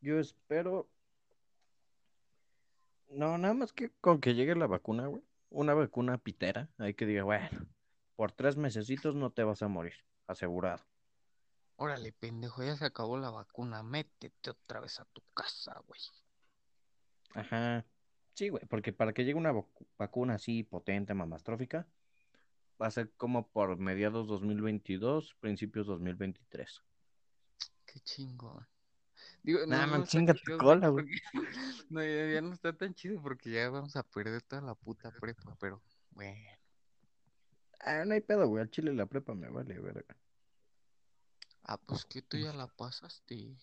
Yo 0.00 0.18
espero. 0.18 0.88
No, 3.08 3.38
nada 3.38 3.54
más 3.54 3.72
que 3.72 3.90
con 4.00 4.20
que 4.20 4.34
llegue 4.34 4.54
la 4.54 4.66
vacuna, 4.66 5.06
güey. 5.06 5.22
Una 5.50 5.74
vacuna 5.74 6.18
pitera. 6.18 6.68
Hay 6.78 6.94
que 6.94 7.06
diga, 7.06 7.22
bueno, 7.24 7.48
por 8.16 8.32
tres 8.32 8.56
mesecitos 8.56 9.14
no 9.14 9.30
te 9.30 9.44
vas 9.44 9.62
a 9.62 9.68
morir. 9.68 9.94
Asegurado. 10.26 10.84
Órale, 11.76 12.12
pendejo, 12.12 12.64
ya 12.64 12.74
se 12.74 12.86
acabó 12.86 13.18
la 13.18 13.30
vacuna, 13.30 13.82
métete 13.82 14.50
otra 14.50 14.80
vez 14.80 14.98
a 14.98 15.04
tu 15.04 15.22
casa, 15.34 15.78
güey. 15.86 16.00
Ajá. 17.34 17.84
Sí, 18.32 18.48
güey, 18.48 18.64
porque 18.66 18.92
para 18.92 19.12
que 19.12 19.24
llegue 19.24 19.34
una 19.38 19.52
vacu- 19.52 19.86
vacuna 19.98 20.34
así 20.34 20.62
potente, 20.62 21.12
mamastrófica, 21.14 21.86
va 22.80 22.86
a 22.86 22.90
ser 22.90 23.12
como 23.16 23.46
por 23.48 23.76
mediados 23.78 24.26
2022, 24.26 25.34
principios 25.38 25.86
2023. 25.86 26.82
Qué 27.96 28.00
chingón. 28.00 28.66
Digo, 29.42 29.60
no, 29.60 29.66
Nah, 29.68 29.86
no 29.86 29.92
man, 29.92 30.02
está 30.02 30.10
chinga 30.10 30.34
tu 30.34 30.58
cola, 30.58 30.88
güey. 30.88 31.06
No, 31.90 32.02
ya, 32.04 32.26
ya 32.34 32.40
no 32.42 32.52
está 32.52 32.76
tan 32.76 32.92
chido 32.94 33.22
porque 33.22 33.50
ya 33.50 33.70
vamos 33.70 33.96
a 33.96 34.02
perder 34.02 34.42
toda 34.42 34.60
la 34.60 34.74
puta 34.74 35.10
prepa, 35.12 35.56
pero 35.58 35.80
bueno. 36.10 36.36
Ah, 37.80 38.04
no 38.04 38.12
hay 38.12 38.20
pedo, 38.20 38.46
güey. 38.48 38.62
Al 38.62 38.70
chile 38.70 38.92
la 38.92 39.06
prepa 39.06 39.34
me 39.34 39.48
vale, 39.48 39.78
verga. 39.78 40.14
Ah, 41.62 41.78
pues 41.78 42.04
que 42.04 42.20
tú 42.20 42.36
ya 42.36 42.52
la 42.52 42.66
pasaste. 42.66 43.56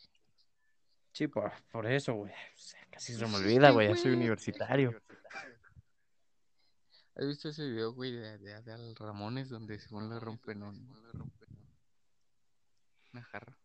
Sí, 1.12 1.28
por, 1.28 1.52
por 1.72 1.86
eso, 1.86 2.14
güey. 2.16 2.32
O 2.32 2.58
sea, 2.58 2.80
Casi 2.90 3.14
se 3.14 3.20
me 3.26 3.32
Pues 3.34 3.44
olvida, 3.44 3.68
sí, 3.68 3.74
güey. 3.76 3.88
Ya 3.90 3.96
soy 3.96 4.12
universitario. 4.14 5.00
¿Has 7.16 7.28
visto 7.28 7.50
ese 7.50 7.68
video, 7.68 7.94
güey, 7.94 8.12
de, 8.14 8.40
de, 8.40 8.62
de 8.64 8.72
Al 8.74 8.96
Ramones 8.96 9.50
donde 9.50 9.78
según 9.78 10.10
le 10.10 10.20
rompen 10.20 10.64
un- 10.64 11.32
una 13.14 13.24
jarra? 13.24 13.56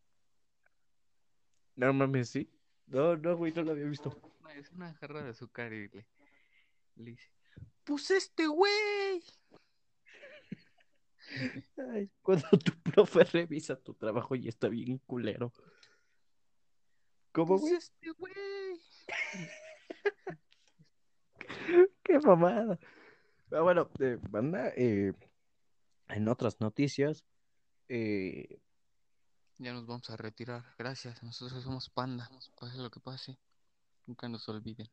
No 1.78 1.92
mames, 1.92 2.30
sí. 2.30 2.50
No, 2.86 3.16
no, 3.16 3.36
güey, 3.36 3.52
no 3.52 3.62
lo 3.62 3.72
había 3.72 3.84
visto. 3.84 4.10
Es 4.56 4.70
una 4.72 4.92
jarra 4.94 5.22
de 5.22 5.30
azúcar 5.30 5.72
y 5.72 5.88
le, 5.88 6.06
le 6.96 7.10
dice, 7.12 7.30
pues 7.84 8.10
este 8.10 8.46
güey. 8.48 9.22
Ay, 11.92 12.10
cuando 12.22 12.48
tu 12.50 12.72
profe 12.82 13.22
revisa 13.24 13.76
tu 13.76 13.94
trabajo 13.94 14.34
y 14.34 14.48
está 14.48 14.68
bien 14.68 14.98
culero. 15.06 15.52
¿Cómo, 17.32 17.58
Pues 17.58 17.60
güey? 17.60 17.74
este 17.74 18.10
güey. 18.10 18.80
Qué 22.02 22.18
mamada. 22.18 22.78
Pero 23.48 23.62
bueno, 23.62 23.90
eh, 24.00 24.18
banda, 24.30 24.72
eh, 24.76 25.12
en 26.08 26.28
otras 26.28 26.60
noticias, 26.60 27.24
eh, 27.88 28.58
Ya 29.58 29.72
nos 29.72 29.86
vamos 29.86 30.08
a 30.10 30.16
retirar. 30.16 30.64
Gracias. 30.78 31.22
Nosotros 31.22 31.62
somos 31.64 31.90
panda. 31.90 32.30
Pase 32.60 32.78
lo 32.78 32.90
que 32.90 33.00
pase. 33.00 33.38
Nunca 34.06 34.28
nos 34.28 34.48
olviden. 34.48 34.88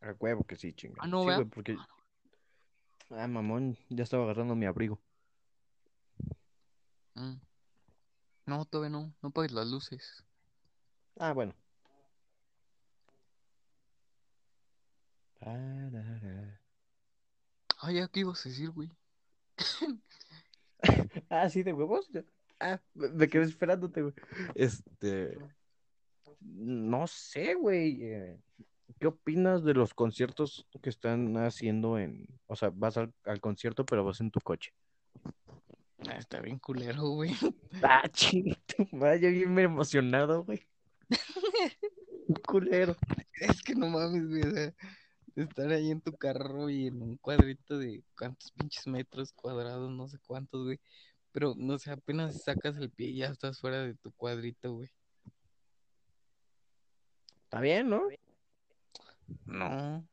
a 0.00 0.12
huevo 0.18 0.44
que 0.44 0.56
sí, 0.56 0.72
chinga. 0.72 1.00
Ah, 1.00 1.06
no, 1.06 1.24
Sí, 1.24 1.44
porque... 1.44 1.76
Ah, 3.10 3.26
mamón, 3.26 3.76
ya 3.88 4.04
estaba 4.04 4.22
agarrando 4.22 4.54
mi 4.54 4.66
abrigo. 4.66 5.00
Mm. 7.14 7.40
No, 8.46 8.64
todavía 8.66 8.90
no. 8.90 9.12
No 9.20 9.30
apagues 9.30 9.50
las 9.50 9.66
luces. 9.66 10.24
Ah, 11.18 11.32
bueno. 11.32 11.54
Ah, 15.42 15.90
ya, 17.92 18.06
¿qué 18.08 18.20
ibas 18.20 18.44
a 18.44 18.48
decir, 18.48 18.70
güey? 18.70 18.90
Ah, 21.28 21.48
sí, 21.50 21.62
de 21.62 21.72
huevos. 21.72 22.08
Ah, 22.60 22.80
me 22.94 23.28
quedé 23.28 23.44
esperándote, 23.44 24.02
güey. 24.02 24.14
Este. 24.54 25.36
No 26.40 27.06
sé, 27.06 27.54
güey. 27.54 27.98
eh, 28.02 28.38
¿Qué 28.98 29.06
opinas 29.06 29.64
de 29.64 29.74
los 29.74 29.94
conciertos 29.94 30.66
que 30.82 30.90
están 30.90 31.36
haciendo 31.38 31.98
en. 31.98 32.26
O 32.46 32.56
sea, 32.56 32.70
vas 32.74 32.96
al, 32.98 33.12
al 33.24 33.40
concierto, 33.40 33.84
pero 33.86 34.04
vas 34.04 34.20
en 34.20 34.30
tu 34.30 34.40
coche? 34.40 34.72
Ah, 36.08 36.16
está 36.18 36.40
bien 36.40 36.58
culero, 36.58 37.02
güey. 37.10 37.32
Ah, 37.82 38.02
chingito, 38.12 38.88
vaya 38.92 39.28
bien 39.30 39.58
emocionado, 39.58 40.44
güey. 40.44 40.66
Culero. 42.46 42.96
Es 43.34 43.62
que 43.62 43.74
no 43.74 43.88
mames, 43.88 44.28
güey. 44.28 44.42
o 44.42 44.50
sea, 44.50 44.74
estar 45.36 45.70
ahí 45.70 45.90
en 45.90 46.00
tu 46.00 46.12
carro 46.16 46.70
y 46.70 46.86
en 46.88 47.02
un 47.02 47.16
cuadrito 47.16 47.78
de 47.78 48.02
cuántos 48.16 48.52
pinches 48.52 48.86
metros 48.86 49.32
cuadrados, 49.32 49.90
no 49.90 50.08
sé 50.08 50.18
cuántos, 50.26 50.64
güey. 50.64 50.80
Pero, 51.32 51.54
no 51.56 51.78
sé, 51.78 51.90
apenas 51.90 52.42
sacas 52.42 52.76
el 52.76 52.90
pie 52.90 53.08
y 53.08 53.16
ya 53.18 53.26
estás 53.26 53.58
fuera 53.60 53.82
de 53.82 53.94
tu 53.94 54.12
cuadrito, 54.12 54.72
güey. 54.74 54.90
Está 57.44 57.60
bien, 57.60 57.88
¿no? 57.90 58.02
No. 59.44 60.08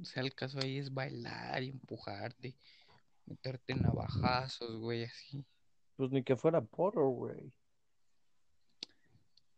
O 0.00 0.04
sea, 0.04 0.22
el 0.22 0.34
caso 0.34 0.58
ahí 0.60 0.78
es 0.78 0.92
bailar 0.92 1.62
y 1.62 1.70
empujarte, 1.70 2.56
meterte 3.26 3.74
navajazos, 3.74 4.76
güey, 4.76 5.04
así. 5.04 5.44
Pues 5.96 6.10
ni 6.10 6.22
que 6.22 6.36
fuera 6.36 6.60
porro, 6.60 7.08
güey. 7.10 7.52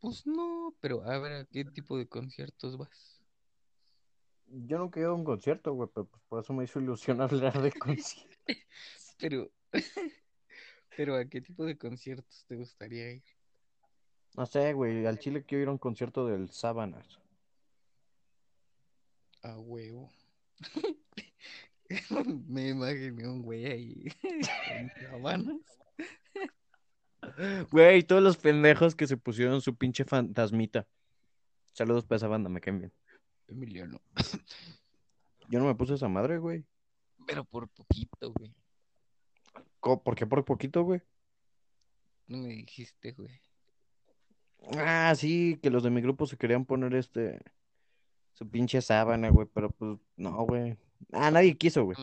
Pues 0.00 0.26
no, 0.26 0.74
pero 0.80 1.04
a 1.04 1.18
ver, 1.18 1.32
¿a 1.32 1.44
qué 1.44 1.64
tipo 1.64 1.96
de 1.96 2.08
conciertos 2.08 2.76
vas? 2.76 3.22
Yo 4.48 4.78
nunca 4.78 4.98
he 4.98 5.04
ido 5.04 5.12
a 5.12 5.14
un 5.14 5.24
concierto, 5.24 5.72
güey, 5.72 5.88
pero 5.94 6.06
pues 6.06 6.22
por 6.24 6.42
eso 6.42 6.52
me 6.52 6.64
hizo 6.64 6.80
ilusión 6.80 7.20
hablar 7.22 7.62
de 7.62 7.72
conciertos. 7.72 8.36
Pero, 9.18 9.48
pero 10.97 11.16
¿a 11.16 11.24
qué 11.24 11.40
tipo 11.40 11.64
de 11.64 11.76
conciertos 11.76 12.45
te 12.47 12.57
gustaría 12.57 13.12
ir? 13.12 13.22
No 14.34 14.47
sé, 14.47 14.72
güey, 14.72 15.07
al 15.07 15.18
Chile 15.18 15.45
quiero 15.45 15.62
ir 15.62 15.68
a 15.68 15.72
un 15.72 15.78
concierto 15.78 16.26
del 16.26 16.49
Sábanas. 16.51 17.20
A 19.43 19.59
huevo. 19.59 20.11
Me 22.49 22.68
imaginé 22.68 23.28
un 23.28 23.43
güey 23.43 23.66
ahí 23.66 24.05
en 24.22 24.90
sabanas. 25.01 25.61
Güey, 27.70 28.03
todos 28.03 28.22
los 28.22 28.36
pendejos 28.36 28.95
que 28.95 29.07
se 29.07 29.16
pusieron 29.16 29.61
su 29.61 29.76
pinche 29.76 30.05
fantasmita. 30.05 30.86
Saludos 31.72 32.05
para 32.05 32.16
esa 32.16 32.28
banda, 32.28 32.49
me 32.49 32.61
caen 32.61 32.78
bien. 32.78 32.93
Emiliano. 33.49 34.01
Yo 35.49 35.59
no 35.59 35.66
me 35.66 35.74
puse 35.74 35.95
esa 35.95 36.09
madre, 36.09 36.38
güey. 36.38 36.64
Pero 37.26 37.45
por 37.45 37.68
poquito, 37.68 38.32
güey. 38.32 38.55
¿Por 39.83 40.14
qué 40.14 40.26
por 40.26 40.45
poquito, 40.45 40.85
güey? 40.85 41.03
No 42.28 42.39
me 42.39 42.49
dijiste, 42.49 43.12
güey. 43.12 43.41
Ah, 44.78 45.12
sí, 45.16 45.59
que 45.61 45.70
los 45.70 45.83
de 45.83 45.91
mi 45.91 46.01
grupo 46.01 46.26
se 46.26 46.37
querían 46.37 46.64
poner 46.64 46.95
este. 46.95 47.41
Su 48.33 48.49
pinche 48.49 48.80
sábana, 48.80 49.28
güey, 49.28 49.47
pero 49.53 49.70
pues 49.70 49.99
no, 50.16 50.45
güey. 50.47 50.76
Ah, 51.12 51.30
nadie 51.30 51.59
quiso, 51.59 51.85
güey. 51.85 51.99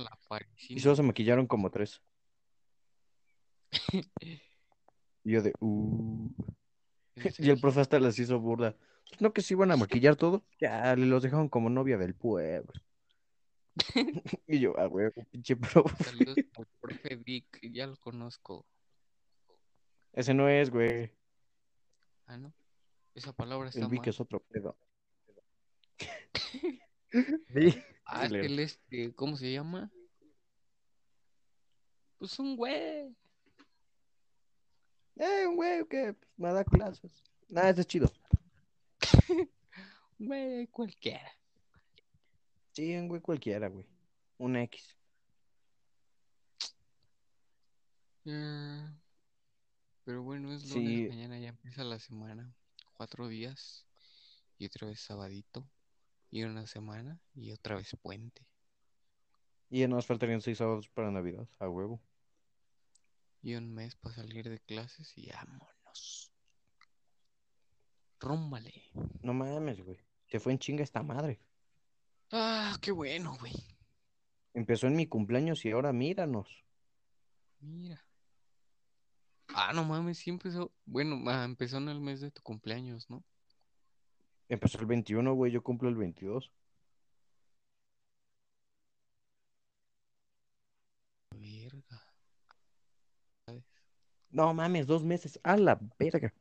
Y 0.67 0.79
solo 0.79 0.95
se 0.95 1.03
maquillaron 1.03 1.47
como 1.47 1.71
tres. 1.71 2.01
Y 5.21 5.33
yo 5.33 5.41
de, 5.41 5.53
uh. 5.59 6.29
Y 7.39 7.49
el 7.49 7.59
profe 7.59 7.81
hasta 7.81 7.99
les 7.99 8.17
hizo 8.19 8.39
burda. 8.39 8.75
No 9.19 9.33
que 9.33 9.41
se 9.41 9.53
iban 9.53 9.71
a 9.71 9.77
maquillar 9.77 10.15
todo. 10.15 10.45
Ya, 10.59 10.95
le 10.95 11.05
los 11.05 11.23
dejaron 11.23 11.49
como 11.49 11.69
novia 11.69 11.97
del 11.97 12.15
pueblo. 12.15 12.71
Y 14.47 14.59
yo, 14.59 14.77
ah, 14.77 14.85
güey, 14.85 15.09
pinche 15.31 15.55
profe. 15.55 16.03
Saludos 16.03 16.37
al 16.57 16.67
profe 16.79 17.15
Vic, 17.15 17.59
ya 17.71 17.87
lo 17.87 17.97
conozco. 17.97 18.65
Ese 20.13 20.33
no 20.33 20.49
es, 20.49 20.69
güey. 20.69 21.11
Ah, 22.25 22.37
¿no? 22.37 22.53
Esa 23.15 23.33
palabra 23.33 23.69
está 23.69 23.81
El 23.81 23.87
Vic 23.87 24.01
mal. 24.01 24.09
es 24.09 24.19
otro 24.19 24.39
pedo. 24.41 24.77
Sí. 27.11 27.75
Ah, 28.05 28.25
es 28.25 28.31
que 28.31 28.37
culero. 28.37 28.45
él 28.45 28.59
este, 28.59 29.15
¿cómo 29.15 29.35
se 29.35 29.51
llama? 29.51 29.91
Pues 32.19 32.37
un 32.37 32.55
güey. 32.55 33.15
Eh, 35.15 35.47
un 35.47 35.55
güey 35.55 35.85
que 35.87 36.13
pues, 36.13 36.31
me 36.37 36.53
da 36.53 36.63
clases. 36.63 37.23
Nada, 37.47 37.69
ese 37.69 37.81
es 37.81 37.87
chido. 37.87 38.11
Güey, 40.19 40.67
cualquiera. 40.67 41.38
Sí, 42.79 42.95
un 42.95 43.09
güey 43.09 43.19
cualquiera, 43.19 43.67
güey. 43.67 43.85
Un 44.37 44.55
X. 44.55 44.95
Ah, 48.25 48.95
pero 50.05 50.23
bueno, 50.23 50.53
es 50.53 50.63
lunes, 50.69 50.87
Sí. 50.87 51.07
mañana 51.09 51.37
ya 51.39 51.49
empieza 51.49 51.83
la 51.83 51.99
semana. 51.99 52.55
Cuatro 52.93 53.27
días 53.27 53.85
y 54.57 54.65
otra 54.65 54.87
vez 54.87 55.01
sabadito. 55.01 55.69
Y 56.31 56.43
una 56.43 56.67
semana 56.67 57.19
y 57.35 57.51
otra 57.51 57.75
vez 57.75 57.93
puente. 58.01 58.47
Y 59.69 59.81
ya 59.81 59.89
nos 59.89 60.05
faltarían 60.05 60.39
seis 60.41 60.59
sábados 60.59 60.87
para 60.87 61.11
Navidad, 61.11 61.49
a 61.59 61.67
huevo. 61.67 61.99
Y 63.41 63.55
un 63.55 63.73
mes 63.73 63.97
para 63.97 64.15
salir 64.15 64.47
de 64.47 64.59
clases 64.61 65.17
y 65.17 65.29
vámonos. 65.31 66.31
Rúmbale. 68.21 68.85
No 69.21 69.33
mames, 69.33 69.81
güey. 69.81 69.99
Se 70.27 70.39
fue 70.39 70.53
en 70.53 70.59
chinga 70.59 70.83
esta 70.83 71.03
madre. 71.03 71.41
Ah, 72.31 72.77
qué 72.81 72.91
bueno, 72.91 73.35
güey. 73.39 73.53
Empezó 74.53 74.87
en 74.87 74.95
mi 74.95 75.07
cumpleaños 75.07 75.63
y 75.65 75.71
ahora 75.71 75.93
míranos. 75.93 76.63
Mira. 77.59 78.03
Ah, 79.49 79.73
no 79.73 79.83
mames, 79.83 80.19
sí 80.19 80.29
empezó. 80.29 80.71
Bueno, 80.85 81.21
ah, 81.27 81.43
empezó 81.43 81.77
en 81.77 81.89
el 81.89 81.99
mes 81.99 82.21
de 82.21 82.31
tu 82.31 82.41
cumpleaños, 82.41 83.09
¿no? 83.09 83.23
Empezó 84.47 84.79
el 84.79 84.85
21, 84.85 85.33
güey. 85.33 85.51
Yo 85.51 85.63
cumplo 85.63 85.89
el 85.89 85.95
22. 85.95 86.51
Verga. 91.31 92.01
No 94.31 94.53
mames, 94.53 94.85
dos 94.87 95.03
meses. 95.03 95.39
A 95.43 95.57
la 95.57 95.79
verga. 95.97 96.33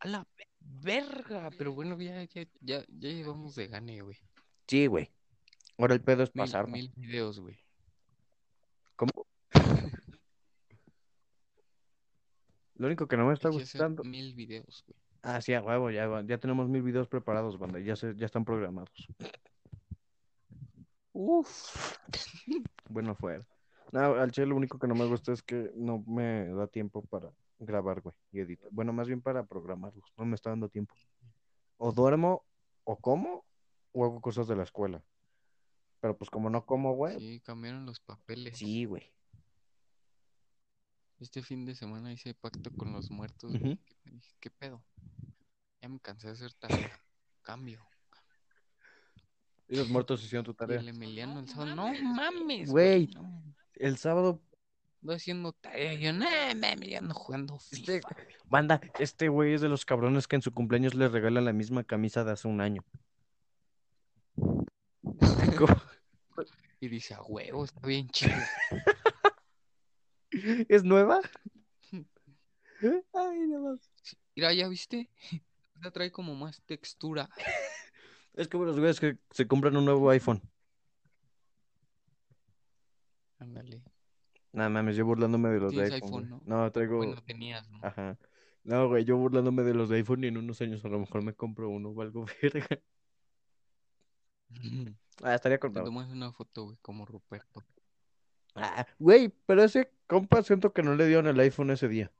A 0.00 0.08
la 0.08 0.26
ve- 0.36 0.49
verga. 0.80 1.50
Pero 1.56 1.72
bueno, 1.72 1.98
ya, 2.00 2.22
ya, 2.24 2.42
ya, 2.60 2.84
ya 2.88 3.08
llevamos 3.08 3.54
de 3.54 3.68
gane, 3.68 4.00
güey. 4.02 4.16
Sí, 4.66 4.86
güey. 4.86 5.10
Ahora 5.78 5.94
el 5.94 6.02
pedo 6.02 6.22
es 6.22 6.34
Mil, 6.34 6.42
pasar. 6.42 6.68
mil 6.68 6.92
videos, 6.96 7.40
güey. 7.40 7.58
¿Cómo? 8.96 9.10
Lo 12.74 12.86
único 12.86 13.06
que 13.06 13.16
no 13.16 13.26
me 13.26 13.34
está 13.34 13.48
gustando. 13.50 14.04
mil 14.04 14.34
videos, 14.34 14.84
güey. 14.86 14.98
Ah, 15.22 15.40
sí, 15.42 15.52
a 15.52 15.60
huevo, 15.60 15.90
ya, 15.90 16.22
ya 16.26 16.38
tenemos 16.38 16.68
mil 16.68 16.82
videos 16.82 17.06
preparados, 17.08 17.58
banda. 17.58 17.78
Ya, 17.78 17.94
se, 17.94 18.14
ya 18.16 18.24
están 18.26 18.44
programados. 18.44 19.06
Uf. 21.12 21.98
Bueno, 22.88 23.14
fuera. 23.14 23.46
No, 23.92 24.14
al 24.14 24.30
chile 24.30 24.46
lo 24.46 24.56
único 24.56 24.78
que 24.78 24.86
no 24.86 24.94
me 24.94 25.04
gusta 25.06 25.32
es 25.32 25.42
que 25.42 25.70
no 25.74 26.02
me 26.06 26.48
da 26.48 26.66
tiempo 26.68 27.02
para 27.02 27.30
grabar, 27.60 28.00
güey, 28.00 28.14
y 28.32 28.40
editar. 28.40 28.68
Bueno, 28.72 28.92
más 28.92 29.06
bien 29.06 29.20
para 29.20 29.44
programarlos. 29.46 30.04
No 30.16 30.24
me 30.24 30.34
está 30.34 30.50
dando 30.50 30.68
tiempo. 30.68 30.94
O 31.76 31.92
duermo, 31.92 32.44
o 32.84 32.96
como, 32.96 33.44
o 33.92 34.04
hago 34.04 34.20
cosas 34.20 34.48
de 34.48 34.56
la 34.56 34.62
escuela. 34.64 35.02
Pero 36.00 36.16
pues 36.16 36.30
como 36.30 36.48
no 36.50 36.64
como, 36.64 36.94
güey, 36.94 37.18
Sí, 37.18 37.40
cambiaron 37.40 37.84
los 37.86 38.00
papeles. 38.00 38.56
sí, 38.58 38.84
güey. 38.86 39.12
Este 41.18 41.42
fin 41.42 41.66
de 41.66 41.74
semana 41.74 42.12
hice 42.12 42.32
pacto 42.32 42.70
con 42.72 42.92
los 42.92 43.10
muertos, 43.10 43.52
que 43.52 43.78
me 44.04 44.12
dije, 44.12 44.34
¿qué 44.40 44.50
pedo? 44.50 44.82
Ya 45.82 45.88
me 45.90 46.00
cansé 46.00 46.28
de 46.28 46.32
hacer 46.32 46.54
tarea. 46.54 46.90
Cambio. 47.42 47.80
Y 49.68 49.76
los 49.76 49.88
muertos 49.90 50.24
hicieron 50.24 50.44
tu 50.44 50.52
Y 50.52 50.54
tarea. 50.54 50.80
el 50.80 50.88
Emiliano 50.88 51.40
el 51.40 51.48
sábado, 51.48 51.74
no 51.76 51.92
mames, 51.92 52.70
Güey. 52.70 53.06
güey. 53.06 53.14
No, 53.14 53.42
El 53.74 53.98
sábado, 53.98 54.40
ando 55.02 55.12
haciendo 55.14 55.52
tarea. 55.52 55.94
Yo, 55.94 56.12
no 56.12 56.26
mames, 56.56 56.88
ya 56.88 56.98
ando 56.98 57.14
jugando 57.14 57.56
Este- 57.72 58.00
FIFA. 58.00 58.08
güey". 58.14 58.26
banda, 58.44 58.80
este 58.98 59.28
güey 59.28 59.54
es 59.54 59.60
de 59.60 59.68
los 59.68 59.84
cabrones 59.84 60.26
que 60.28 60.36
en 60.36 60.42
su 60.42 60.52
cumpleaños 60.52 60.94
le 60.94 61.08
regalan 61.08 61.44
la 61.44 61.52
misma 61.52 61.84
camisa 61.84 62.24
de 62.24 62.32
hace 62.32 62.48
un 62.48 62.60
año. 62.60 62.84
Y 66.82 66.88
dice, 66.88 67.12
a 67.12 67.20
huevo, 67.20 67.62
está 67.66 67.86
bien 67.86 68.08
chido. 68.08 68.32
¿Es 70.70 70.82
nueva? 70.82 71.20
Ay, 71.92 73.38
no 73.48 73.60
más. 73.60 73.90
Mira, 74.34 74.54
¿ya 74.54 74.66
viste? 74.66 75.10
Esta 75.74 75.90
trae 75.90 76.10
como 76.10 76.34
más 76.34 76.62
textura. 76.62 77.28
Es 78.32 78.48
como 78.48 78.64
los 78.64 78.78
güeyes 78.78 78.98
que 78.98 79.18
se 79.30 79.46
compran 79.46 79.76
un 79.76 79.84
nuevo 79.84 80.08
iPhone. 80.08 80.40
Ándale. 83.38 83.82
Nada 84.52 84.68
mames, 84.68 84.96
yo 84.96 85.04
burlándome 85.06 85.48
de 85.50 85.60
los 85.60 85.72
de 85.74 85.84
iPhone. 85.84 86.02
iPhone, 86.02 86.28
güey. 86.28 86.40
No, 86.46 86.72
traigo. 86.72 86.96
Bueno, 86.98 87.22
tenías, 87.22 87.68
¿no? 87.70 87.78
Ajá. 87.82 88.18
No, 88.64 88.88
güey, 88.88 89.04
yo 89.04 89.16
burlándome 89.16 89.62
de 89.62 89.74
los 89.74 89.88
de 89.88 89.96
iPhone 89.96 90.24
y 90.24 90.26
en 90.26 90.36
unos 90.36 90.60
años 90.60 90.84
a 90.84 90.88
lo 90.88 90.98
mejor 90.98 91.22
me 91.22 91.32
compro 91.34 91.68
uno 91.70 91.90
o 91.90 92.02
algo 92.02 92.26
verga. 92.42 92.80
Ah, 95.22 95.34
estaría 95.34 95.58
Te 95.58 95.60
contado. 95.60 95.86
tomas 95.86 96.10
una 96.10 96.32
foto, 96.32 96.64
güey, 96.64 96.76
como 96.82 97.06
Ruperto. 97.06 97.62
Ah, 98.54 98.86
güey, 98.98 99.28
pero 99.46 99.62
ese 99.62 99.92
compa 100.06 100.42
siento 100.42 100.72
que 100.72 100.82
no 100.82 100.94
le 100.96 101.06
dieron 101.06 101.26
el 101.28 101.38
iPhone 101.38 101.70
ese 101.70 101.88
día. 101.88 102.10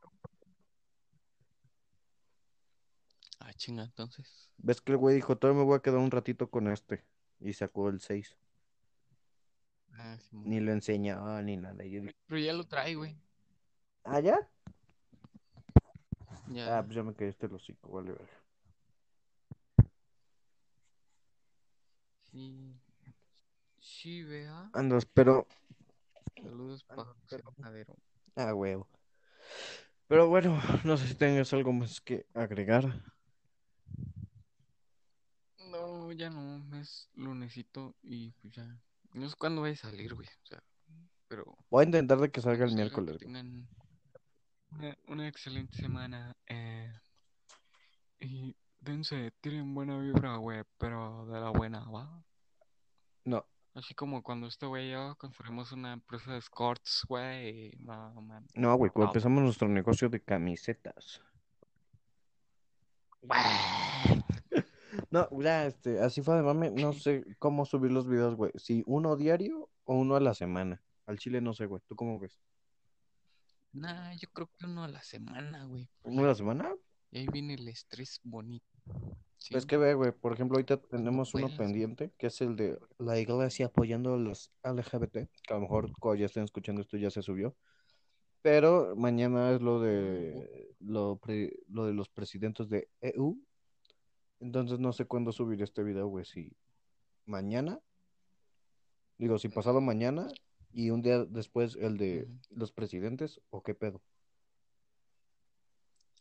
Ah, 3.41 3.53
chinga, 3.55 3.83
entonces. 3.83 4.49
¿Ves 4.59 4.81
que 4.81 4.93
el 4.93 4.99
güey 4.99 5.17
dijo, 5.17 5.37
todavía 5.37 5.61
me 5.61 5.67
voy 5.67 5.77
a 5.77 5.83
quedar 5.83 5.99
un 5.99 6.11
ratito 6.11 6.49
con 6.49 6.69
este? 6.69 7.05
Y 7.41 7.53
sacó 7.53 7.89
el 7.89 8.01
6. 8.01 8.37
Ah, 9.99 10.17
sí, 10.19 10.37
Ni 10.37 10.61
lo 10.61 10.73
enseñaba 10.73 11.43
ni 11.43 11.57
nada. 11.57 11.85
Yo 11.85 12.01
dije, 12.01 12.15
Pero 12.27 12.41
ya 12.41 12.53
lo 12.53 12.65
trae, 12.65 12.95
güey. 12.95 13.17
¿ah, 14.05 14.21
ya? 14.21 14.49
Ya. 16.49 16.79
Ah, 16.79 16.83
pues 16.83 16.97
ya 16.97 17.03
me 17.03 17.15
quedé 17.15 17.29
este 17.29 17.47
el 17.47 17.55
hocico, 17.55 17.91
vale, 17.91 18.13
verga. 18.13 18.41
Sí. 22.31 22.75
Sí, 23.81 24.23
vea. 24.23 24.71
Andas, 24.73 25.07
pero. 25.07 25.47
Saludos 26.43 26.85
para 26.85 27.15
pero-. 27.29 27.97
Ah, 28.37 28.55
huevo. 28.55 28.89
Pero 30.09 30.29
bueno, 30.29 30.61
no 30.85 30.97
sé 30.97 31.07
si 31.07 31.15
tengas 31.15 31.53
algo 31.53 31.73
más 31.73 32.01
que 32.01 32.27
agregar. 32.35 33.03
No, 35.71 36.11
ya 36.13 36.31
no, 36.31 36.65
es 36.81 37.09
lunesito 37.15 37.95
y 38.03 38.31
pues 38.33 38.55
ya. 38.55 38.81
No 39.13 39.29
sé 39.29 39.37
cuándo 39.37 39.63
voy 39.63 39.71
a 39.73 39.77
salir, 39.77 40.15
güey. 40.15 40.29
O 40.29 40.47
sea, 40.47 40.63
pero 41.29 41.57
Voy 41.71 41.83
a 41.83 41.87
intentar 41.87 42.19
de 42.19 42.31
que 42.31 42.41
salga 42.41 42.65
el 42.65 42.75
miércoles. 42.75 43.17
güey. 43.17 43.27
tengan 43.27 43.69
una, 44.71 44.97
una 45.09 45.29
excelente 45.29 45.77
semana. 45.77 46.37
Eh, 46.47 46.93
y 48.21 48.55
dense, 48.81 49.33
tienen 49.41 49.75
buena 49.75 49.99
vibra, 49.99 50.37
güey, 50.37 50.63
pero 50.79 51.27
de 51.27 51.41
la 51.41 51.51
buena, 51.51 51.81
¿va? 51.91 52.25
No, 53.25 53.47
Así 53.75 53.95
como 53.95 54.23
cuando 54.23 54.49
este 54.49 54.67
güey 54.67 54.89
y 54.89 54.93
yo 54.93 55.15
construimos 55.17 55.71
una 55.71 55.93
empresa 55.93 56.33
de 56.33 56.39
escorts, 56.39 57.05
güey. 57.09 57.71
No, 57.79 58.21
man. 58.21 58.45
no, 58.55 58.75
güey, 58.75 58.91
cuando 58.91 59.11
empezamos 59.11 59.43
nuestro 59.43 59.69
negocio 59.69 60.09
de 60.09 60.21
camisetas. 60.21 61.23
No, 65.11 65.29
ya, 65.43 65.67
este, 65.67 66.01
así 66.01 66.23
fue 66.23 66.37
de 66.37 66.43
mame, 66.43 66.71
no 66.71 66.93
sé 66.93 67.25
cómo 67.39 67.65
subir 67.67 67.91
los 67.91 68.07
videos, 68.07 68.37
güey. 68.37 68.53
Si 68.57 68.83
uno 68.87 69.17
diario 69.17 69.69
o 69.85 69.95
uno 69.97 70.15
a 70.17 70.21
la 70.21 70.35
semana. 70.35 70.83
Al 71.07 71.19
chile 71.19 71.41
no 71.41 71.53
sé, 71.53 71.67
güey. 71.67 71.83
¿Tú 71.89 71.97
cómo 71.97 72.19
ves? 72.21 72.41
Nah, 73.73 74.13
yo 74.15 74.29
creo 74.33 74.49
que 74.59 74.67
uno 74.67 74.85
a 74.85 74.89
la 74.89 75.03
semana, 75.03 75.65
güey. 75.65 75.89
¿Uno 76.03 76.25
a 76.25 76.29
la 76.29 76.35
semana? 76.35 76.75
Y 77.11 77.19
ahí 77.19 77.27
viene 77.33 77.55
el 77.55 77.67
estrés 77.69 78.21
bonito. 78.23 78.67
Sí. 79.37 79.57
Es 79.57 79.65
que 79.67 79.77
ve, 79.77 79.95
güey, 79.95 80.13
por 80.13 80.33
ejemplo, 80.33 80.57
ahorita 80.57 80.77
tenemos 80.77 81.35
uno 81.35 81.45
puedes. 81.47 81.59
pendiente, 81.59 82.13
que 82.19 82.27
es 82.29 82.41
el 82.41 82.57
de 82.57 82.79
la 82.99 83.19
iglesia 83.19 83.67
apoyando 83.67 84.15
a 84.15 84.19
los 84.19 84.53
LGBT, 84.63 85.13
que 85.43 85.53
a 85.53 85.55
lo 85.55 85.61
mejor 85.63 85.91
cuando 85.99 86.21
ya 86.21 86.27
estén 86.27 86.45
escuchando 86.45 86.83
esto 86.83 86.97
ya 86.97 87.11
se 87.11 87.23
subió. 87.23 87.57
Pero 88.43 88.95
mañana 88.97 89.51
es 89.53 89.61
lo 89.61 89.81
de 89.81 90.75
lo, 90.81 91.17
pre- 91.17 91.59
lo 91.69 91.87
de 91.87 91.95
los 91.95 92.09
presidentes 92.09 92.69
de 92.69 92.89
EU. 93.01 93.37
Entonces 94.41 94.79
no 94.79 94.93
sé 94.93 95.05
cuándo 95.05 95.33
subir 95.33 95.63
este 95.63 95.83
video, 95.83 96.07
güey, 96.09 96.25
si 96.25 96.57
mañana, 97.27 97.79
digo, 99.19 99.39
si 99.39 99.49
pasado 99.49 99.81
mañana 99.81 100.29
y 100.73 100.91
un 100.91 101.03
día 101.03 101.25
después 101.25 101.77
el 101.77 101.99
de 101.99 102.29
los 102.51 102.73
presidentes 102.73 103.41
o 103.51 103.63
qué 103.63 103.75
pedo. 103.75 104.03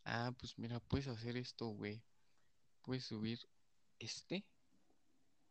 Ah, 0.04 0.34
pues 0.38 0.58
mira, 0.58 0.80
puedes 0.80 1.08
hacer 1.08 1.38
esto, 1.38 1.68
güey. 1.68 2.04
Puedes 2.82 3.06
subir 3.06 3.40
este 4.00 4.46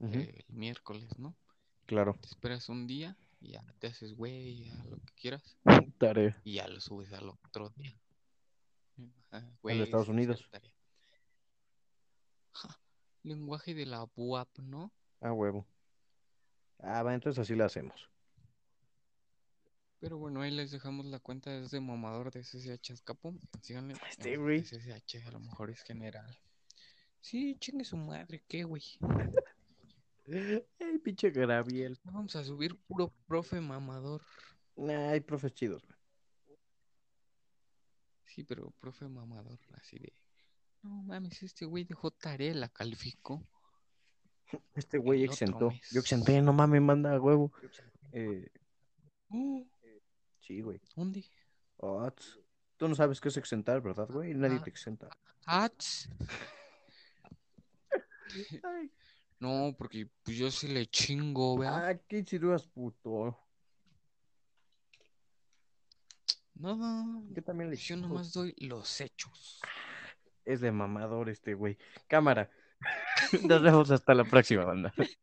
eh, 0.00 0.44
el 0.48 0.54
miércoles, 0.54 1.18
¿no? 1.18 1.36
Claro. 1.86 2.16
Te 2.20 2.26
esperas 2.26 2.68
un 2.68 2.86
día 2.86 3.16
y 3.40 3.52
ya 3.52 3.64
te 3.78 3.86
haces 3.86 4.14
güey, 4.14 4.64
ya 4.64 4.84
lo 4.84 4.96
que 4.98 5.12
quieras. 5.14 5.56
Tarea. 5.98 6.40
Y 6.44 6.54
ya 6.54 6.68
lo 6.68 6.80
subes 6.80 7.12
al 7.12 7.28
otro 7.28 7.70
día. 7.70 7.98
De 8.96 9.42
güey, 9.62 9.80
Estados 9.80 10.06
sin 10.06 10.14
Unidos. 10.14 10.48
tarea. 10.50 10.72
Ja, 12.52 12.80
lenguaje 13.22 13.74
de 13.74 13.86
la 13.86 14.04
BUAP, 14.04 14.58
¿no? 14.58 14.92
Ah, 15.20 15.32
huevo. 15.32 15.66
Ah, 16.80 17.02
va, 17.02 17.14
entonces 17.14 17.40
así 17.40 17.54
lo 17.54 17.64
hacemos. 17.64 18.08
Pero 20.00 20.16
bueno, 20.16 20.42
ahí 20.42 20.52
les 20.52 20.70
dejamos 20.70 21.06
la 21.06 21.18
cuenta 21.18 21.56
es 21.56 21.72
de 21.72 21.80
mamador 21.80 22.30
de 22.30 22.44
SSH 22.44 22.92
Escapo. 22.92 23.34
Síganle. 23.62 23.94
Este 24.08 24.36
güey. 24.36 24.60
SSH 24.64 25.26
a 25.26 25.32
lo 25.32 25.40
mejor 25.40 25.70
es 25.70 25.82
general. 25.82 26.38
Sí, 27.20 27.56
chingue 27.58 27.84
su 27.84 27.96
madre, 27.96 28.44
¿qué, 28.46 28.62
güey? 28.62 28.82
Ay, 30.80 30.98
pinche 31.02 31.30
Graviel. 31.30 31.98
Vamos 32.04 32.36
a 32.36 32.44
subir 32.44 32.78
puro 32.86 33.12
profe 33.26 33.60
mamador. 33.60 34.22
Nah, 34.76 35.10
hay 35.10 35.20
profes 35.20 35.52
chidos, 35.54 35.84
güey. 35.84 35.98
Sí, 38.26 38.44
pero 38.44 38.70
profe 38.78 39.08
mamador, 39.08 39.58
así 39.72 39.98
de. 39.98 40.12
No 40.82 41.02
mames, 41.02 41.42
este 41.42 41.64
güey 41.64 41.84
dejó 41.84 42.10
tarea, 42.10 42.54
la 42.54 42.68
calificó. 42.68 43.42
Este 44.74 44.98
güey 44.98 45.24
El 45.24 45.30
exentó. 45.30 45.70
Yo 45.92 46.00
exenté, 46.00 46.40
no 46.40 46.52
mames, 46.52 46.80
manda 46.80 47.14
a 47.14 47.20
huevo. 47.20 47.52
Eh, 48.12 48.46
Uh, 49.30 49.62
sí, 50.40 50.62
güey. 50.62 50.80
¿Dónde? 50.96 51.22
Ah, 51.82 52.10
tss. 52.16 52.40
Tú 52.78 52.88
no 52.88 52.94
sabes 52.94 53.20
qué 53.20 53.28
es 53.28 53.36
exentar, 53.36 53.82
¿verdad, 53.82 54.08
güey? 54.08 54.32
Nadie 54.32 54.56
Ah. 54.58 54.62
te 54.64 54.70
exenta. 54.70 55.10
Ats. 55.44 56.08
No, 59.40 59.72
porque 59.78 60.10
pues 60.24 60.36
yo 60.36 60.50
sí 60.50 60.66
le 60.68 60.86
chingo, 60.86 61.56
¿verdad? 61.58 61.88
Ah, 61.90 61.98
qué 62.08 62.24
chiruas, 62.24 62.66
puto. 62.66 63.38
No, 66.54 66.74
no, 66.74 67.24
Yo 67.30 67.42
también 67.44 67.70
le 67.70 67.76
yo 67.76 67.96
nomás 67.96 68.32
doy 68.32 68.52
los 68.58 69.00
hechos. 69.00 69.60
Es 70.48 70.62
de 70.62 70.72
mamador 70.72 71.28
este 71.28 71.52
güey. 71.52 71.76
Cámara. 72.06 72.48
Nos 73.46 73.62
vemos 73.62 73.90
hasta 73.90 74.14
la 74.14 74.24
próxima, 74.24 74.64
banda. 74.64 74.94